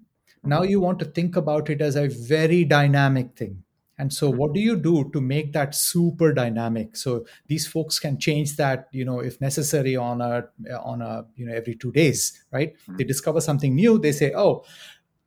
Now 0.44 0.61
mm-hmm. 0.61 0.70
you 0.70 0.80
want 0.80 1.01
to 1.01 1.05
think 1.07 1.34
about 1.34 1.68
it 1.68 1.82
as 1.82 1.97
a 1.97 2.07
very 2.07 2.64
dynamic 2.64 3.36
thing 3.36 3.64
and 3.99 4.12
so 4.12 4.28
what 4.28 4.53
do 4.53 4.61
you 4.61 4.76
do 4.76 5.11
to 5.12 5.20
make 5.20 5.53
that 5.53 5.74
super 5.74 6.32
dynamic 6.32 6.97
so 6.97 7.24
these 7.47 7.66
folks 7.66 7.99
can 7.99 8.18
change 8.18 8.57
that 8.57 8.88
you 8.92 9.05
know 9.05 9.20
if 9.20 9.40
necessary 9.40 9.97
on 9.97 10.20
a 10.20 10.44
on 10.82 11.03
a 11.03 11.24
you 11.34 11.47
know 11.47 11.55
every 11.55 11.74
2 11.74 11.92
days 11.92 12.44
right 12.53 12.74
mm-hmm. 12.74 12.97
they 12.97 13.05
discover 13.05 13.40
something 13.40 13.74
new 13.74 13.99
they 13.99 14.12
say 14.12 14.32
oh 14.34 14.64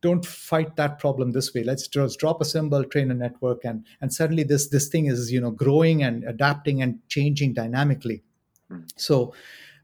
don't 0.02 0.26
fight 0.26 0.76
that 0.76 1.00
problem 1.00 1.32
this 1.32 1.54
way 1.54 1.64
let's 1.64 1.88
just 1.88 2.20
drop 2.20 2.42
a 2.42 2.46
symbol 2.46 2.84
train 2.84 3.12
a 3.12 3.14
network 3.14 3.64
and 3.66 3.86
and 4.02 4.14
suddenly 4.14 4.44
this 4.44 4.70
this 4.70 4.88
thing 4.88 5.08
is 5.08 5.32
you 5.32 5.42
know 5.42 5.52
growing 5.52 6.04
and 6.04 6.24
adapting 6.24 6.82
and 6.82 7.00
changing 7.08 7.54
dynamically 7.54 8.24
mm-hmm. 8.72 8.84
so 8.96 9.34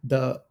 the 0.03 0.41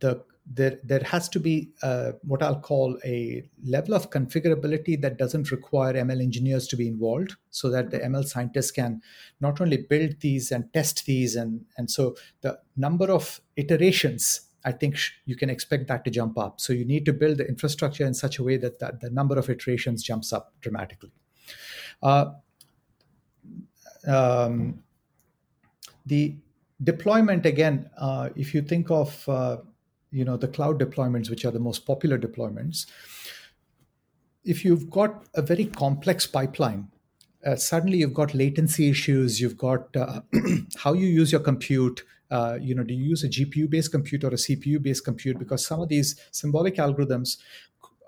the 0.00 0.22
there 0.54 0.78
there 0.82 1.02
has 1.04 1.28
to 1.28 1.40
be 1.40 1.70
uh, 1.82 2.12
what 2.22 2.42
I'll 2.42 2.60
call 2.60 2.98
a 3.04 3.44
level 3.64 3.94
of 3.94 4.10
configurability 4.10 5.00
that 5.02 5.18
doesn't 5.18 5.50
require 5.50 5.94
ML 5.94 6.22
engineers 6.22 6.66
to 6.68 6.76
be 6.76 6.88
involved, 6.88 7.36
so 7.50 7.70
that 7.70 7.90
the 7.90 7.98
ML 7.98 8.26
scientists 8.26 8.70
can 8.70 9.02
not 9.40 9.60
only 9.60 9.76
build 9.76 10.20
these 10.20 10.50
and 10.50 10.72
test 10.72 11.04
these, 11.06 11.36
and 11.36 11.64
and 11.76 11.90
so 11.90 12.16
the 12.40 12.58
number 12.76 13.10
of 13.10 13.40
iterations. 13.56 14.42
I 14.64 14.72
think 14.72 14.96
sh- 14.96 15.12
you 15.24 15.36
can 15.36 15.50
expect 15.50 15.88
that 15.88 16.04
to 16.04 16.10
jump 16.10 16.38
up. 16.38 16.60
So 16.60 16.72
you 16.72 16.84
need 16.84 17.04
to 17.06 17.12
build 17.12 17.38
the 17.38 17.48
infrastructure 17.48 18.04
in 18.04 18.14
such 18.14 18.38
a 18.38 18.42
way 18.42 18.56
that, 18.56 18.78
that 18.80 19.00
the 19.00 19.10
number 19.10 19.38
of 19.38 19.48
iterations 19.48 20.02
jumps 20.02 20.32
up 20.32 20.52
dramatically. 20.60 21.12
Uh, 22.02 22.32
um, 24.06 24.82
the 26.06 26.36
deployment 26.82 27.44
again, 27.46 27.90
uh, 27.98 28.30
if 28.36 28.54
you 28.54 28.62
think 28.62 28.90
of 28.90 29.28
uh, 29.28 29.58
you 30.10 30.24
know 30.24 30.36
the 30.36 30.48
cloud 30.48 30.80
deployments 30.80 31.30
which 31.30 31.44
are 31.44 31.50
the 31.50 31.58
most 31.58 31.86
popular 31.86 32.18
deployments 32.18 32.86
if 34.44 34.64
you've 34.64 34.88
got 34.90 35.26
a 35.34 35.42
very 35.42 35.66
complex 35.66 36.26
pipeline 36.26 36.88
uh, 37.44 37.56
suddenly 37.56 37.98
you've 37.98 38.14
got 38.14 38.34
latency 38.34 38.88
issues 38.88 39.40
you've 39.40 39.56
got 39.56 39.94
uh, 39.96 40.20
how 40.78 40.92
you 40.92 41.06
use 41.06 41.32
your 41.32 41.40
compute 41.40 42.02
uh, 42.30 42.58
you 42.60 42.74
know 42.74 42.82
do 42.82 42.94
you 42.94 43.04
use 43.04 43.24
a 43.24 43.28
gpu 43.28 43.68
based 43.70 43.90
compute 43.90 44.24
or 44.24 44.28
a 44.28 44.42
cpu 44.46 44.82
based 44.82 45.04
compute? 45.04 45.38
Because 45.38 45.66
some 45.66 45.80
of 45.80 45.88
these 45.88 46.16
symbolic 46.30 46.76
algorithms 46.76 47.38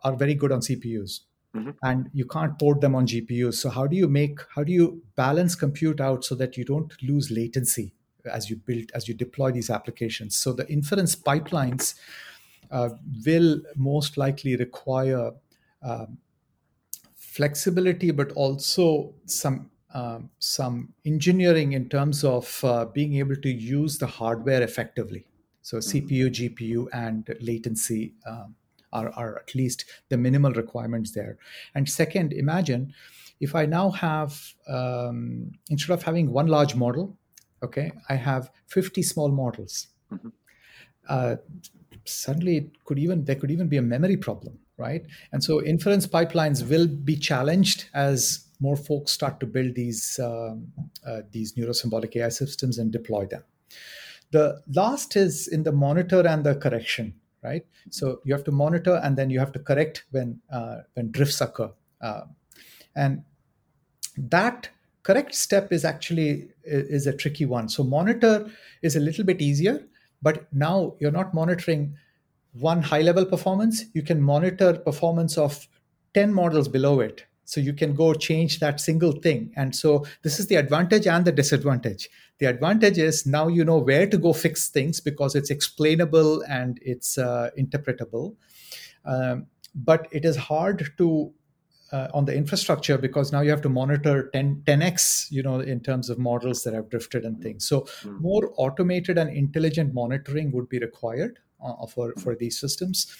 are 0.05 0.17
very 0.17 0.35
good 0.35 0.53
on 0.53 0.61
cpus 0.61 1.21
mm-hmm. 1.55 1.71
and 1.83 2.11
you 2.13 2.25
can't 2.25 2.59
port 2.59 2.81
them 2.81 2.95
on 2.95 3.07
gpus 3.07 3.55
so 3.55 3.71
how 3.71 3.87
do 3.87 3.97
you 3.97 4.09
make 4.09 4.41
how 4.55 4.65
do 4.65 4.73
you 4.73 5.03
balance 5.17 5.55
compute 5.55 6.01
out 6.01 6.25
so 6.25 6.35
that 6.35 6.57
you 6.57 6.65
don't 6.65 7.03
lose 7.03 7.31
latency 7.31 7.93
as 8.27 8.51
you 8.51 8.57
build 8.57 8.91
as 8.95 9.09
you 9.09 9.15
deploy 9.15 9.51
these 9.51 9.71
applications? 9.71 10.37
So 10.37 10.53
the 10.53 10.71
inference 10.71 11.15
pipelines 11.15 11.95
uh, 12.71 12.91
will 13.25 13.61
most 13.77 14.17
likely 14.17 14.57
require 14.57 15.33
um, 15.83 16.19
flexibility 17.17 18.11
but 18.11 18.33
also 18.33 19.15
some 19.27 19.70
um, 19.95 20.31
some 20.39 20.93
engineering 21.05 21.73
in 21.73 21.89
terms 21.89 22.25
of 22.25 22.63
uh, 22.65 22.85
being 22.87 23.17
able 23.17 23.37
to 23.37 23.51
use 23.51 23.99
the 23.99 24.07
hardware 24.07 24.63
effectively. 24.63 25.27
So 25.63 25.79
cpu 25.79 26.31
gpu 26.31 26.87
and 26.93 27.29
latency 27.41 28.15
um, 28.27 28.55
are, 28.93 29.11
are 29.11 29.39
at 29.39 29.55
least 29.55 29.85
the 30.09 30.17
minimal 30.17 30.53
requirements 30.53 31.13
there. 31.13 31.39
And 31.75 31.89
second 31.89 32.33
imagine 32.33 32.93
if 33.41 33.55
i 33.55 33.65
now 33.67 33.91
have 33.91 34.55
um, 34.69 35.53
instead 35.71 35.93
of 35.93 36.03
having 36.03 36.31
one 36.31 36.47
large 36.47 36.75
model 36.75 37.17
okay 37.63 37.91
i 38.09 38.15
have 38.15 38.51
50 38.67 39.03
small 39.03 39.31
models. 39.31 39.89
Mm-hmm. 40.13 40.29
uh, 41.09 41.37
suddenly 42.05 42.57
it 42.57 42.85
could 42.85 42.99
even 42.99 43.25
there 43.25 43.37
could 43.37 43.51
even 43.51 43.69
be 43.69 43.77
a 43.77 43.83
memory 43.83 44.17
problem 44.17 44.59
right? 44.81 45.05
And 45.33 45.45
so 45.45 45.63
inference 45.63 46.07
pipelines 46.07 46.69
will 46.69 46.89
be 46.89 47.15
challenged 47.15 47.85
as 47.95 48.47
more 48.61 48.77
folks 48.77 49.13
start 49.13 49.41
to 49.41 49.47
build 49.47 49.75
these 49.75 50.19
um, 50.23 50.73
uh, 51.07 51.23
these 51.33 51.55
neurosymbolic 51.55 52.17
ai 52.17 52.29
systems 52.29 52.79
and 52.79 52.93
deploy 52.93 53.27
them. 53.27 53.43
The 54.31 54.63
last 54.73 55.17
is 55.17 55.49
in 55.49 55.65
the 55.65 55.73
monitor 55.73 56.27
and 56.27 56.45
the 56.45 56.55
correction 56.55 57.15
right? 57.43 57.65
So 57.91 58.21
you 58.25 58.35
have 58.35 58.45
to 58.45 58.53
monitor 58.53 59.01
and 59.03 59.17
then 59.17 59.31
you 59.31 59.39
have 59.39 59.53
to 59.53 59.59
correct 59.59 60.05
when 60.11 60.41
uh, 60.53 60.79
when 60.95 61.11
drifts 61.11 61.41
occur. 61.41 61.73
Uh, 62.01 62.23
and 62.95 63.25
that 64.17 64.69
correct 65.03 65.35
step 65.35 65.73
is 65.73 65.85
actually 65.85 66.49
is 66.65 67.07
a 67.07 67.13
tricky 67.13 67.47
one. 67.47 67.69
So 67.69 67.83
monitor 67.83 68.51
is 68.83 68.97
a 68.97 69.01
little 69.01 69.25
bit 69.25 69.41
easier 69.41 69.83
but 70.23 70.53
now 70.53 70.95
you're 71.01 71.11
not 71.11 71.33
monitoring 71.33 71.97
one 72.53 72.83
high 72.83 73.01
level 73.01 73.25
performance. 73.25 73.85
You 73.95 74.03
can 74.03 74.21
monitor 74.21 74.75
performance 74.75 75.39
of 75.39 75.67
10 76.15 76.35
models 76.35 76.69
below 76.69 77.01
it 77.01 77.25
so 77.51 77.61
you 77.61 77.73
can 77.73 77.97
go 77.97 78.15
change 78.15 78.61
that 78.61 78.79
single 78.79 79.11
thing. 79.11 79.53
And 79.57 79.75
so 79.75 80.07
this 80.23 80.39
is 80.39 80.47
the 80.47 80.55
advantage 80.55 81.09
and 81.09 81.25
the 81.25 81.33
disadvantage. 81.33 82.09
The 82.39 82.47
advantage 82.47 82.97
is 82.97 83.27
now 83.27 83.49
you 83.49 83.65
know 83.65 83.79
where 83.79 84.07
to 84.07 84.17
go 84.17 84.33
fix 84.33 84.69
things 84.69 85.01
because 85.01 85.35
it's 85.35 85.51
explainable 85.51 86.43
and 86.43 86.79
it's 86.81 87.19
uh, 87.19 87.51
interpretable. 87.59 88.37
Um, 89.05 89.47
but 89.75 90.07
it 90.13 90.25
is 90.25 90.37
hard 90.37 90.93
to 90.99 91.33
uh, 91.91 92.07
on 92.15 92.25
the 92.25 92.37
infrastructure 92.37 92.97
because 92.97 93.33
now 93.33 93.41
you 93.41 93.51
have 93.51 93.63
to 93.63 93.69
monitor 93.69 94.31
10, 94.33 94.63
10x 94.65 95.33
you 95.33 95.43
know 95.43 95.59
in 95.59 95.81
terms 95.81 96.09
of 96.09 96.21
models 96.21 96.63
that 96.63 96.73
have 96.73 96.89
drifted 96.89 97.25
and 97.25 97.43
things. 97.43 97.67
So 97.67 97.81
mm-hmm. 97.81 98.23
more 98.23 98.53
automated 98.59 99.19
and 99.19 99.29
intelligent 99.29 99.93
monitoring 99.93 100.53
would 100.53 100.69
be 100.69 100.79
required 100.79 101.41
uh, 101.61 101.85
for 101.87 102.15
for 102.15 102.37
these 102.37 102.61
systems. 102.61 103.13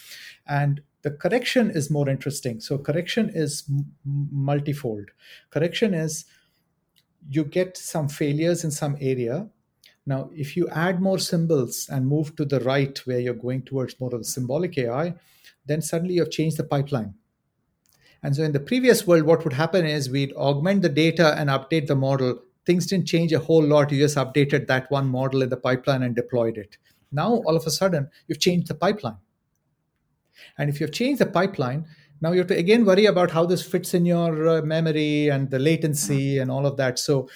And 0.47 0.83
the 1.03 1.11
correction 1.11 1.71
is 1.71 1.91
more 1.91 2.09
interesting 2.09 2.61
so 2.61 2.79
correction 2.79 3.31
is 3.35 3.65
multifold 4.05 5.11
correction 5.51 5.95
is 5.95 6.25
you 7.29 7.45
get 7.45 7.77
some 7.77 8.09
failures 8.09 8.65
in 8.65 8.71
some 8.71 8.97
area 9.01 9.49
now 10.07 10.31
if 10.35 10.57
you 10.57 10.69
add 10.69 11.01
more 11.01 11.19
symbols 11.19 11.89
and 11.91 12.07
move 12.07 12.35
to 12.37 12.45
the 12.45 12.61
right 12.61 12.99
where 13.07 13.21
you're 13.21 13.35
going 13.35 13.63
towards 13.63 13.99
more 14.01 14.15
of 14.15 14.21
the 14.21 14.33
symbolic 14.37 14.77
ai 14.79 15.15
then 15.67 15.83
suddenly 15.83 16.15
you've 16.15 16.31
changed 16.31 16.57
the 16.57 16.65
pipeline 16.65 17.15
and 18.23 18.37
so 18.37 18.43
in 18.43 18.53
the 18.53 18.61
previous 18.61 19.07
world, 19.07 19.23
what 19.23 19.45
would 19.45 19.55
happen 19.55 19.87
is 19.87 20.11
we'd 20.11 20.35
augment 20.35 20.83
the 20.83 20.89
data 20.89 21.35
and 21.39 21.49
update 21.49 21.87
the 21.87 21.97
model. 21.97 22.43
Things 22.67 22.87
didn't 22.87 23.07
change 23.07 23.33
a 23.33 23.39
whole 23.39 23.63
lot. 23.63 23.91
You 23.91 23.99
just 23.99 24.17
updated 24.17 24.67
that 24.67 24.91
one 24.91 25.09
model 25.09 25.43
in 25.43 25.49
the 25.49 25.57
pipeline 25.57 26.03
and 26.03 26.15
deployed 26.15 26.59
it. 26.59 26.77
Now, 27.11 27.43
all 27.47 27.57
of 27.57 27.67
a 27.67 27.71
sudden, 27.71 28.11
you've 28.29 28.41
changed 28.41 28.69
the 28.69 28.75
pipeline. 28.75 29.17
And 30.59 30.71
if 30.71 30.81
you've 30.81 30.93
changed 30.93 31.21
the 31.21 31.27
pipeline, 31.27 31.87
now 32.21 32.33
you 32.33 32.39
have 32.39 32.49
to 32.49 32.57
again 32.57 32.85
worry 32.85 33.07
about 33.07 33.31
how 33.31 33.47
this 33.47 33.63
fits 33.63 33.95
in 33.95 34.05
your 34.05 34.49
uh, 34.49 34.63
memory 34.63 35.29
and 35.29 35.51
the 35.51 35.59
latency 35.59 36.39
and 36.39 36.51
all 36.51 36.67
of 36.67 36.77
that. 36.77 36.99
So, 36.99 37.29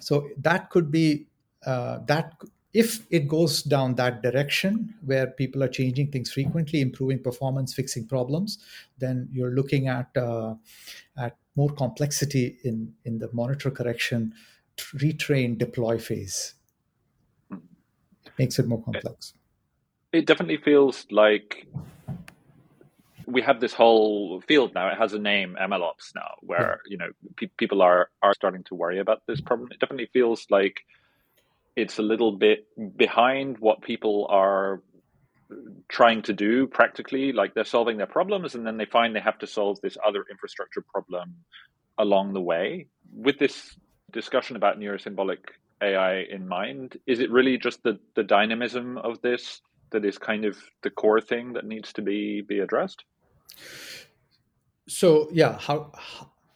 so 0.00 0.28
that 0.38 0.70
could 0.70 0.90
be 0.90 1.26
uh, 1.64 2.00
that 2.06 2.34
if 2.72 3.06
it 3.10 3.28
goes 3.28 3.62
down 3.62 3.94
that 3.94 4.20
direction 4.20 4.94
where 5.04 5.28
people 5.28 5.62
are 5.62 5.68
changing 5.68 6.10
things 6.10 6.32
frequently 6.32 6.80
improving 6.80 7.22
performance 7.22 7.72
fixing 7.72 8.04
problems 8.04 8.58
then 8.98 9.28
you're 9.30 9.52
looking 9.52 9.86
at 9.86 10.08
uh, 10.16 10.54
at 11.16 11.36
more 11.54 11.70
complexity 11.70 12.58
in 12.64 12.92
in 13.04 13.18
the 13.18 13.30
monitor 13.32 13.70
correction 13.70 14.34
retrain 14.76 15.56
deploy 15.58 15.98
phase. 15.98 16.54
It 17.50 18.32
makes 18.38 18.58
it 18.58 18.66
more 18.66 18.82
complex. 18.82 19.34
It 20.12 20.26
definitely 20.26 20.58
feels 20.58 21.06
like 21.10 21.66
we 23.26 23.42
have 23.42 23.60
this 23.60 23.74
whole 23.74 24.40
field 24.42 24.74
now. 24.74 24.88
It 24.88 24.98
has 24.98 25.12
a 25.12 25.18
name, 25.18 25.56
MLOps 25.60 26.14
now, 26.14 26.34
where 26.40 26.80
you 26.86 26.96
know 26.96 27.08
pe- 27.36 27.50
people 27.56 27.82
are 27.82 28.10
are 28.22 28.34
starting 28.34 28.64
to 28.64 28.74
worry 28.74 28.98
about 28.98 29.22
this 29.26 29.40
problem. 29.40 29.70
It 29.72 29.80
definitely 29.80 30.10
feels 30.12 30.46
like 30.50 30.80
it's 31.76 31.98
a 31.98 32.02
little 32.02 32.32
bit 32.32 32.66
behind 32.96 33.58
what 33.58 33.82
people 33.82 34.26
are 34.30 34.82
trying 35.88 36.22
to 36.22 36.32
do 36.32 36.66
practically 36.66 37.32
like 37.32 37.54
they're 37.54 37.64
solving 37.64 37.96
their 37.96 38.06
problems 38.06 38.54
and 38.54 38.66
then 38.66 38.76
they 38.76 38.86
find 38.86 39.14
they 39.14 39.20
have 39.20 39.38
to 39.38 39.46
solve 39.46 39.78
this 39.80 39.96
other 40.04 40.24
infrastructure 40.30 40.82
problem 40.92 41.34
along 41.98 42.32
the 42.32 42.40
way 42.40 42.86
with 43.12 43.38
this 43.38 43.76
discussion 44.10 44.56
about 44.56 44.78
neurosymbolic 44.78 45.38
ai 45.82 46.20
in 46.30 46.48
mind 46.48 46.96
is 47.06 47.20
it 47.20 47.30
really 47.30 47.58
just 47.58 47.82
the, 47.82 47.98
the 48.14 48.22
dynamism 48.22 48.96
of 48.98 49.20
this 49.20 49.60
that 49.90 50.04
is 50.04 50.18
kind 50.18 50.44
of 50.44 50.56
the 50.82 50.90
core 50.90 51.20
thing 51.20 51.52
that 51.52 51.66
needs 51.66 51.92
to 51.92 52.02
be 52.02 52.40
be 52.40 52.60
addressed 52.60 53.04
so 54.86 55.28
yeah 55.32 55.58
how, 55.58 55.90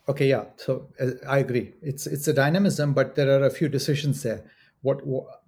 okay 0.08 0.28
yeah 0.28 0.44
so 0.56 0.88
uh, 1.00 1.10
i 1.28 1.38
agree. 1.38 1.72
It's 1.82 2.06
it's 2.06 2.28
a 2.28 2.32
dynamism 2.32 2.94
but 2.94 3.14
there 3.14 3.30
are 3.30 3.44
a 3.44 3.50
few 3.50 3.68
decisions 3.68 4.22
there. 4.22 4.44
What 4.82 5.02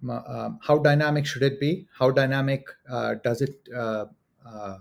um, 0.09 0.59
how 0.61 0.77
dynamic 0.79 1.25
should 1.25 1.43
it 1.43 1.59
be? 1.59 1.87
How 1.97 2.11
dynamic 2.11 2.65
uh, 2.89 3.15
does 3.23 3.41
it 3.41 3.55
uh, 3.75 4.05
uh, 4.45 4.77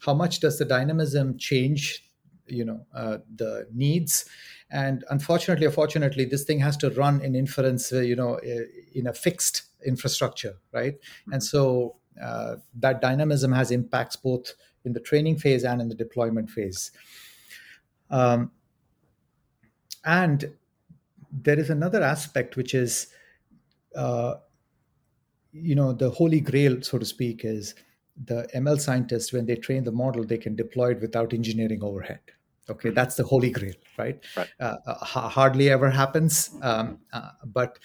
how 0.00 0.14
much 0.14 0.40
does 0.40 0.58
the 0.58 0.64
dynamism 0.64 1.36
change 1.38 2.04
you 2.46 2.64
know 2.64 2.86
uh, 2.94 3.18
the 3.34 3.66
needs? 3.72 4.24
And 4.70 5.04
unfortunately 5.10 5.66
or 5.66 5.70
fortunately 5.72 6.26
this 6.26 6.44
thing 6.44 6.60
has 6.60 6.76
to 6.78 6.90
run 6.90 7.20
in 7.22 7.34
inference 7.34 7.90
you 7.90 8.16
know 8.16 8.38
in 8.94 9.06
a 9.06 9.12
fixed 9.12 9.62
infrastructure 9.84 10.56
right? 10.72 10.94
Mm-hmm. 10.94 11.32
and 11.32 11.42
so 11.42 11.96
uh, 12.22 12.56
that 12.74 13.00
dynamism 13.00 13.52
has 13.52 13.70
impacts 13.70 14.16
both 14.16 14.54
in 14.88 14.92
the 14.92 15.04
training 15.10 15.36
phase 15.44 15.64
and 15.64 15.80
in 15.80 15.88
the 15.88 15.94
deployment 16.04 16.50
phase 16.56 16.90
um, 18.10 18.50
and 20.04 20.50
there 21.30 21.58
is 21.58 21.70
another 21.70 22.02
aspect 22.02 22.56
which 22.56 22.74
is 22.74 23.08
uh, 23.94 24.34
you 25.52 25.74
know, 25.74 25.92
the 25.92 26.10
holy 26.10 26.40
grail, 26.40 26.80
so 26.82 26.98
to 26.98 27.04
speak, 27.04 27.44
is 27.44 27.74
the 28.24 28.48
ML 28.54 28.80
scientists, 28.80 29.32
when 29.32 29.46
they 29.46 29.56
train 29.56 29.84
the 29.84 29.92
model, 29.92 30.24
they 30.24 30.38
can 30.38 30.56
deploy 30.56 30.92
it 30.92 31.00
without 31.00 31.32
engineering 31.32 31.82
overhead. 31.82 32.20
Okay, 32.70 32.90
that's 32.90 33.14
the 33.14 33.24
holy 33.24 33.50
grail, 33.50 33.74
right? 33.96 34.22
right. 34.36 34.48
Uh, 34.60 34.76
uh, 34.86 34.94
hardly 35.04 35.70
ever 35.70 35.88
happens. 35.88 36.50
Um, 36.62 36.98
uh, 37.12 37.30
but 37.46 37.78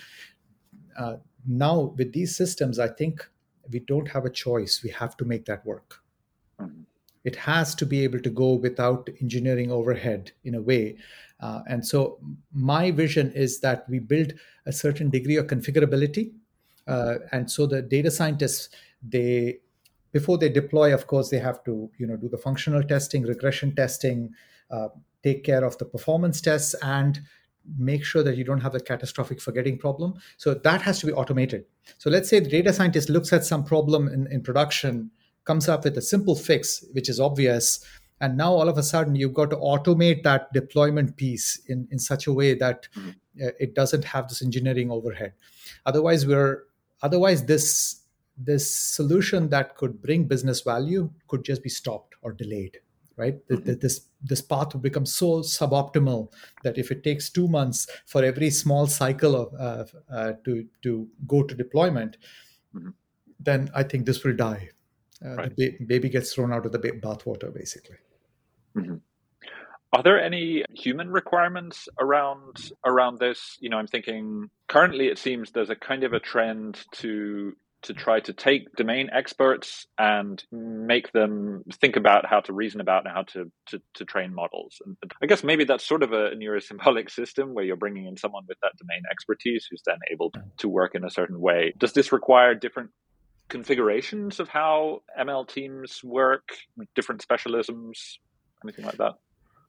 uh, 0.98 1.16
now 1.48 1.94
with 1.98 2.12
these 2.12 2.36
systems, 2.36 2.80
I 2.80 2.90
think 2.90 3.26
we 3.72 3.80
don't 3.80 4.10
have 4.10 4.26
a 4.26 4.30
choice. 4.30 4.82
We 4.84 4.90
have 4.90 5.16
to 5.18 5.26
make 5.26 5.46
that 5.46 5.66
work. 5.66 6.03
It 7.24 7.36
has 7.38 7.74
to 7.76 7.86
be 7.86 8.04
able 8.04 8.20
to 8.20 8.30
go 8.30 8.54
without 8.54 9.10
engineering 9.22 9.72
overhead 9.72 10.32
in 10.44 10.56
a 10.56 10.62
way. 10.62 10.98
Uh, 11.40 11.62
and 11.68 11.86
so, 11.86 12.20
my 12.54 12.92
vision 12.92 13.32
is 13.34 13.60
that 13.62 13.88
we 13.90 14.00
build 14.00 14.34
a 14.66 14.72
certain 14.72 15.10
degree 15.10 15.38
of 15.38 15.48
configurability. 15.48 16.32
Uh, 16.88 17.16
and 17.32 17.50
so, 17.50 17.66
the 17.66 17.82
data 17.82 18.12
scientists, 18.12 18.70
they 19.02 19.60
before 20.12 20.38
they 20.38 20.50
deploy, 20.50 20.94
of 20.94 21.08
course, 21.08 21.30
they 21.30 21.40
have 21.40 21.64
to 21.64 21.90
you 21.98 22.08
know 22.08 22.16
do 22.16 22.30
the 22.30 22.38
functional 22.38 22.84
testing, 22.84 23.24
regression 23.24 23.76
testing, 23.76 24.30
uh, 24.70 24.90
take 25.24 25.44
care 25.44 25.64
of 25.64 25.78
the 25.78 25.86
performance 25.86 26.40
tests, 26.40 26.76
and 26.82 27.20
make 27.78 28.04
sure 28.04 28.24
that 28.24 28.38
you 28.38 28.44
don't 28.44 28.62
have 28.62 28.76
a 28.76 28.80
catastrophic 28.80 29.42
forgetting 29.42 29.78
problem. 29.78 30.14
So 30.38 30.54
that 30.54 30.82
has 30.82 31.00
to 31.00 31.06
be 31.06 31.14
automated. 31.14 31.66
So 31.98 32.10
let's 32.10 32.30
say 32.30 32.40
the 32.40 32.50
data 32.50 32.74
scientist 32.74 33.10
looks 33.10 33.32
at 33.34 33.46
some 33.46 33.64
problem 33.64 34.08
in, 34.08 34.28
in 34.32 34.42
production, 34.42 35.12
comes 35.46 35.68
up 35.70 35.84
with 35.84 35.98
a 35.98 36.02
simple 36.02 36.36
fix, 36.36 36.84
which 36.94 37.10
is 37.10 37.20
obvious. 37.20 37.86
And 38.22 38.38
now 38.38 38.54
all 38.54 38.70
of 38.70 38.78
a 38.78 38.84
sudden 38.84 39.16
you've 39.16 39.34
got 39.34 39.50
to 39.50 39.58
automate 39.58 40.24
that 40.24 40.54
deployment 40.54 41.18
piece 41.18 41.60
in, 41.68 41.88
in 41.92 42.00
such 42.00 42.28
a 42.28 42.34
way 42.34 42.54
that 42.56 42.88
mm-hmm. 42.96 43.10
uh, 43.44 43.52
it 43.60 43.76
doesn't 43.76 44.06
have 44.06 44.30
this 44.30 44.42
engineering 44.42 44.92
overhead. 44.92 45.34
Otherwise, 45.86 46.26
we're 46.26 46.64
otherwise 47.02 47.46
this 47.46 48.04
this 48.38 48.70
solution 48.70 49.50
that 49.50 49.76
could 49.78 50.02
bring 50.02 50.24
business 50.24 50.62
value 50.62 51.12
could 51.28 51.44
just 51.44 51.62
be 51.62 51.70
stopped 51.70 52.16
or 52.24 52.32
delayed 52.32 52.80
right 53.16 53.48
mm-hmm. 53.48 53.74
this 53.80 54.08
this 54.24 54.42
path 54.42 54.74
will 54.74 54.82
become 54.82 55.06
so 55.06 55.42
suboptimal 55.42 56.32
that 56.64 56.78
if 56.78 56.92
it 56.92 57.04
takes 57.04 57.30
two 57.30 57.48
months 57.48 57.88
for 58.08 58.24
every 58.24 58.50
small 58.50 58.88
cycle 58.88 59.36
of 59.36 59.54
uh, 59.60 59.86
uh, 60.12 60.34
to 60.44 60.66
to 60.82 61.08
go 61.28 61.44
to 61.44 61.54
deployment 61.54 62.18
mm-hmm. 62.76 62.90
then 63.40 63.70
i 63.76 63.84
think 63.84 64.06
this 64.06 64.24
will 64.24 64.36
die 64.36 64.70
uh, 65.26 65.36
right. 65.36 65.56
the 65.56 65.72
ba- 65.72 65.86
baby 65.86 66.10
gets 66.10 66.34
thrown 66.34 66.54
out 66.54 66.66
of 66.66 66.72
the 66.72 66.80
ba- 66.80 67.00
bathwater 67.00 67.54
basically 67.54 67.98
mm-hmm. 68.76 68.96
Are 69.94 70.02
there 70.02 70.20
any 70.20 70.66
human 70.74 71.12
requirements 71.12 71.88
around 72.00 72.72
around 72.84 73.20
this? 73.20 73.58
You 73.60 73.70
know, 73.70 73.78
I'm 73.78 73.86
thinking 73.86 74.50
currently 74.68 75.06
it 75.06 75.20
seems 75.20 75.52
there's 75.52 75.70
a 75.70 75.76
kind 75.76 76.04
of 76.04 76.14
a 76.14 76.20
trend 76.20 76.84
to 76.94 77.54
to 77.84 77.94
try 77.94 78.20
to 78.22 78.34
take 78.34 78.74
domain 78.76 79.10
experts 79.14 79.86
and 79.98 80.44
make 80.52 81.12
them 81.12 81.64
think 81.74 81.96
about 81.96 82.26
how 82.26 82.40
to 82.40 82.54
reason 82.54 82.82
about 82.82 83.06
and 83.06 83.14
how 83.14 83.24
to, 83.24 83.52
to, 83.68 83.82
to 83.94 84.06
train 84.06 84.34
models. 84.34 84.82
And 84.86 84.98
I 85.22 85.26
guess 85.26 85.44
maybe 85.44 85.66
that's 85.66 85.86
sort 85.86 86.02
of 86.02 86.14
a 86.14 86.32
neurosymbolic 86.32 87.12
system 87.12 87.54
where 87.54 87.66
you're 87.66 87.76
bringing 87.76 88.06
in 88.06 88.18
someone 88.18 88.46
with 88.48 88.58
that 88.62 88.72
domain 88.80 89.04
expertise 89.12 89.68
who's 89.70 89.84
then 89.86 89.98
able 90.12 90.32
to 90.58 90.70
work 90.70 90.96
in 90.96 91.04
a 91.04 91.10
certain 91.10 91.40
way. 91.40 91.74
Does 91.78 91.94
this 91.94 92.12
require 92.12 92.56
different 92.56 92.92
configurations 93.50 94.40
of 94.40 94.48
how 94.50 95.02
ML 95.20 95.48
teams 95.48 96.04
work, 96.04 96.54
different 96.96 97.26
specialisms, 97.28 98.18
anything 98.64 98.86
like 98.86 98.98
that? 98.98 99.14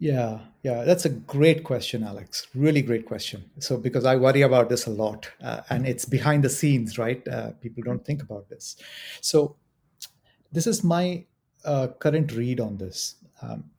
Yeah, 0.01 0.41
yeah, 0.63 0.85
that's 0.85 1.05
a 1.05 1.09
great 1.09 1.65
question, 1.65 2.03
Alex. 2.03 2.47
Really 2.55 2.83
great 2.83 3.07
question. 3.07 3.49
So, 3.61 3.77
because 3.77 4.05
I 4.05 4.17
worry 4.17 4.43
about 4.43 4.69
this 4.69 4.87
a 4.87 4.91
lot, 4.91 5.31
uh, 5.43 5.63
and 5.71 5.87
it's 5.87 6.05
behind 6.05 6.43
the 6.43 6.51
scenes, 6.51 6.99
right? 6.99 7.27
Uh, 7.29 7.53
people 7.61 7.83
don't 7.83 8.05
think 8.05 8.23
about 8.23 8.49
this. 8.49 8.77
So, 9.21 9.57
this 10.51 10.67
is 10.67 10.83
my 10.83 11.25
uh, 11.65 11.89
current 11.99 12.33
read 12.33 12.61
on 12.61 12.77
this. 12.77 13.17
Um, 13.41 13.71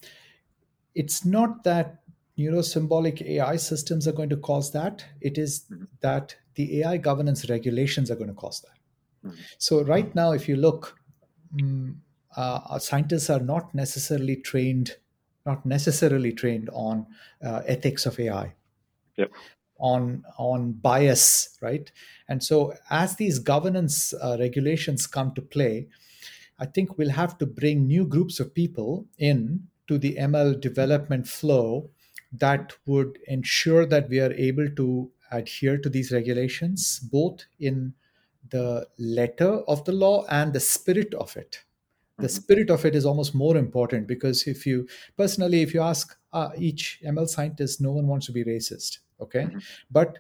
it's 0.93 1.26
not 1.26 1.64
that 1.66 2.00
neurosymbolic 2.38 3.22
AI 3.22 3.56
systems 3.56 4.08
are 4.08 4.12
going 4.12 4.30
to 4.30 4.38
cause 4.38 4.72
that, 4.72 5.06
it 5.22 5.38
is 5.38 5.66
mm-hmm. 5.72 5.86
that 6.02 6.36
the 6.56 6.82
AI 6.82 6.98
governance 6.98 7.50
regulations 7.50 8.10
are 8.10 8.16
going 8.16 8.30
to 8.30 8.34
cause 8.34 8.62
that. 8.62 8.74
Mm-hmm. 9.26 9.41
So, 9.57 9.84
right 9.84 10.13
now, 10.15 10.32
if 10.32 10.47
you 10.47 10.55
look, 10.55 10.97
um, 11.59 12.01
scientists 12.80 13.30
are 13.30 13.39
not 13.39 13.73
necessarily 13.73 14.36
trained 14.38 14.95
not 15.45 15.65
necessarily 15.65 16.32
trained 16.32 16.69
on 16.73 17.05
uh, 17.45 17.61
ethics 17.67 18.05
of 18.05 18.19
AI, 18.19 18.53
yep. 19.15 19.32
on 19.78 20.23
on 20.38 20.73
bias, 20.73 21.57
right? 21.61 21.91
And 22.28 22.43
so, 22.43 22.73
as 22.89 23.15
these 23.15 23.39
governance 23.39 24.13
uh, 24.13 24.38
regulations 24.39 25.07
come 25.07 25.34
to 25.36 25.41
play, 25.41 25.88
I 26.59 26.65
think 26.65 26.97
we'll 26.97 27.11
have 27.11 27.38
to 27.39 27.45
bring 27.45 27.88
new 27.88 28.05
groups 28.05 28.39
of 28.39 28.53
people 28.53 29.05
in 29.17 29.67
to 29.88 29.97
the 29.97 30.15
ML 30.15 30.59
development 30.59 31.28
flow 31.28 31.91
that 32.32 32.73
would 32.86 33.19
ensure 33.28 33.86
that 33.86 34.09
we 34.09 34.19
are 34.19 34.34
able 34.34 34.69
to 34.69 35.11
adhere 35.32 35.78
to 35.78 35.89
these 35.89 36.11
regulations, 36.11 36.99
both 36.99 37.45
in 37.59 37.93
the 38.50 38.88
letter 38.98 39.60
of 39.68 39.84
the 39.86 39.91
law 39.91 40.26
and 40.30 40.54
the 40.54 40.60
spirit 40.60 41.14
of 41.16 41.36
it 41.36 41.64
the 42.18 42.28
mm-hmm. 42.28 42.36
spirit 42.36 42.70
of 42.70 42.86
it 42.86 42.96
is 42.96 43.06
almost 43.06 43.36
more 43.36 43.58
important 43.58 44.08
because 44.08 44.48
if 44.48 44.66
you 44.66 44.88
personally 45.18 45.62
if 45.62 45.74
you 45.74 45.82
ask 45.82 46.18
uh, 46.34 46.50
each 46.58 47.00
ml 47.06 47.28
scientist 47.28 47.82
no 47.82 47.91
one 47.91 48.08
wants 48.08 48.26
to 48.26 48.32
be 48.32 48.43
racist 48.43 49.00
okay 49.20 49.43
mm-hmm. 49.43 49.58
but 49.91 50.20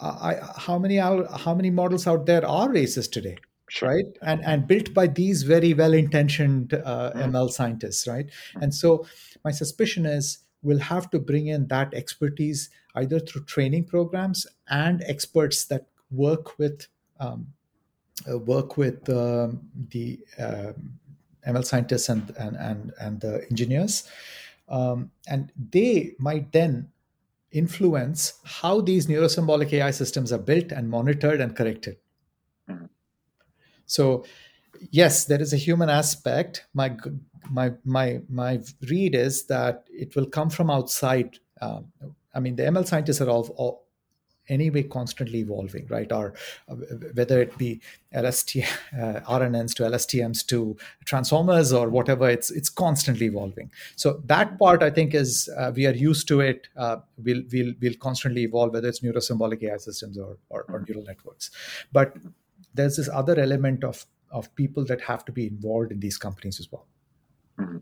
I, 0.00 0.38
how 0.56 0.78
many 0.78 0.96
how 0.96 1.54
many 1.54 1.70
models 1.70 2.06
out 2.06 2.24
there 2.26 2.46
are 2.46 2.68
racist 2.68 3.10
today 3.10 3.36
sure. 3.68 3.88
right 3.88 4.06
and 4.22 4.44
and 4.44 4.66
built 4.66 4.94
by 4.94 5.08
these 5.08 5.42
very 5.42 5.74
well 5.74 5.92
intentioned 5.92 6.74
uh, 6.74 7.12
mm-hmm. 7.14 7.34
ml 7.34 7.50
scientists 7.50 8.06
right 8.06 8.26
mm-hmm. 8.26 8.62
and 8.62 8.74
so 8.74 9.06
my 9.44 9.50
suspicion 9.50 10.06
is 10.06 10.38
we'll 10.62 10.78
have 10.78 11.10
to 11.10 11.18
bring 11.18 11.48
in 11.48 11.66
that 11.68 11.92
expertise 11.94 12.70
either 12.94 13.18
through 13.18 13.44
training 13.44 13.84
programs 13.84 14.46
and 14.68 15.02
experts 15.06 15.64
that 15.64 15.86
work 16.10 16.58
with 16.58 16.86
um, 17.20 17.48
uh, 18.30 18.38
work 18.38 18.76
with 18.76 19.08
um, 19.08 19.60
the 19.90 20.18
um, 20.38 20.98
ML 21.46 21.64
scientists 21.64 22.08
and, 22.08 22.30
and, 22.38 22.56
and, 22.56 22.92
and 23.00 23.20
the 23.20 23.46
engineers. 23.50 24.08
Um, 24.68 25.10
and 25.28 25.52
they 25.70 26.14
might 26.18 26.52
then 26.52 26.90
influence 27.52 28.34
how 28.44 28.80
these 28.80 29.06
neurosymbolic 29.06 29.72
AI 29.72 29.90
systems 29.90 30.32
are 30.32 30.38
built 30.38 30.72
and 30.72 30.90
monitored 30.90 31.40
and 31.40 31.56
corrected. 31.56 31.96
Mm-hmm. 32.68 32.86
So, 33.86 34.24
yes, 34.90 35.24
there 35.24 35.40
is 35.40 35.52
a 35.52 35.56
human 35.56 35.88
aspect. 35.88 36.66
My 36.74 36.94
my 37.50 37.72
my 37.84 38.20
my 38.28 38.60
read 38.90 39.14
is 39.14 39.46
that 39.46 39.84
it 39.88 40.14
will 40.14 40.26
come 40.26 40.50
from 40.50 40.70
outside. 40.70 41.38
Um, 41.62 41.86
I 42.34 42.40
mean, 42.40 42.56
the 42.56 42.64
ML 42.64 42.86
scientists 42.86 43.22
are 43.22 43.30
all, 43.30 43.48
all 43.56 43.87
anyway 44.48 44.82
constantly 44.82 45.40
evolving, 45.40 45.86
right? 45.88 46.10
Or 46.12 46.34
uh, 46.68 46.74
whether 47.14 47.40
it 47.40 47.56
be 47.58 47.80
LST 48.14 48.56
uh, 48.56 49.20
RNNs 49.28 49.74
to 49.76 49.82
LSTMs 49.84 50.46
to 50.46 50.76
transformers 51.04 51.72
or 51.72 51.88
whatever, 51.88 52.28
it's 52.28 52.50
it's 52.50 52.68
constantly 52.68 53.26
evolving. 53.26 53.70
So 53.96 54.20
that 54.26 54.58
part, 54.58 54.82
I 54.82 54.90
think, 54.90 55.14
is 55.14 55.48
uh, 55.56 55.72
we 55.74 55.86
are 55.86 55.94
used 55.94 56.28
to 56.28 56.40
it. 56.40 56.68
Uh, 56.76 56.96
we'll 57.22 57.42
we'll 57.52 57.74
we'll 57.80 57.94
constantly 57.94 58.42
evolve, 58.42 58.72
whether 58.72 58.88
it's 58.88 59.00
neurosymbolic 59.00 59.62
AI 59.62 59.76
systems 59.76 60.18
or, 60.18 60.36
or, 60.48 60.64
or 60.68 60.84
neural 60.88 61.04
networks. 61.04 61.50
But 61.92 62.16
there's 62.74 62.96
this 62.96 63.08
other 63.12 63.38
element 63.38 63.84
of 63.84 64.06
of 64.30 64.54
people 64.54 64.84
that 64.84 65.00
have 65.00 65.24
to 65.24 65.32
be 65.32 65.46
involved 65.46 65.90
in 65.90 66.00
these 66.00 66.18
companies 66.18 66.60
as 66.60 66.70
well. 66.70 66.86
Mm-hmm. 67.58 67.78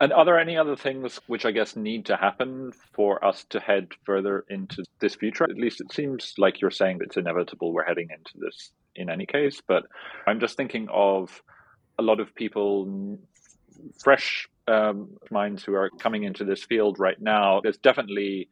And 0.00 0.14
are 0.14 0.24
there 0.24 0.38
any 0.38 0.56
other 0.56 0.76
things 0.76 1.20
which 1.26 1.44
I 1.44 1.50
guess 1.50 1.76
need 1.76 2.06
to 2.06 2.16
happen 2.16 2.72
for 2.94 3.22
us 3.22 3.44
to 3.50 3.60
head 3.60 3.88
further 4.04 4.46
into 4.48 4.82
this 4.98 5.14
future? 5.14 5.44
At 5.44 5.58
least 5.58 5.82
it 5.82 5.92
seems 5.92 6.34
like 6.38 6.60
you're 6.60 6.70
saying 6.70 7.00
it's 7.02 7.18
inevitable 7.18 7.72
we're 7.72 7.84
heading 7.84 8.08
into 8.10 8.32
this 8.38 8.72
in 8.96 9.10
any 9.10 9.26
case. 9.26 9.60
But 9.66 9.84
I'm 10.26 10.40
just 10.40 10.56
thinking 10.56 10.88
of 10.90 11.42
a 11.98 12.02
lot 12.02 12.18
of 12.18 12.34
people, 12.34 13.18
fresh 14.02 14.48
um, 14.66 15.18
minds 15.30 15.64
who 15.64 15.74
are 15.74 15.90
coming 15.98 16.24
into 16.24 16.44
this 16.44 16.64
field 16.64 16.98
right 16.98 17.20
now. 17.20 17.60
There's 17.60 17.76
definitely 17.76 18.48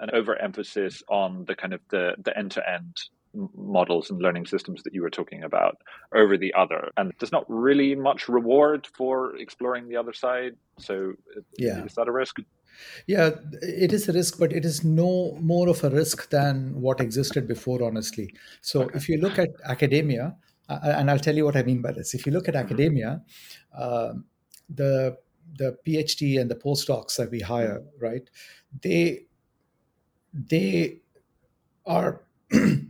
an 0.00 0.10
overemphasis 0.12 1.04
on 1.08 1.44
the 1.44 1.54
kind 1.54 1.72
of 1.72 1.80
the 1.90 2.14
the 2.18 2.36
end 2.36 2.50
to 2.52 2.68
end 2.68 2.96
models 3.34 4.10
and 4.10 4.20
learning 4.20 4.44
systems 4.46 4.82
that 4.82 4.92
you 4.92 5.02
were 5.02 5.10
talking 5.10 5.44
about 5.44 5.76
over 6.14 6.36
the 6.36 6.52
other 6.54 6.90
and 6.96 7.12
there's 7.18 7.30
not 7.30 7.44
really 7.48 7.94
much 7.94 8.28
reward 8.28 8.88
for 8.96 9.36
exploring 9.36 9.88
the 9.88 9.96
other 9.96 10.12
side 10.12 10.56
so 10.78 11.12
yeah 11.56 11.84
is 11.84 11.94
that 11.94 12.08
a 12.08 12.12
risk 12.12 12.38
yeah 13.06 13.30
it 13.62 13.92
is 13.92 14.08
a 14.08 14.12
risk 14.12 14.38
but 14.38 14.52
it 14.52 14.64
is 14.64 14.82
no 14.82 15.36
more 15.40 15.68
of 15.68 15.82
a 15.84 15.90
risk 15.90 16.28
than 16.30 16.80
what 16.80 17.00
existed 17.00 17.46
before 17.46 17.82
honestly 17.84 18.34
so 18.62 18.82
okay. 18.82 18.96
if 18.96 19.08
you 19.08 19.18
look 19.18 19.38
at 19.38 19.50
academia 19.64 20.34
uh, 20.68 20.78
and 20.82 21.08
i'll 21.08 21.18
tell 21.18 21.36
you 21.36 21.44
what 21.44 21.56
i 21.56 21.62
mean 21.62 21.80
by 21.80 21.92
this 21.92 22.14
if 22.14 22.26
you 22.26 22.32
look 22.32 22.48
at 22.48 22.54
mm-hmm. 22.54 22.64
academia 22.64 23.22
uh, 23.78 24.12
the 24.68 25.16
the 25.56 25.76
phd 25.86 26.40
and 26.40 26.50
the 26.50 26.56
postdocs 26.56 27.16
that 27.16 27.30
we 27.30 27.38
hire 27.38 27.78
mm-hmm. 27.78 28.04
right 28.04 28.30
they 28.82 29.20
they 30.32 31.00
are 31.86 32.22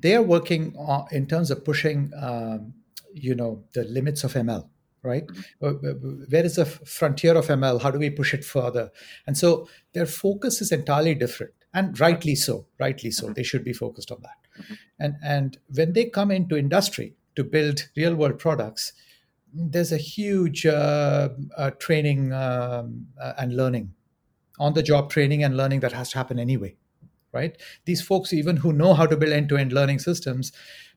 they 0.01 0.15
are 0.15 0.23
working 0.23 0.75
on, 0.77 1.07
in 1.11 1.27
terms 1.27 1.51
of 1.51 1.65
pushing, 1.65 2.13
um, 2.21 2.75
you 3.13 3.35
know, 3.35 3.65
the 3.75 3.85
limits 3.85 4.25
of 4.25 4.35
ML, 4.35 4.69
right? 5.03 5.27
Mm-hmm. 5.63 6.25
Where 6.29 6.45
is 6.45 6.57
the 6.57 6.67
frontier 6.67 7.37
of 7.37 7.47
ML? 7.47 7.83
How 7.83 7.91
do 7.91 7.99
we 7.99 8.11
push 8.11 8.35
it 8.35 8.45
further? 8.45 8.91
And 9.27 9.37
so 9.37 9.69
their 9.93 10.07
focus 10.07 10.61
is 10.61 10.73
entirely 10.73 11.15
different, 11.15 11.55
and 11.75 11.99
rightly 11.99 12.35
so. 12.35 12.67
Rightly 12.79 13.11
so. 13.11 13.27
Mm-hmm. 13.27 13.35
They 13.35 13.43
should 13.43 13.65
be 13.65 13.73
focused 13.73 14.11
on 14.11 14.23
that. 14.23 14.63
Mm-hmm. 14.63 14.75
And 14.99 15.15
and 15.23 15.59
when 15.75 15.93
they 15.93 16.07
come 16.07 16.31
into 16.31 16.57
industry, 16.57 17.17
to 17.37 17.45
build 17.45 17.89
real 17.97 18.15
world 18.15 18.39
products, 18.39 18.93
there's 19.53 19.93
a 19.93 19.97
huge 19.97 20.67
uh, 20.67 21.31
uh, 21.57 21.71
training 21.79 22.33
um, 22.33 23.07
uh, 23.21 23.33
and 23.39 23.57
learning, 23.57 23.93
on 24.59 24.75
the 24.75 24.83
job 24.83 25.11
training 25.11 25.43
and 25.43 25.57
learning 25.57 25.81
that 25.81 25.93
has 25.93 26.11
to 26.11 26.19
happen 26.19 26.39
anyway, 26.39 26.77
right? 27.33 27.61
These 27.85 28.03
folks, 28.03 28.33
even 28.33 28.57
who 28.57 28.73
know 28.73 28.95
how 28.95 29.07
to 29.07 29.17
build 29.17 29.33
end 29.33 29.49
to 29.51 29.57
end 29.57 29.73
learning 29.73 30.01
systems, 30.01 30.53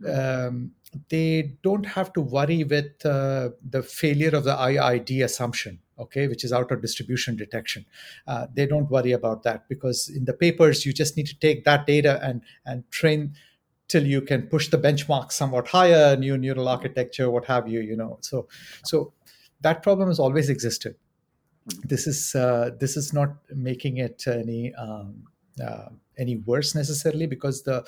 um, 0.07 0.71
they 1.09 1.55
don't 1.63 1.85
have 1.85 2.13
to 2.13 2.21
worry 2.21 2.63
with 2.63 3.05
uh, 3.05 3.49
the 3.67 3.83
failure 3.83 4.35
of 4.35 4.43
the 4.43 4.53
IID 4.53 5.23
assumption, 5.23 5.79
okay, 5.97 6.27
which 6.27 6.43
is 6.43 6.53
out-of-distribution 6.53 7.35
detection. 7.35 7.85
Uh, 8.27 8.47
they 8.53 8.65
don't 8.65 8.89
worry 8.91 9.11
about 9.11 9.43
that 9.43 9.67
because 9.69 10.09
in 10.09 10.25
the 10.25 10.33
papers, 10.33 10.85
you 10.85 10.93
just 10.93 11.17
need 11.17 11.27
to 11.27 11.39
take 11.39 11.63
that 11.65 11.87
data 11.87 12.19
and 12.23 12.41
and 12.65 12.89
train 12.91 13.35
till 13.87 14.05
you 14.05 14.21
can 14.21 14.43
push 14.47 14.69
the 14.69 14.77
benchmark 14.77 15.31
somewhat 15.31 15.67
higher, 15.67 16.15
new 16.15 16.37
neural 16.37 16.67
architecture, 16.67 17.29
what 17.29 17.45
have 17.45 17.67
you, 17.67 17.79
you 17.79 17.95
know. 17.95 18.17
So, 18.21 18.47
so 18.83 19.13
that 19.61 19.83
problem 19.83 20.07
has 20.07 20.19
always 20.19 20.49
existed. 20.49 20.95
This 21.83 22.07
is 22.07 22.35
uh, 22.35 22.71
this 22.79 22.97
is 22.97 23.13
not 23.13 23.35
making 23.53 23.97
it 23.97 24.25
any 24.27 24.73
um, 24.73 25.23
uh, 25.61 25.89
any 26.17 26.37
worse 26.37 26.75
necessarily 26.75 27.25
because 27.27 27.63
the 27.63 27.85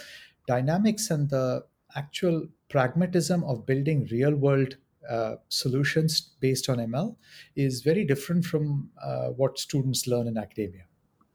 dynamics 0.47 1.09
and 1.09 1.29
the 1.29 1.63
actual 1.95 2.47
pragmatism 2.69 3.43
of 3.43 3.65
building 3.65 4.07
real 4.11 4.35
world 4.35 4.77
uh, 5.09 5.35
solutions 5.49 6.31
based 6.39 6.69
on 6.69 6.77
ML 6.77 7.15
is 7.55 7.81
very 7.81 8.03
different 8.05 8.43
from 8.43 8.89
uh, 9.01 9.27
what 9.29 9.59
students 9.59 10.07
learn 10.07 10.27
in 10.27 10.37
academia. 10.37 10.85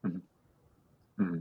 Mm-hmm. 0.05 1.23
Mm-hmm. 1.23 1.39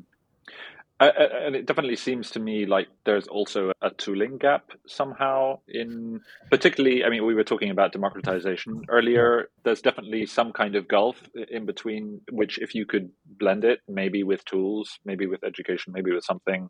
Uh, 0.99 1.11
and 1.45 1.55
it 1.55 1.65
definitely 1.65 1.95
seems 1.95 2.29
to 2.29 2.39
me 2.41 2.65
like 2.65 2.89
there's 3.05 3.27
also 3.27 3.71
a 3.81 3.89
tooling 3.91 4.37
gap 4.37 4.71
somehow 4.85 5.57
in 5.69 6.19
particularly 6.51 7.05
i 7.05 7.09
mean 7.09 7.25
we 7.25 7.33
were 7.33 7.43
talking 7.43 7.69
about 7.69 7.93
democratization 7.93 8.81
earlier. 8.89 9.49
There's 9.63 9.81
definitely 9.81 10.25
some 10.25 10.51
kind 10.51 10.75
of 10.75 10.89
gulf 10.89 11.23
in 11.49 11.65
between 11.65 12.19
which 12.31 12.59
if 12.59 12.75
you 12.75 12.85
could 12.85 13.11
blend 13.25 13.63
it 13.63 13.79
maybe 13.87 14.23
with 14.23 14.43
tools 14.43 14.99
maybe 15.05 15.25
with 15.25 15.43
education 15.45 15.93
maybe 15.93 16.11
with 16.11 16.25
something 16.25 16.69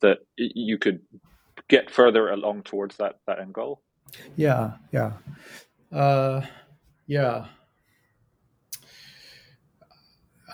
that 0.00 0.18
you 0.36 0.76
could 0.76 1.00
get 1.68 1.90
further 1.90 2.28
along 2.30 2.64
towards 2.64 2.96
that 2.96 3.20
that 3.26 3.38
end 3.38 3.54
goal. 3.54 3.82
Yeah 4.36 4.72
yeah. 4.90 5.12
Uh, 5.92 6.42
yeah. 7.06 7.46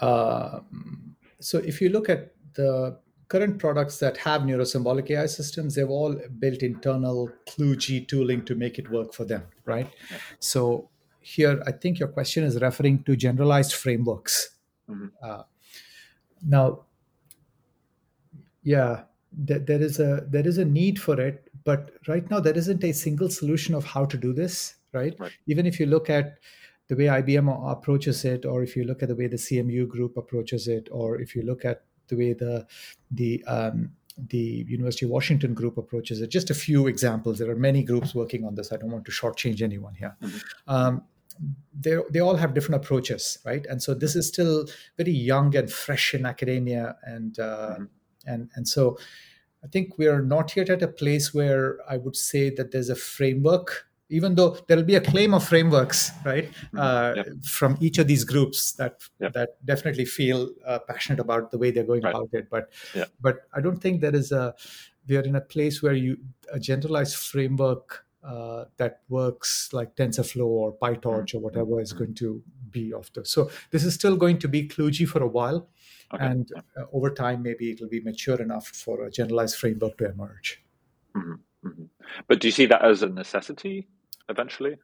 Uh, 0.00 0.60
so 1.40 1.58
if 1.58 1.80
you 1.80 1.88
look 1.88 2.08
at 2.08 2.34
the 2.54 2.98
current 3.28 3.58
products 3.58 3.98
that 3.98 4.16
have 4.18 4.42
neurosymbolic 4.42 5.10
AI 5.10 5.26
systems, 5.26 5.74
they've 5.74 5.90
all 5.90 6.14
built 6.38 6.62
internal 6.62 7.30
kludgy 7.48 8.06
tooling 8.06 8.44
to 8.44 8.54
make 8.54 8.78
it 8.78 8.90
work 8.90 9.12
for 9.12 9.24
them, 9.24 9.42
right? 9.64 9.90
So 10.38 10.88
here, 11.20 11.62
I 11.66 11.72
think 11.72 11.98
your 11.98 12.08
question 12.08 12.44
is 12.44 12.60
referring 12.60 13.02
to 13.04 13.16
generalized 13.16 13.72
frameworks. 13.72 14.50
Mm-hmm. 14.88 15.06
Uh, 15.22 15.42
now, 16.46 16.84
yeah, 18.62 19.02
th- 19.46 19.62
there 19.66 19.82
is 19.82 19.98
a 19.98 20.24
there 20.28 20.46
is 20.46 20.58
a 20.58 20.64
need 20.64 21.00
for 21.00 21.20
it, 21.20 21.50
but 21.64 21.90
right 22.06 22.30
now 22.30 22.38
there 22.38 22.56
isn't 22.56 22.84
a 22.84 22.92
single 22.92 23.28
solution 23.28 23.74
of 23.74 23.84
how 23.84 24.04
to 24.04 24.16
do 24.16 24.32
this, 24.32 24.76
right? 24.92 25.16
right. 25.18 25.32
Even 25.46 25.66
if 25.66 25.80
you 25.80 25.86
look 25.86 26.08
at 26.08 26.38
the 26.88 26.94
way 26.94 27.06
IBM 27.06 27.48
approaches 27.72 28.24
it, 28.24 28.44
or 28.44 28.62
if 28.62 28.76
you 28.76 28.84
look 28.84 29.02
at 29.02 29.08
the 29.08 29.16
way 29.16 29.26
the 29.26 29.36
CMU 29.36 29.88
group 29.88 30.16
approaches 30.16 30.68
it, 30.68 30.88
or 30.92 31.20
if 31.20 31.34
you 31.34 31.42
look 31.42 31.64
at 31.64 31.82
the 32.08 32.16
way 32.16 32.32
the 32.32 32.66
the 33.10 33.44
um, 33.46 33.92
the 34.16 34.64
University 34.68 35.04
of 35.04 35.10
Washington 35.10 35.54
group 35.54 35.76
approaches 35.76 36.20
it. 36.20 36.30
Just 36.30 36.50
a 36.50 36.54
few 36.54 36.86
examples. 36.86 37.38
There 37.38 37.50
are 37.50 37.56
many 37.56 37.82
groups 37.82 38.14
working 38.14 38.44
on 38.44 38.54
this. 38.54 38.72
I 38.72 38.76
don't 38.76 38.90
want 38.90 39.04
to 39.04 39.12
shortchange 39.12 39.60
anyone 39.60 39.94
here. 39.94 40.16
Mm-hmm. 40.22 40.38
Um, 40.72 41.02
they 41.78 41.98
they 42.10 42.20
all 42.20 42.36
have 42.36 42.54
different 42.54 42.82
approaches, 42.82 43.38
right? 43.44 43.66
And 43.66 43.82
so 43.82 43.94
this 43.94 44.16
is 44.16 44.26
still 44.26 44.66
very 44.96 45.12
young 45.12 45.54
and 45.54 45.70
fresh 45.70 46.14
in 46.14 46.24
academia, 46.24 46.96
and 47.02 47.38
uh, 47.38 47.74
mm-hmm. 47.74 47.84
and 48.26 48.50
and 48.54 48.66
so 48.66 48.98
I 49.62 49.68
think 49.68 49.98
we 49.98 50.06
are 50.06 50.22
not 50.22 50.56
yet 50.56 50.70
at 50.70 50.82
a 50.82 50.88
place 50.88 51.34
where 51.34 51.78
I 51.88 51.96
would 51.96 52.16
say 52.16 52.50
that 52.50 52.72
there's 52.72 52.88
a 52.88 52.96
framework 52.96 53.85
even 54.08 54.34
though 54.34 54.56
there 54.66 54.76
will 54.76 54.84
be 54.84 54.94
a 54.94 55.00
claim 55.00 55.34
of 55.34 55.46
frameworks 55.46 56.12
right 56.24 56.50
mm-hmm. 56.50 56.78
uh, 56.78 57.14
yep. 57.16 57.26
from 57.44 57.76
each 57.80 57.98
of 57.98 58.06
these 58.06 58.24
groups 58.24 58.72
that 58.72 59.00
yep. 59.20 59.32
that 59.32 59.64
definitely 59.64 60.04
feel 60.04 60.50
uh, 60.64 60.78
passionate 60.78 61.20
about 61.20 61.50
the 61.50 61.58
way 61.58 61.70
they're 61.70 61.84
going 61.84 62.02
right. 62.02 62.14
about 62.14 62.28
it 62.32 62.48
but 62.50 62.70
yep. 62.94 63.10
but 63.20 63.40
i 63.54 63.60
don't 63.60 63.80
think 63.80 64.00
there 64.00 64.14
is 64.14 64.32
a 64.32 64.54
we 65.08 65.16
are 65.16 65.22
in 65.22 65.36
a 65.36 65.40
place 65.40 65.82
where 65.82 65.94
you 65.94 66.16
a 66.52 66.58
generalized 66.58 67.16
framework 67.16 68.06
uh, 68.26 68.64
that 68.76 69.02
works 69.08 69.72
like 69.72 69.94
TensorFlow 69.94 70.46
or 70.46 70.76
PyTorch 70.78 71.00
mm-hmm. 71.00 71.38
or 71.38 71.40
whatever 71.40 71.80
is 71.80 71.92
going 71.92 72.14
to 72.14 72.42
be 72.70 72.92
of 72.92 73.12
the. 73.12 73.24
So 73.24 73.50
this 73.70 73.84
is 73.84 73.94
still 73.94 74.16
going 74.16 74.38
to 74.40 74.48
be 74.48 74.66
kludgy 74.66 75.06
for 75.06 75.22
a 75.22 75.28
while, 75.28 75.68
okay. 76.12 76.24
and 76.24 76.50
uh, 76.76 76.86
over 76.92 77.10
time 77.10 77.42
maybe 77.42 77.70
it 77.70 77.80
will 77.80 77.88
be 77.88 78.00
mature 78.00 78.40
enough 78.42 78.66
for 78.66 79.04
a 79.04 79.10
generalized 79.10 79.56
framework 79.56 79.96
to 79.98 80.10
emerge. 80.10 80.62
Mm-hmm. 81.16 81.68
Mm-hmm. 81.68 81.84
But 82.26 82.40
do 82.40 82.48
you 82.48 82.52
see 82.52 82.66
that 82.66 82.84
as 82.84 83.02
a 83.02 83.08
necessity 83.08 83.88
eventually? 84.28 84.76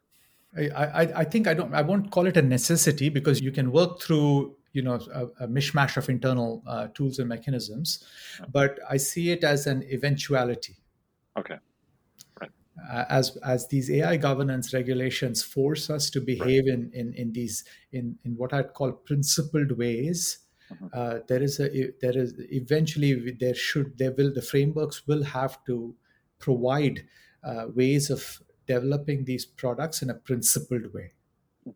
I, 0.55 0.67
I, 0.67 1.01
I 1.21 1.23
think 1.23 1.47
I 1.47 1.53
don't 1.53 1.73
I 1.73 1.81
won't 1.81 2.11
call 2.11 2.27
it 2.27 2.37
a 2.37 2.41
necessity 2.41 3.09
because 3.09 3.41
you 3.41 3.51
can 3.51 3.71
work 3.71 4.01
through 4.01 4.55
you 4.71 4.81
know 4.81 4.99
a, 5.13 5.45
a 5.45 5.47
mishmash 5.47 5.97
of 5.97 6.09
internal 6.09 6.63
uh, 6.67 6.87
tools 6.93 7.19
and 7.19 7.27
mechanisms, 7.27 8.03
but 8.51 8.79
I 8.89 8.97
see 8.97 9.31
it 9.31 9.43
as 9.43 9.67
an 9.67 9.83
eventuality. 9.83 10.75
Okay. 11.37 11.57
Right. 12.39 12.51
Uh, 12.91 13.05
as 13.09 13.37
as 13.37 13.67
these 13.67 13.89
AI 13.89 14.17
governance 14.17 14.73
regulations 14.73 15.41
force 15.41 15.89
us 15.89 16.09
to 16.11 16.21
behave 16.21 16.65
right. 16.65 16.73
in, 16.73 16.91
in 16.93 17.13
in 17.13 17.33
these 17.33 17.63
in 17.91 18.17
in 18.23 18.35
what 18.35 18.53
I'd 18.53 18.73
call 18.73 18.91
principled 18.91 19.75
ways, 19.77 20.39
mm-hmm. 20.71 20.87
uh, 20.93 21.19
there 21.27 21.41
is 21.41 21.59
a 21.59 21.91
there 21.99 22.17
is 22.17 22.35
eventually 22.51 23.31
there 23.39 23.55
should 23.55 23.97
there 23.97 24.11
will 24.11 24.31
the 24.31 24.41
frameworks 24.41 25.07
will 25.07 25.23
have 25.23 25.63
to 25.65 25.95
provide 26.37 27.05
uh, 27.43 27.65
ways 27.73 28.11
of 28.11 28.39
developing 28.67 29.25
these 29.25 29.45
products 29.45 30.01
in 30.01 30.09
a 30.09 30.13
principled 30.13 30.93
way. 30.93 31.11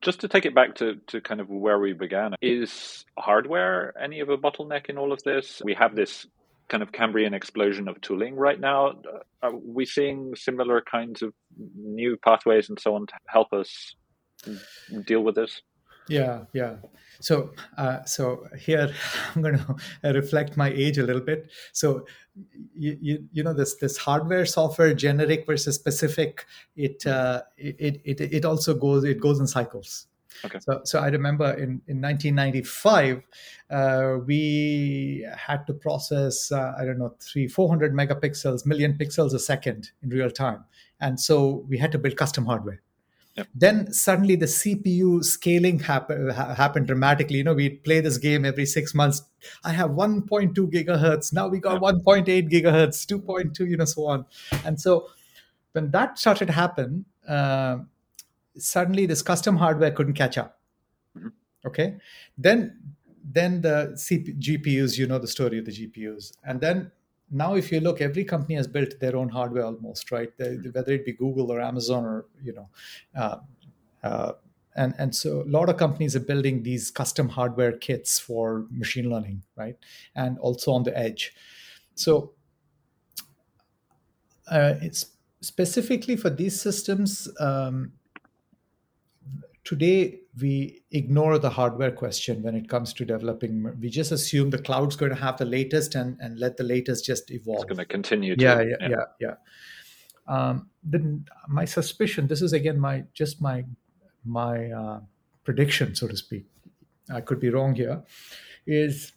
Just 0.01 0.19
to 0.21 0.27
take 0.27 0.45
it 0.45 0.53
back 0.53 0.75
to, 0.75 0.95
to 1.07 1.21
kind 1.21 1.39
of 1.39 1.49
where 1.49 1.79
we 1.79 1.93
began, 1.93 2.35
is 2.41 3.05
hardware 3.17 3.93
any 3.97 4.19
of 4.19 4.29
a 4.29 4.38
bottleneck 4.38 4.88
in 4.88 4.97
all 4.97 5.13
of 5.13 5.23
this? 5.23 5.61
We 5.63 5.73
have 5.75 5.95
this 5.95 6.27
kind 6.67 6.83
of 6.83 6.91
Cambrian 6.91 7.33
explosion 7.33 7.88
of 7.88 8.01
tooling 8.01 8.35
right 8.35 8.59
now. 8.59 9.01
Are 9.41 9.55
we 9.55 9.85
seeing 9.85 10.35
similar 10.35 10.81
kinds 10.81 11.21
of 11.21 11.33
new 11.77 12.17
pathways 12.17 12.67
and 12.67 12.77
so 12.79 12.95
on 12.95 13.07
to 13.07 13.13
help 13.27 13.53
us 13.53 13.95
deal 15.05 15.21
with 15.21 15.35
this? 15.35 15.61
Yeah, 16.10 16.45
yeah. 16.53 16.76
So, 17.20 17.51
uh, 17.78 18.03
so 18.05 18.47
here 18.58 18.93
I'm 19.36 19.41
going 19.41 19.58
to 20.03 20.14
reflect 20.14 20.58
my 20.58 20.70
age 20.70 20.97
a 20.97 21.03
little 21.03 21.22
bit. 21.22 21.49
So, 21.74 22.05
you, 22.76 22.97
you, 23.01 23.28
you 23.32 23.43
know 23.43 23.53
this 23.53 23.76
this 23.76 23.97
hardware 23.97 24.45
software 24.45 24.93
generic 24.93 25.47
versus 25.47 25.76
specific. 25.76 26.45
It 26.76 27.05
uh, 27.08 27.41
it, 27.58 28.01
it 28.05 28.22
it 28.22 28.45
also 28.45 28.76
goes 28.76 29.03
it 29.03 29.20
goes 29.20 29.39
in 29.39 29.47
cycles. 29.47 30.08
Okay. 30.45 30.60
So, 30.60 30.82
so 30.84 30.99
I 30.99 31.08
remember 31.08 31.51
in, 31.53 31.82
in 31.88 32.01
1995, 32.01 33.24
uh, 33.70 34.18
we 34.26 35.28
had 35.36 35.66
to 35.68 35.74
process, 35.74 36.51
uh, 36.51 36.74
I 36.78 36.86
don't 36.86 36.99
know, 36.99 37.16
three, 37.20 37.47
400 37.47 37.93
megapixels, 37.93 38.66
million 38.66 38.93
pixels 38.93 39.34
a 39.34 39.39
second 39.39 39.91
in 40.03 40.10
real 40.10 40.30
time. 40.30 40.64
And 40.99 41.20
so 41.20 41.66
we 41.68 41.78
had 41.78 41.91
to 41.93 41.97
build 41.97 42.18
custom 42.18 42.45
hardware. 42.45 42.82
Yep. 43.38 43.47
Then 43.53 43.93
suddenly 43.93 44.35
the 44.35 44.47
CPU 44.47 45.23
scaling 45.23 45.79
happen, 45.79 46.29
ha- 46.29 46.55
happened 46.55 46.88
dramatically. 46.88 47.38
You 47.38 47.43
know, 47.43 47.53
we 47.53 47.69
play 47.69 47.99
this 47.99 48.17
game 48.17 48.45
every 48.45 48.65
six 48.65 48.95
months. 48.95 49.21
I 49.63 49.73
have 49.73 49.91
1.2 49.91 50.53
gigahertz. 50.55 51.31
Now 51.31 51.47
we 51.47 51.59
got 51.59 51.73
yep. 51.73 52.03
1.8 52.03 52.25
gigahertz, 52.49 53.05
2.2, 53.05 53.69
you 53.69 53.77
know, 53.77 53.85
so 53.85 54.07
on. 54.07 54.25
And 54.65 54.81
so 54.81 55.09
when 55.73 55.91
that 55.91 56.17
started 56.17 56.47
to 56.47 56.53
happen, 56.53 57.05
uh, 57.27 57.77
suddenly 58.57 59.05
this 59.05 59.21
custom 59.21 59.57
hardware 59.57 59.91
couldn't 59.91 60.15
catch 60.15 60.38
up. 60.38 60.59
Mm-hmm. 61.15 61.27
Okay. 61.65 61.97
Then 62.38 62.79
then 63.29 63.61
the 63.61 63.91
CP- 63.95 64.39
GPUs, 64.39 64.97
you 64.97 65.05
know 65.05 65.19
the 65.19 65.27
story 65.27 65.59
of 65.59 65.65
the 65.65 65.71
GPUs. 65.71 66.31
And 66.43 66.61
then 66.61 66.91
now 67.30 67.55
if 67.55 67.71
you 67.71 67.80
look 67.80 68.01
every 68.01 68.23
company 68.23 68.55
has 68.55 68.67
built 68.67 68.99
their 68.99 69.15
own 69.15 69.30
hardware 69.30 69.65
almost 69.65 70.11
right? 70.11 70.36
They, 70.38 70.55
hmm. 70.55 70.69
whether 70.69 70.93
it 70.93 71.05
be 71.05 71.13
google 71.13 71.51
or 71.51 71.59
amazon 71.61 72.05
or 72.05 72.25
you 72.43 72.53
know 72.53 72.69
uh, 73.15 73.38
uh, 74.03 74.34
and 74.78 74.93
and 74.97 75.13
so 75.13 75.41
a 75.41 75.49
lot 75.49 75.69
of 75.69 75.78
companies 75.78 76.15
are 76.15 76.21
building 76.21 76.63
these 76.63 76.91
custom 76.91 77.30
hardware 77.30 77.73
kits 77.73 78.19
for 78.19 78.65
machine 78.69 79.09
learning 79.09 79.43
right? 79.55 79.75
And 80.15 80.38
also 80.39 80.71
on 80.71 80.84
the 80.84 80.97
edge. 80.97 81.34
So 81.95 82.34
uh, 84.49 84.75
it's 84.82 85.07
specifically 85.41 86.15
for 86.15 86.30
these 86.30 86.59
systems 86.61 87.28
um, 87.39 87.93
today 89.63 90.19
we 90.41 90.83
ignore 90.91 91.39
the 91.39 91.49
hardware 91.49 91.91
question 91.91 92.43
when 92.43 92.53
it 92.53 92.67
comes 92.69 92.93
to 92.93 93.05
developing 93.05 93.73
we 93.79 93.89
just 93.89 94.11
assume 94.11 94.49
the 94.49 94.57
cloud's 94.57 94.95
going 94.95 95.09
to 95.09 95.17
have 95.17 95.38
the 95.38 95.45
latest 95.45 95.95
and, 95.95 96.17
and 96.19 96.38
let 96.38 96.57
the 96.57 96.63
latest 96.63 97.05
just 97.05 97.31
evolve 97.31 97.59
it's 97.59 97.65
going 97.65 97.77
to 97.77 97.85
continue 97.85 98.35
yeah, 98.38 98.61
yeah, 98.61 98.75
yeah 98.81 99.05
yeah 99.19 99.35
Um, 100.27 100.69
then 100.83 101.25
my 101.47 101.65
suspicion, 101.65 102.27
this 102.27 102.41
is 102.41 102.53
again 102.53 102.79
my 102.79 103.05
just 103.13 103.41
my 103.41 103.65
my 104.25 104.71
uh, 104.71 104.99
prediction, 105.43 105.95
so 105.95 106.07
to 106.07 106.17
speak. 106.17 106.45
I 107.09 107.21
could 107.21 107.39
be 107.39 107.49
wrong 107.49 107.75
here. 107.75 108.03
Is 108.65 109.13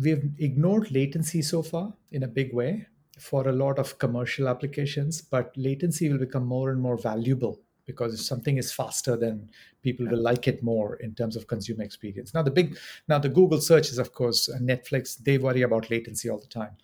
we've 0.00 0.30
ignored 0.38 0.90
latency 0.90 1.42
so 1.42 1.62
far 1.62 1.94
in 2.10 2.22
a 2.22 2.28
big 2.28 2.54
way 2.54 2.86
for 3.18 3.48
a 3.48 3.52
lot 3.52 3.78
of 3.78 3.98
commercial 3.98 4.48
applications, 4.48 5.20
but 5.22 5.52
latency 5.56 6.10
will 6.10 6.18
become 6.18 6.46
more 6.46 6.70
and 6.70 6.80
more 6.80 6.96
valuable 6.96 7.60
because 7.86 8.12
if 8.12 8.20
something 8.20 8.58
is 8.58 8.72
faster, 8.72 9.16
then 9.16 9.48
people 9.82 10.06
will 10.06 10.20
like 10.20 10.48
it 10.48 10.62
more 10.62 10.96
in 10.96 11.14
terms 11.14 11.36
of 11.36 11.46
consumer 11.46 11.84
experience. 11.84 12.34
Now, 12.34 12.42
the 12.42 12.50
big, 12.50 12.76
now 13.08 13.18
the 13.18 13.28
Google 13.28 13.60
searches, 13.60 13.98
of 13.98 14.12
course, 14.12 14.50
Netflix, 14.60 15.16
they 15.16 15.38
worry 15.38 15.62
about 15.62 15.90
latency 15.90 16.28
all 16.28 16.38
the 16.38 16.46
time. 16.46 16.76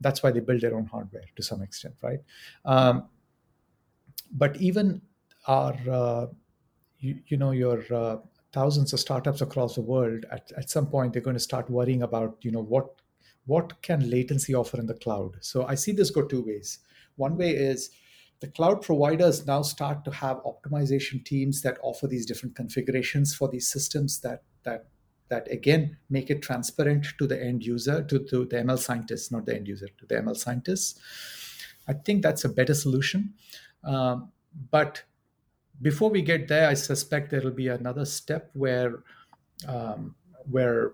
That's 0.00 0.22
why 0.22 0.30
they 0.30 0.40
build 0.40 0.60
their 0.60 0.76
own 0.76 0.86
hardware 0.86 1.24
to 1.36 1.42
some 1.42 1.62
extent, 1.62 1.94
right? 2.02 2.20
Um, 2.64 3.08
but 4.32 4.56
even 4.58 5.02
our, 5.46 5.74
uh, 5.90 6.26
you, 6.98 7.18
you, 7.26 7.36
know, 7.36 7.50
your 7.50 7.82
uh, 7.92 8.18
thousands 8.52 8.92
of 8.92 9.00
startups 9.00 9.40
across 9.40 9.74
the 9.74 9.82
world, 9.82 10.26
at, 10.30 10.52
at 10.56 10.70
some 10.70 10.86
point, 10.86 11.12
they're 11.12 11.22
going 11.22 11.34
to 11.34 11.40
start 11.40 11.68
worrying 11.70 12.02
about, 12.02 12.36
you 12.42 12.50
know, 12.50 12.62
what 12.62 13.00
what 13.46 13.80
can 13.82 14.08
latency 14.08 14.54
offer 14.54 14.78
in 14.78 14.86
the 14.86 14.94
cloud? 14.94 15.36
So 15.40 15.66
I 15.66 15.74
see 15.74 15.90
this 15.90 16.10
go 16.10 16.22
two 16.22 16.42
ways. 16.42 16.80
One 17.16 17.36
way 17.36 17.50
is 17.50 17.90
the 18.40 18.48
cloud 18.48 18.82
providers 18.82 19.46
now 19.46 19.62
start 19.62 20.04
to 20.04 20.10
have 20.10 20.42
optimization 20.44 21.24
teams 21.24 21.60
that 21.62 21.78
offer 21.82 22.06
these 22.06 22.26
different 22.26 22.56
configurations 22.56 23.34
for 23.34 23.48
these 23.48 23.68
systems 23.68 24.20
that 24.20 24.42
that 24.64 24.86
that 25.28 25.50
again 25.50 25.96
make 26.08 26.28
it 26.30 26.42
transparent 26.42 27.06
to 27.18 27.26
the 27.26 27.40
end 27.40 27.64
user, 27.64 28.02
to, 28.02 28.18
to 28.24 28.44
the 28.46 28.56
ML 28.56 28.78
scientists, 28.78 29.30
not 29.30 29.46
the 29.46 29.54
end 29.54 29.68
user, 29.68 29.86
to 29.98 30.06
the 30.06 30.16
ML 30.16 30.36
scientists. 30.36 30.98
I 31.86 31.92
think 31.92 32.22
that's 32.22 32.44
a 32.44 32.48
better 32.48 32.74
solution. 32.74 33.34
Um, 33.84 34.32
but 34.70 35.04
before 35.80 36.10
we 36.10 36.20
get 36.20 36.48
there, 36.48 36.68
I 36.68 36.74
suspect 36.74 37.30
there 37.30 37.40
will 37.40 37.52
be 37.52 37.68
another 37.68 38.04
step 38.04 38.50
where 38.54 39.04
um, 39.68 40.14
where 40.50 40.92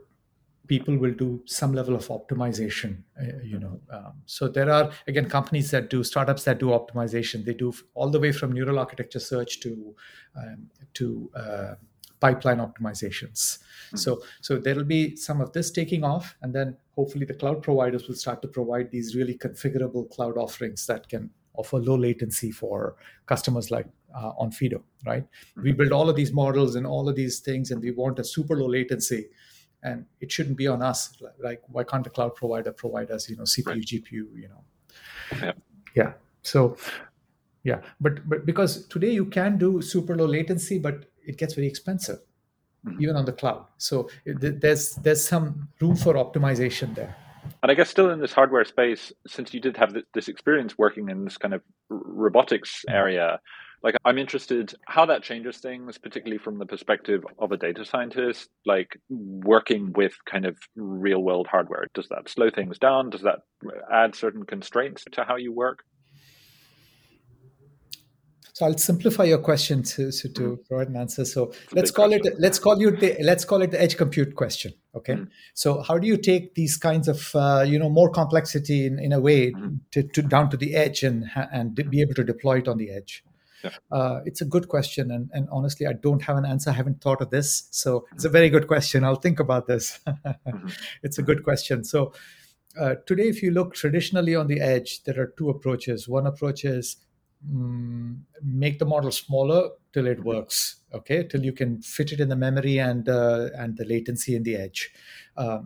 people 0.66 0.96
will 0.96 1.12
do 1.12 1.42
some 1.46 1.72
level 1.72 1.94
of 1.94 2.06
optimization 2.08 3.02
uh, 3.20 3.38
you 3.42 3.58
know 3.58 3.80
um, 3.90 4.12
so 4.26 4.48
there 4.48 4.70
are 4.70 4.90
again 5.06 5.28
companies 5.28 5.70
that 5.70 5.90
do 5.90 6.02
startups 6.02 6.44
that 6.44 6.58
do 6.58 6.66
optimization 6.66 7.44
they 7.44 7.54
do 7.54 7.72
all 7.94 8.10
the 8.10 8.20
way 8.20 8.32
from 8.32 8.52
neural 8.52 8.78
architecture 8.78 9.20
search 9.20 9.60
to 9.60 9.94
um, 10.36 10.68
to 10.94 11.30
uh, 11.34 11.74
pipeline 12.20 12.58
optimizations 12.58 13.58
mm-hmm. 13.58 13.96
so 13.96 14.20
so 14.40 14.58
there 14.58 14.74
will 14.74 14.84
be 14.84 15.14
some 15.16 15.40
of 15.40 15.52
this 15.52 15.70
taking 15.70 16.04
off 16.04 16.36
and 16.42 16.54
then 16.54 16.76
hopefully 16.94 17.26
the 17.26 17.34
cloud 17.34 17.62
providers 17.62 18.08
will 18.08 18.14
start 18.14 18.40
to 18.42 18.48
provide 18.48 18.90
these 18.90 19.14
really 19.14 19.36
configurable 19.36 20.10
cloud 20.10 20.36
offerings 20.36 20.86
that 20.86 21.08
can 21.08 21.30
offer 21.54 21.78
low 21.78 21.96
latency 21.96 22.50
for 22.50 22.96
customers 23.26 23.70
like 23.70 23.86
uh, 24.14 24.32
Onfido, 24.40 24.82
right? 25.04 25.24
Mm-hmm. 25.24 25.62
We 25.62 25.72
build 25.72 25.92
all 25.92 26.08
of 26.08 26.16
these 26.16 26.32
models 26.32 26.74
and 26.74 26.86
all 26.86 27.08
of 27.08 27.16
these 27.16 27.40
things, 27.40 27.70
and 27.70 27.82
we 27.82 27.90
want 27.90 28.18
a 28.18 28.24
super 28.24 28.56
low 28.56 28.68
latency 28.68 29.26
and 29.86 30.04
it 30.20 30.30
shouldn't 30.32 30.58
be 30.62 30.66
on 30.66 30.82
us 30.82 31.00
like 31.48 31.62
why 31.68 31.84
can't 31.90 32.04
the 32.04 32.10
cloud 32.10 32.34
provider 32.34 32.72
provide 32.72 33.10
us 33.16 33.28
you 33.30 33.36
know 33.36 33.48
cpu 33.54 33.66
right. 33.66 33.90
gpu 33.90 34.22
you 34.42 34.48
know 34.52 34.62
yeah. 35.42 35.52
yeah 35.94 36.12
so 36.42 36.76
yeah 37.62 37.80
but 38.00 38.28
but 38.28 38.44
because 38.44 38.86
today 38.94 39.12
you 39.20 39.26
can 39.38 39.58
do 39.66 39.70
super 39.80 40.16
low 40.16 40.26
latency 40.36 40.78
but 40.78 41.04
it 41.26 41.36
gets 41.38 41.54
very 41.54 41.68
expensive 41.74 42.18
mm-hmm. 42.84 43.02
even 43.02 43.16
on 43.16 43.24
the 43.24 43.36
cloud 43.42 43.64
so 43.78 44.08
it, 44.24 44.60
there's 44.60 44.96
there's 44.96 45.26
some 45.26 45.68
room 45.80 45.96
for 45.96 46.14
optimization 46.14 46.94
there 46.94 47.16
and 47.62 47.70
I 47.70 47.74
guess 47.74 47.88
still 47.88 48.10
in 48.10 48.18
this 48.20 48.32
hardware 48.32 48.64
space, 48.64 49.12
since 49.24 49.54
you 49.54 49.60
did 49.60 49.76
have 49.76 49.94
this 50.14 50.26
experience 50.26 50.76
working 50.76 51.08
in 51.08 51.24
this 51.24 51.38
kind 51.38 51.54
of 51.54 51.62
robotics 51.88 52.84
mm-hmm. 52.88 52.96
area, 52.96 53.40
like 53.86 53.96
i'm 54.04 54.18
interested 54.18 54.74
how 54.86 55.06
that 55.06 55.22
changes 55.22 55.58
things 55.58 55.96
particularly 55.96 56.38
from 56.38 56.58
the 56.58 56.66
perspective 56.66 57.22
of 57.38 57.52
a 57.52 57.56
data 57.56 57.84
scientist 57.84 58.50
like 58.66 58.98
working 59.08 59.92
with 59.94 60.12
kind 60.28 60.44
of 60.44 60.56
real 60.74 61.22
world 61.22 61.46
hardware 61.46 61.86
does 61.94 62.08
that 62.08 62.28
slow 62.28 62.50
things 62.50 62.78
down 62.78 63.08
does 63.10 63.22
that 63.22 63.38
add 63.90 64.14
certain 64.14 64.44
constraints 64.44 65.04
to 65.12 65.24
how 65.24 65.36
you 65.36 65.52
work 65.52 65.84
so 68.52 68.64
I'll 68.64 68.78
simplify 68.78 69.24
your 69.24 69.40
question 69.40 69.82
to, 69.82 70.10
to, 70.10 70.28
to 70.30 70.58
provide 70.66 70.88
an 70.88 70.96
answer. 70.96 71.26
So 71.26 71.52
let's 71.72 71.90
call 71.90 72.08
question. 72.08 72.32
it 72.32 72.40
let's 72.40 72.58
call 72.58 72.80
you 72.80 72.90
the 72.90 73.14
let's 73.20 73.44
call 73.44 73.60
it 73.60 73.70
the 73.70 73.78
edge 73.78 73.98
compute 73.98 74.34
question. 74.34 74.72
Okay. 74.94 75.12
Mm. 75.12 75.28
So 75.52 75.82
how 75.82 75.98
do 75.98 76.06
you 76.06 76.16
take 76.16 76.54
these 76.54 76.78
kinds 76.78 77.06
of 77.06 77.32
uh, 77.34 77.66
you 77.68 77.78
know 77.78 77.90
more 77.90 78.08
complexity 78.08 78.86
in, 78.86 78.98
in 78.98 79.12
a 79.12 79.20
way 79.20 79.52
mm. 79.52 79.78
to, 79.90 80.04
to 80.04 80.22
down 80.22 80.48
to 80.48 80.56
the 80.56 80.74
edge 80.74 81.02
and 81.02 81.30
and 81.52 81.74
be 81.74 82.00
able 82.00 82.14
to 82.14 82.24
deploy 82.24 82.60
it 82.60 82.66
on 82.66 82.78
the 82.78 82.90
edge? 82.90 83.22
Yeah. 83.66 83.98
Uh, 83.98 84.20
it's 84.24 84.40
a 84.40 84.44
good 84.44 84.68
question, 84.68 85.10
and, 85.10 85.30
and 85.32 85.48
honestly, 85.50 85.86
I 85.86 85.92
don't 85.92 86.22
have 86.22 86.36
an 86.36 86.44
answer. 86.44 86.70
I 86.70 86.74
haven't 86.74 87.00
thought 87.00 87.20
of 87.20 87.30
this, 87.30 87.68
so 87.70 88.06
it's 88.14 88.24
a 88.24 88.28
very 88.28 88.50
good 88.50 88.66
question. 88.66 89.04
I'll 89.04 89.16
think 89.16 89.40
about 89.40 89.66
this. 89.66 90.00
mm-hmm. 90.06 90.68
It's 91.02 91.18
a 91.18 91.22
good 91.22 91.42
question. 91.44 91.84
So 91.84 92.12
uh, 92.78 92.96
today, 93.06 93.28
if 93.28 93.42
you 93.42 93.50
look 93.50 93.74
traditionally 93.74 94.34
on 94.34 94.46
the 94.46 94.60
edge, 94.60 95.02
there 95.04 95.18
are 95.20 95.32
two 95.38 95.50
approaches. 95.50 96.08
One 96.08 96.26
approach 96.26 96.64
is 96.64 96.96
mm, 97.50 98.18
make 98.42 98.78
the 98.78 98.84
model 98.84 99.10
smaller 99.10 99.70
till 99.92 100.06
it 100.06 100.18
mm-hmm. 100.18 100.28
works, 100.28 100.76
okay, 100.92 101.24
till 101.24 101.42
you 101.42 101.52
can 101.52 101.80
fit 101.82 102.12
it 102.12 102.20
in 102.20 102.28
the 102.28 102.36
memory 102.36 102.78
and 102.78 103.08
uh, 103.08 103.48
and 103.54 103.76
the 103.76 103.84
latency 103.84 104.34
in 104.36 104.42
the 104.42 104.56
edge. 104.56 104.90
Uh, 105.36 105.60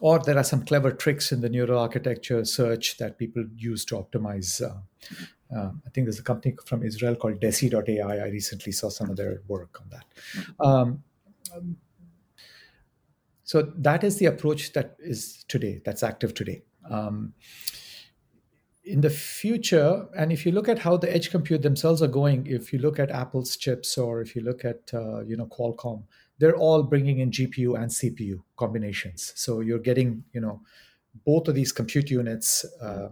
or 0.00 0.18
there 0.18 0.36
are 0.36 0.44
some 0.44 0.64
clever 0.64 0.90
tricks 0.90 1.30
in 1.30 1.40
the 1.40 1.48
neural 1.48 1.78
architecture 1.78 2.44
search 2.44 2.98
that 2.98 3.18
people 3.18 3.44
use 3.56 3.84
to 3.84 3.94
optimize 3.94 4.60
uh. 4.60 4.74
Um, 5.54 5.82
I 5.86 5.90
think 5.90 6.06
there's 6.06 6.18
a 6.18 6.22
company 6.22 6.56
from 6.66 6.82
Israel 6.82 7.14
called 7.14 7.40
Deci.ai. 7.40 8.18
I 8.18 8.28
recently 8.28 8.72
saw 8.72 8.88
some 8.88 9.10
of 9.10 9.16
their 9.16 9.42
work 9.48 9.80
on 9.80 9.88
that. 9.90 10.04
Mm-hmm. 10.34 10.66
Um, 10.66 11.02
um, 11.54 11.76
so 13.44 13.70
that 13.76 14.02
is 14.02 14.18
the 14.18 14.26
approach 14.26 14.72
that 14.72 14.96
is 14.98 15.44
today, 15.48 15.82
that's 15.84 16.02
active 16.02 16.32
today. 16.32 16.62
Um, 16.88 17.34
in 18.84 19.00
the 19.00 19.10
future, 19.10 20.08
and 20.16 20.32
if 20.32 20.44
you 20.44 20.52
look 20.52 20.68
at 20.68 20.78
how 20.78 20.96
the 20.96 21.12
edge 21.12 21.30
compute 21.30 21.62
themselves 21.62 22.02
are 22.02 22.08
going, 22.08 22.46
if 22.46 22.72
you 22.72 22.78
look 22.78 22.98
at 22.98 23.10
Apple's 23.10 23.56
chips 23.56 23.96
or 23.96 24.20
if 24.20 24.34
you 24.34 24.42
look 24.42 24.64
at 24.64 24.90
uh, 24.92 25.20
you 25.20 25.36
know 25.36 25.46
Qualcomm, 25.46 26.02
they're 26.38 26.56
all 26.56 26.82
bringing 26.82 27.20
in 27.20 27.30
GPU 27.30 27.76
and 27.80 27.90
CPU 27.90 28.42
combinations. 28.56 29.32
So 29.36 29.60
you're 29.60 29.78
getting 29.78 30.24
you 30.32 30.40
know 30.40 30.62
both 31.24 31.46
of 31.46 31.54
these 31.54 31.70
compute 31.70 32.10
units. 32.10 32.64
Uh, 32.80 33.10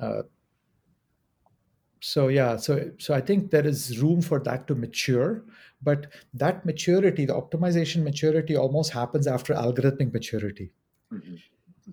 uh, 0.00 0.22
so 2.00 2.28
yeah 2.28 2.56
so 2.56 2.90
so 2.98 3.14
i 3.14 3.20
think 3.20 3.50
there 3.50 3.66
is 3.66 4.00
room 4.02 4.20
for 4.22 4.40
that 4.40 4.66
to 4.66 4.74
mature 4.74 5.44
but 5.82 6.06
that 6.34 6.64
maturity 6.64 7.24
the 7.24 7.32
optimization 7.32 8.02
maturity 8.02 8.56
almost 8.56 8.92
happens 8.92 9.26
after 9.26 9.54
algorithmic 9.54 10.12
maturity. 10.12 10.72
Mm-hmm. 11.12 11.34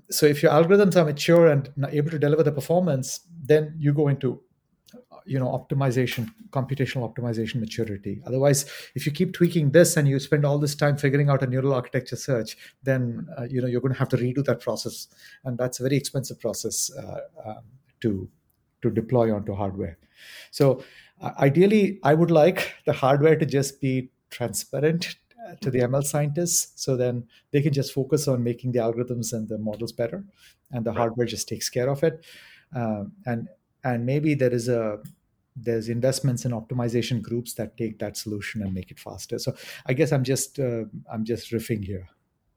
so 0.10 0.26
if 0.26 0.44
your 0.44 0.52
algorithms 0.52 0.96
are 0.96 1.06
mature 1.06 1.48
and 1.48 1.70
able 1.90 2.12
to 2.12 2.20
deliver 2.20 2.44
the 2.44 2.52
performance 2.52 3.22
then 3.44 3.76
you 3.78 3.94
go 3.94 4.08
into 4.08 4.42
you 5.26 5.38
know 5.38 5.48
optimization 5.48 6.30
computational 6.52 7.14
optimization 7.14 7.60
maturity. 7.60 8.22
Otherwise 8.26 8.66
if 8.96 9.06
you 9.06 9.12
keep 9.12 9.34
tweaking 9.34 9.72
this 9.72 9.98
and 9.98 10.08
you 10.08 10.20
spend 10.20 10.46
all 10.46 10.58
this 10.58 10.76
time 10.76 10.98
figuring 10.98 11.30
out 11.30 11.44
a 11.44 11.48
neural 11.48 11.74
architecture 11.74 12.16
search 12.16 12.58
then 12.84 13.28
uh, 13.38 13.44
you 13.44 13.62
know 13.62 13.68
you're 13.68 13.82
going 13.82 13.94
to 13.94 14.00
have 14.00 14.10
to 14.10 14.18
redo 14.18 14.44
that 14.46 14.62
process. 14.62 15.08
And 15.44 15.58
that's 15.58 15.80
a 15.80 15.84
very 15.84 15.98
expensive 15.98 16.40
process 16.40 16.90
uh, 16.98 17.20
um, 17.46 17.64
to 18.02 18.30
to 18.82 18.90
deploy 18.90 19.34
onto 19.34 19.54
hardware. 19.54 19.98
So 20.52 20.84
uh, 21.22 21.32
ideally, 21.40 22.00
I 22.04 22.14
would 22.14 22.32
like 22.32 22.76
the 22.86 22.94
hardware 22.94 23.36
to 23.36 23.46
just 23.46 23.82
be 23.82 24.10
transparent 24.30 25.16
uh, 25.48 25.56
to 25.62 25.72
the 25.72 25.80
ML 25.80 26.04
scientists, 26.04 26.82
so 26.82 26.96
then 26.96 27.26
they 27.52 27.62
can 27.62 27.74
just 27.74 27.94
focus 27.94 28.28
on 28.28 28.44
making 28.44 28.72
the 28.72 28.80
algorithms 28.80 29.34
and 29.34 29.48
the 29.48 29.58
models 29.58 29.92
better, 29.92 30.24
and 30.72 30.86
the 30.86 30.92
right. 30.92 30.98
hardware 30.98 31.26
just 31.26 31.48
takes 31.48 31.70
care 31.70 31.90
of 31.90 32.04
it. 32.04 32.26
Um, 32.76 33.14
and 33.26 33.48
and 33.84 34.06
maybe 34.06 34.34
there 34.34 34.54
is 34.54 34.68
a 34.68 35.00
there's 35.56 35.90
investments 35.90 36.46
in 36.46 36.52
optimization 36.52 37.22
groups 37.22 37.54
that 37.56 37.78
take 37.78 37.98
that 38.00 38.16
solution 38.16 38.62
and 38.62 38.74
make 38.74 38.92
it 38.92 39.00
faster. 39.00 39.40
So 39.40 39.56
I 39.88 39.94
guess 39.94 40.12
I'm 40.12 40.24
just 40.24 40.60
uh, 40.60 40.84
I'm 41.12 41.24
just 41.24 41.52
riffing 41.52 41.84
here. 41.84 42.08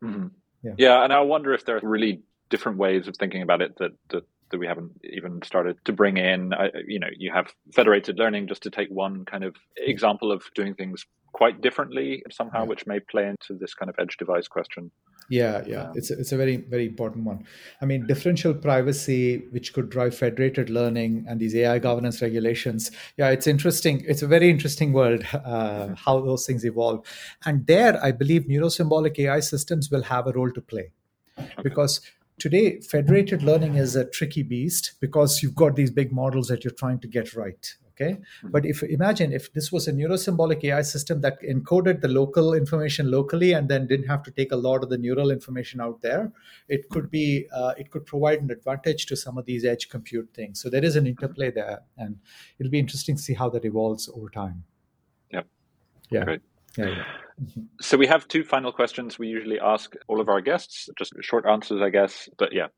Mm-hmm. 0.03 0.29
Yeah. 0.62 0.73
yeah, 0.77 1.05
and 1.05 1.12
I 1.12 1.21
wonder 1.21 1.55
if 1.55 1.64
there 1.64 1.77
are 1.77 1.81
really 1.83 2.21
different 2.51 2.77
ways 2.77 3.09
of 3.09 3.16
thinking 3.16 3.41
about 3.43 3.62
it 3.62 3.79
that 3.79 3.93
that 4.11 4.25
that 4.51 4.59
we 4.59 4.66
haven't 4.66 4.92
even 5.05 5.40
started 5.42 5.76
to 5.84 5.92
bring 5.92 6.16
in. 6.16 6.53
I, 6.55 6.70
you 6.86 6.98
know, 6.98 7.09
you 7.16 7.32
have 7.32 7.53
federated 7.74 8.18
learning, 8.18 8.48
just 8.48 8.62
to 8.64 8.70
take 8.70 8.88
one 8.90 9.24
kind 9.24 9.44
of 9.44 9.57
example 9.76 10.32
of 10.32 10.42
doing 10.55 10.74
things 10.74 11.07
quite 11.32 11.61
differently 11.61 12.22
somehow, 12.30 12.62
yeah. 12.62 12.68
which 12.68 12.86
may 12.86 13.01
play 13.01 13.28
into 13.28 13.55
this 13.59 13.74
kind 13.74 13.88
of 13.88 13.96
edge 13.98 14.16
device 14.16 14.48
question. 14.48 14.90
Yeah, 15.28 15.62
yeah, 15.64 15.82
um, 15.84 15.92
it's 15.94 16.11
a, 16.11 16.18
it's 16.18 16.32
a 16.32 16.36
very 16.36 16.57
very 16.57 16.86
important 16.86 17.24
one. 17.24 17.46
I 17.80 17.84
mean, 17.84 18.07
differential 18.07 18.53
privacy, 18.53 19.44
which 19.53 19.72
could 19.72 19.88
drive 19.88 20.16
federated 20.16 20.70
learning, 20.70 21.24
and 21.28 21.38
these 21.38 21.55
AI 21.55 21.78
governance 21.78 22.20
regulations. 22.20 22.90
Yeah, 23.16 23.28
it's 23.30 23.46
interesting. 23.46 24.05
It's 24.09 24.22
a 24.22 24.26
very 24.26 24.51
interesting 24.51 24.92
world 24.92 25.24
uh, 25.32 25.94
how 25.94 26.20
those 26.20 26.46
things 26.46 26.64
evolve, 26.64 27.07
and 27.46 27.66
there, 27.66 28.03
I 28.03 28.11
believe 28.11 28.42
neurosymbolic 28.42 29.18
AI 29.20 29.40
systems 29.40 29.88
will 29.90 30.03
have 30.03 30.26
a 30.26 30.32
role 30.32 30.51
to 30.51 30.61
play, 30.61 30.90
okay. 31.38 31.62
because 31.62 32.01
today 32.41 32.80
federated 32.80 33.43
learning 33.43 33.76
is 33.76 33.95
a 33.97 34.05
tricky 34.05 34.43
beast 34.43 34.95
because 35.01 35.43
you've 35.43 35.55
got 35.55 35.76
these 35.76 35.91
big 35.91 36.12
models 36.12 36.49
that 36.49 36.64
you're 36.64 36.80
trying 36.82 36.99
to 36.99 37.09
get 37.09 37.34
right 37.34 37.74
okay? 37.93 38.12
Mm-hmm. 38.12 38.51
but 38.51 38.64
if 38.64 38.82
imagine 38.82 39.32
if 39.32 39.53
this 39.53 39.70
was 39.70 39.86
a 39.86 39.93
neurosymbolic 39.93 40.64
ai 40.64 40.82
system 40.82 41.20
that 41.20 41.41
encoded 41.43 42.01
the 42.01 42.09
local 42.09 42.55
information 42.55 43.11
locally 43.11 43.53
and 43.53 43.68
then 43.68 43.86
didn't 43.86 44.09
have 44.09 44.22
to 44.22 44.30
take 44.30 44.53
a 44.53 44.57
lot 44.57 44.82
of 44.82 44.88
the 44.88 44.99
neural 44.99 45.30
information 45.30 45.80
out 45.80 46.01
there 46.01 46.32
it 46.68 46.88
could 46.88 47.11
be 47.11 47.47
uh, 47.53 47.74
it 47.76 47.91
could 47.91 48.07
provide 48.07 48.41
an 48.41 48.51
advantage 48.51 49.07
to 49.07 49.16
some 49.16 49.38
of 49.38 49.45
these 49.45 49.64
edge 49.64 49.88
compute 49.88 50.28
things. 50.34 50.61
So 50.61 50.70
there 50.70 50.84
is 50.84 50.97
an 50.97 51.07
interplay 51.07 51.51
there 51.51 51.80
and 51.99 52.18
it'll 52.59 52.70
be 52.70 52.78
interesting 52.78 53.16
to 53.16 53.22
see 53.22 53.34
how 53.34 53.49
that 53.51 53.64
evolves 53.64 54.09
over 54.09 54.28
time. 54.28 54.64
Yep. 55.32 55.47
Yeah. 56.11 56.24
Great. 56.24 56.43
Yeah, 56.77 56.87
yeah. 56.87 57.05
Mm-hmm. 57.43 57.61
So 57.81 57.97
we 57.97 58.07
have 58.07 58.29
two 58.29 58.45
final 58.45 58.73
questions 58.73 59.18
we 59.18 59.29
usually 59.29 59.59
ask 59.59 59.95
all 60.09 60.21
of 60.21 60.29
our 60.29 60.41
guests, 60.41 60.89
just 60.99 61.12
short 61.21 61.47
answers, 61.47 61.81
I 61.83 61.91
guess. 61.91 62.29
But 62.39 62.53
yeah, 62.53 62.68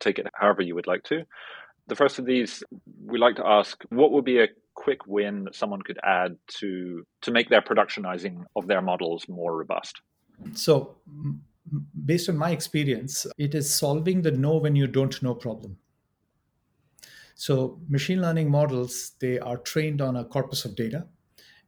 take 0.00 0.18
it 0.18 0.26
however 0.34 0.62
you 0.62 0.74
would 0.74 0.86
like 0.86 1.04
to. 1.04 1.24
The 1.86 1.96
first 1.96 2.18
of 2.18 2.26
these, 2.26 2.62
we 3.04 3.18
like 3.18 3.36
to 3.36 3.46
ask 3.46 3.82
what 3.90 4.12
would 4.12 4.24
be 4.24 4.40
a 4.40 4.48
quick 4.78 5.06
win 5.08 5.44
that 5.44 5.56
someone 5.56 5.82
could 5.82 5.98
add 6.04 6.36
to 6.46 7.04
to 7.22 7.30
make 7.32 7.48
their 7.48 7.60
productionizing 7.60 8.44
of 8.54 8.68
their 8.68 8.80
models 8.80 9.28
more 9.28 9.56
robust? 9.56 10.00
So, 10.54 10.96
based 12.06 12.28
on 12.28 12.38
my 12.38 12.50
experience, 12.52 13.26
it 13.36 13.54
is 13.54 13.74
solving 13.74 14.22
the 14.22 14.30
know 14.30 14.56
when 14.56 14.76
you 14.76 14.86
don't 14.86 15.20
know 15.20 15.34
problem. 15.34 15.78
So, 17.34 17.80
machine 17.88 18.20
learning 18.20 18.50
models 18.50 19.12
they 19.18 19.38
are 19.40 19.56
trained 19.56 20.00
on 20.00 20.16
a 20.16 20.24
corpus 20.24 20.64
of 20.64 20.76
data, 20.76 21.06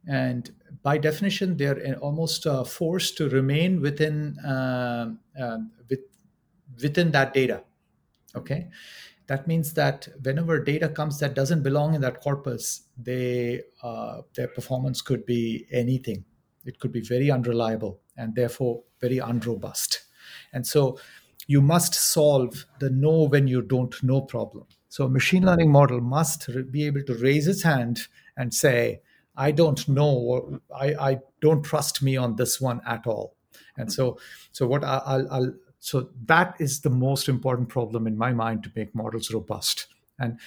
and 0.06 0.50
by 0.82 0.98
definition, 0.98 1.56
they're 1.56 1.96
almost 1.98 2.46
uh, 2.46 2.64
forced 2.64 3.16
to 3.18 3.28
remain 3.28 3.80
within 3.80 4.38
uh, 4.38 5.12
uh, 5.38 5.58
with, 5.88 6.00
within 6.82 7.10
that 7.12 7.34
data. 7.34 7.62
Okay, 8.34 8.68
that 9.26 9.46
means 9.46 9.74
that 9.74 10.08
whenever 10.22 10.62
data 10.62 10.88
comes 10.88 11.18
that 11.18 11.34
doesn't 11.34 11.62
belong 11.62 11.94
in 11.94 12.00
that 12.00 12.20
corpus, 12.20 12.82
they 12.96 13.62
uh, 13.82 14.22
their 14.34 14.48
performance 14.48 15.02
could 15.02 15.26
be 15.26 15.66
anything. 15.70 16.24
It 16.64 16.78
could 16.78 16.92
be 16.92 17.00
very 17.00 17.30
unreliable 17.30 18.00
and 18.16 18.34
therefore 18.34 18.82
very 19.00 19.20
unrobust. 19.20 20.02
And 20.52 20.66
so 20.66 20.98
you 21.46 21.60
must 21.60 21.94
solve 21.94 22.66
the 22.78 22.90
know 22.90 23.24
when 23.24 23.48
you 23.48 23.62
don't 23.62 24.00
know 24.02 24.20
problem. 24.20 24.66
So 24.88 25.04
a 25.04 25.08
machine 25.08 25.44
learning 25.44 25.70
model 25.70 26.00
must 26.00 26.48
be 26.70 26.86
able 26.86 27.02
to 27.04 27.14
raise 27.14 27.46
its 27.48 27.62
hand 27.62 28.00
and 28.36 28.52
say, 28.52 29.00
I 29.40 29.52
don't 29.52 29.88
know, 29.88 30.60
I, 30.74 30.86
I 31.10 31.18
don't 31.40 31.62
trust 31.62 32.02
me 32.02 32.16
on 32.16 32.36
this 32.36 32.60
one 32.60 32.80
at 32.86 33.06
all. 33.06 33.36
And 33.76 33.90
so, 33.90 34.18
so 34.52 34.66
what 34.66 34.84
I, 34.84 35.00
I'll, 35.06 35.32
I'll 35.32 35.54
so 35.78 36.10
that 36.26 36.56
is 36.60 36.82
the 36.82 36.90
most 36.90 37.26
important 37.28 37.70
problem 37.70 38.06
in 38.06 38.18
my 38.18 38.32
mind 38.32 38.62
to 38.64 38.72
make 38.76 38.94
models 38.94 39.32
robust. 39.32 39.86
And 40.18 40.38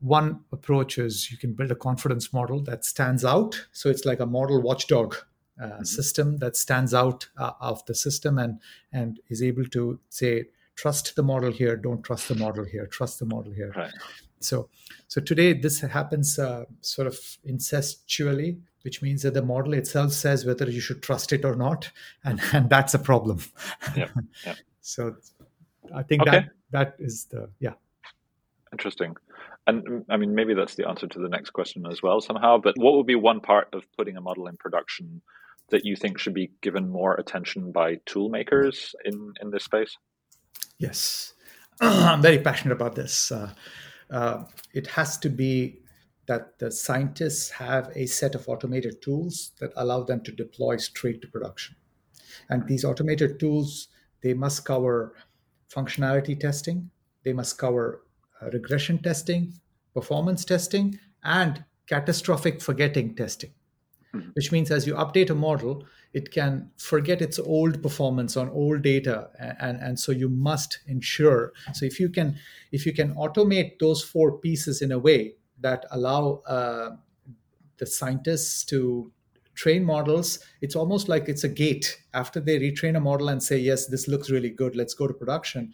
one 0.00 0.40
approach 0.50 0.98
is 0.98 1.30
you 1.30 1.38
can 1.38 1.52
build 1.52 1.70
a 1.70 1.76
confidence 1.76 2.32
model 2.32 2.60
that 2.64 2.84
stands 2.84 3.24
out. 3.24 3.66
So 3.70 3.88
it's 3.88 4.04
like 4.04 4.18
a 4.18 4.26
model 4.26 4.60
watchdog 4.60 5.14
uh, 5.62 5.66
mm-hmm. 5.66 5.84
system 5.84 6.38
that 6.38 6.56
stands 6.56 6.92
out 6.92 7.28
uh, 7.36 7.52
of 7.60 7.84
the 7.86 7.94
system 7.94 8.38
and 8.38 8.58
and 8.92 9.20
is 9.28 9.42
able 9.42 9.66
to 9.66 10.00
say 10.08 10.46
trust 10.74 11.14
the 11.14 11.22
model 11.22 11.52
here, 11.52 11.76
don't 11.76 12.02
trust 12.02 12.28
the 12.28 12.34
model 12.34 12.64
here, 12.64 12.86
trust 12.86 13.18
the 13.20 13.26
model 13.26 13.52
here. 13.52 13.72
Right. 13.76 13.92
So 14.40 14.68
so 15.08 15.20
today 15.20 15.52
this 15.52 15.80
happens 15.80 16.38
uh, 16.38 16.64
sort 16.80 17.06
of 17.06 17.14
incestually 17.46 18.58
which 18.82 19.02
means 19.02 19.22
that 19.22 19.34
the 19.34 19.42
model 19.42 19.74
itself 19.74 20.10
says 20.12 20.46
whether 20.46 20.70
you 20.70 20.80
should 20.80 21.02
trust 21.02 21.32
it 21.32 21.44
or 21.44 21.54
not 21.54 21.90
and 22.24 22.40
and 22.52 22.70
that's 22.70 22.94
a 22.94 22.98
problem 22.98 23.40
yep, 23.96 24.10
yep. 24.46 24.56
So 24.80 25.16
I 25.94 26.02
think 26.02 26.22
okay. 26.22 26.30
that 26.30 26.48
that 26.70 26.94
is 26.98 27.26
the 27.26 27.50
yeah. 27.60 27.74
Interesting. 28.72 29.16
And 29.66 30.04
I 30.08 30.16
mean, 30.16 30.34
maybe 30.34 30.54
that's 30.54 30.74
the 30.74 30.88
answer 30.88 31.06
to 31.06 31.18
the 31.18 31.28
next 31.28 31.50
question 31.50 31.86
as 31.90 32.02
well, 32.02 32.20
somehow. 32.20 32.58
But 32.58 32.76
what 32.78 32.94
would 32.94 33.06
be 33.06 33.14
one 33.14 33.40
part 33.40 33.68
of 33.72 33.84
putting 33.96 34.16
a 34.16 34.20
model 34.20 34.46
in 34.46 34.56
production 34.56 35.22
that 35.70 35.84
you 35.84 35.96
think 35.96 36.18
should 36.18 36.34
be 36.34 36.50
given 36.60 36.88
more 36.88 37.14
attention 37.14 37.72
by 37.72 37.96
tool 38.06 38.28
makers 38.28 38.94
in, 39.04 39.32
in 39.40 39.50
this 39.50 39.64
space? 39.64 39.96
Yes, 40.78 41.34
I'm 41.80 42.22
very 42.22 42.38
passionate 42.38 42.74
about 42.74 42.94
this. 42.94 43.30
Uh, 43.30 43.50
uh, 44.10 44.44
it 44.74 44.86
has 44.86 45.18
to 45.18 45.28
be 45.28 45.80
that 46.26 46.58
the 46.58 46.70
scientists 46.70 47.50
have 47.50 47.90
a 47.94 48.06
set 48.06 48.34
of 48.34 48.48
automated 48.48 49.02
tools 49.02 49.52
that 49.58 49.72
allow 49.76 50.02
them 50.02 50.22
to 50.22 50.32
deploy 50.32 50.76
straight 50.76 51.20
to 51.22 51.28
production. 51.28 51.76
And 52.48 52.66
these 52.66 52.84
automated 52.84 53.40
tools 53.40 53.88
they 54.22 54.34
must 54.34 54.64
cover 54.64 55.14
functionality 55.74 56.38
testing, 56.38 56.90
they 57.24 57.32
must 57.32 57.58
cover 57.58 58.02
uh, 58.40 58.50
regression 58.50 58.98
testing, 58.98 59.54
performance 59.94 60.44
testing, 60.44 60.98
and 61.24 61.64
catastrophic 61.86 62.60
forgetting 62.60 63.14
testing. 63.14 63.52
Mm-hmm. 64.14 64.30
Which 64.32 64.50
means 64.50 64.70
as 64.70 64.86
you 64.86 64.94
update 64.94 65.30
a 65.30 65.34
model, 65.34 65.86
it 66.12 66.32
can 66.32 66.70
forget 66.78 67.22
its 67.22 67.38
old 67.38 67.80
performance 67.80 68.36
on 68.36 68.48
old 68.48 68.82
data, 68.82 69.28
and, 69.60 69.78
and 69.80 70.00
so 70.00 70.10
you 70.10 70.28
must 70.28 70.80
ensure. 70.88 71.52
So 71.74 71.86
if 71.86 72.00
you 72.00 72.08
can, 72.08 72.36
if 72.72 72.84
you 72.86 72.92
can 72.92 73.14
automate 73.14 73.78
those 73.78 74.02
four 74.02 74.38
pieces 74.38 74.82
in 74.82 74.90
a 74.90 74.98
way 74.98 75.34
that 75.60 75.86
allow 75.92 76.42
uh, 76.46 76.96
the 77.78 77.86
scientists 77.86 78.64
to 78.64 79.12
train 79.54 79.84
models, 79.84 80.40
it's 80.60 80.74
almost 80.74 81.08
like 81.08 81.28
it's 81.28 81.44
a 81.44 81.48
gate. 81.48 82.00
After 82.12 82.40
they 82.40 82.58
retrain 82.58 82.96
a 82.96 83.00
model 83.00 83.28
and 83.28 83.40
say, 83.40 83.58
yes, 83.58 83.86
this 83.86 84.08
looks 84.08 84.30
really 84.30 84.50
good, 84.50 84.74
let's 84.74 84.94
go 84.94 85.06
to 85.06 85.14
production, 85.14 85.72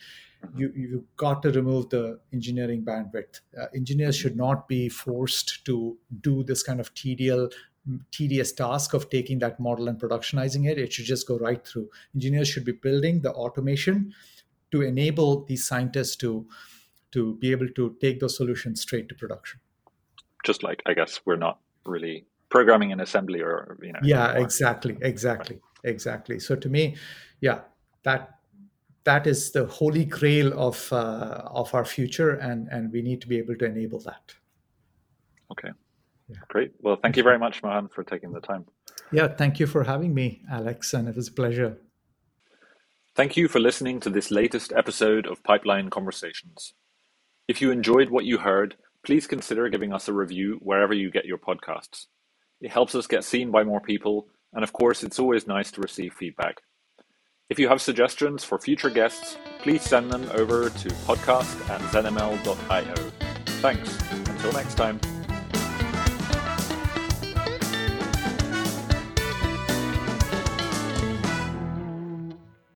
you, 0.54 0.72
you've 0.76 1.16
got 1.16 1.42
to 1.42 1.50
remove 1.52 1.88
the 1.88 2.20
engineering 2.32 2.84
bandwidth. 2.84 3.40
Uh, 3.58 3.66
engineers 3.74 4.16
should 4.16 4.36
not 4.36 4.68
be 4.68 4.88
forced 4.88 5.64
to 5.64 5.96
do 6.20 6.42
this 6.44 6.62
kind 6.62 6.80
of 6.80 6.92
tedious, 6.94 7.54
tedious 8.10 8.52
task 8.52 8.94
of 8.94 9.10
taking 9.10 9.38
that 9.40 9.60
model 9.60 9.88
and 9.88 10.00
productionizing 10.00 10.68
it. 10.68 10.78
It 10.78 10.92
should 10.92 11.04
just 11.04 11.26
go 11.26 11.38
right 11.38 11.64
through. 11.66 11.88
Engineers 12.14 12.48
should 12.48 12.64
be 12.64 12.72
building 12.72 13.20
the 13.20 13.32
automation 13.32 14.12
to 14.72 14.82
enable 14.82 15.44
these 15.44 15.66
scientists 15.66 16.16
to 16.16 16.46
to 17.12 17.34
be 17.36 17.52
able 17.52 17.68
to 17.68 17.96
take 18.00 18.20
those 18.20 18.36
solutions 18.36 18.82
straight 18.82 19.08
to 19.08 19.14
production. 19.14 19.60
Just 20.44 20.62
like 20.62 20.82
I 20.86 20.94
guess 20.94 21.20
we're 21.24 21.36
not 21.36 21.60
really 21.84 22.26
programming 22.48 22.90
in 22.90 23.00
assembly 23.00 23.40
or 23.40 23.76
you 23.82 23.92
know 23.92 23.98
yeah 24.02 24.32
exactly 24.32 24.96
exactly 25.02 25.58
exactly 25.84 26.38
so 26.38 26.54
to 26.54 26.68
me 26.68 26.96
yeah 27.40 27.60
that 28.04 28.38
that 29.04 29.26
is 29.26 29.52
the 29.52 29.66
holy 29.66 30.04
grail 30.04 30.52
of 30.58 30.92
uh, 30.92 31.42
of 31.46 31.74
our 31.74 31.84
future 31.84 32.30
and 32.30 32.68
and 32.68 32.92
we 32.92 33.02
need 33.02 33.20
to 33.20 33.28
be 33.28 33.38
able 33.38 33.56
to 33.56 33.64
enable 33.64 33.98
that 34.00 34.34
okay 35.50 35.70
yeah. 36.28 36.36
great 36.48 36.72
well 36.80 36.96
thank 36.96 37.16
you 37.16 37.22
very 37.22 37.38
much 37.38 37.62
mohan 37.62 37.88
for 37.88 38.04
taking 38.04 38.32
the 38.32 38.40
time 38.40 38.64
yeah 39.12 39.28
thank 39.28 39.60
you 39.60 39.66
for 39.66 39.84
having 39.84 40.14
me 40.14 40.42
alex 40.50 40.92
and 40.94 41.08
it 41.08 41.16
was 41.16 41.28
a 41.28 41.32
pleasure 41.32 41.78
thank 43.14 43.36
you 43.36 43.48
for 43.48 43.60
listening 43.60 44.00
to 44.00 44.10
this 44.10 44.30
latest 44.30 44.72
episode 44.72 45.26
of 45.26 45.42
pipeline 45.42 45.90
conversations 45.90 46.74
if 47.48 47.60
you 47.60 47.70
enjoyed 47.70 48.10
what 48.10 48.24
you 48.24 48.38
heard 48.38 48.76
please 49.04 49.26
consider 49.26 49.68
giving 49.68 49.92
us 49.92 50.08
a 50.08 50.12
review 50.12 50.58
wherever 50.62 50.94
you 50.94 51.10
get 51.10 51.24
your 51.24 51.38
podcasts 51.38 52.06
it 52.60 52.70
helps 52.70 52.94
us 52.94 53.06
get 53.06 53.24
seen 53.24 53.50
by 53.50 53.64
more 53.64 53.80
people, 53.80 54.28
and 54.52 54.64
of 54.64 54.72
course, 54.72 55.02
it's 55.02 55.18
always 55.18 55.46
nice 55.46 55.70
to 55.72 55.80
receive 55.80 56.14
feedback. 56.14 56.62
If 57.48 57.58
you 57.58 57.68
have 57.68 57.80
suggestions 57.80 58.44
for 58.44 58.58
future 58.58 58.90
guests, 58.90 59.36
please 59.60 59.82
send 59.82 60.10
them 60.10 60.28
over 60.32 60.70
to 60.70 60.88
podcast 61.06 61.70
at 61.70 61.80
zenml.io. 61.92 62.94
Thanks. 63.60 64.00
Until 64.28 64.52
next 64.52 64.74
time. 64.74 64.98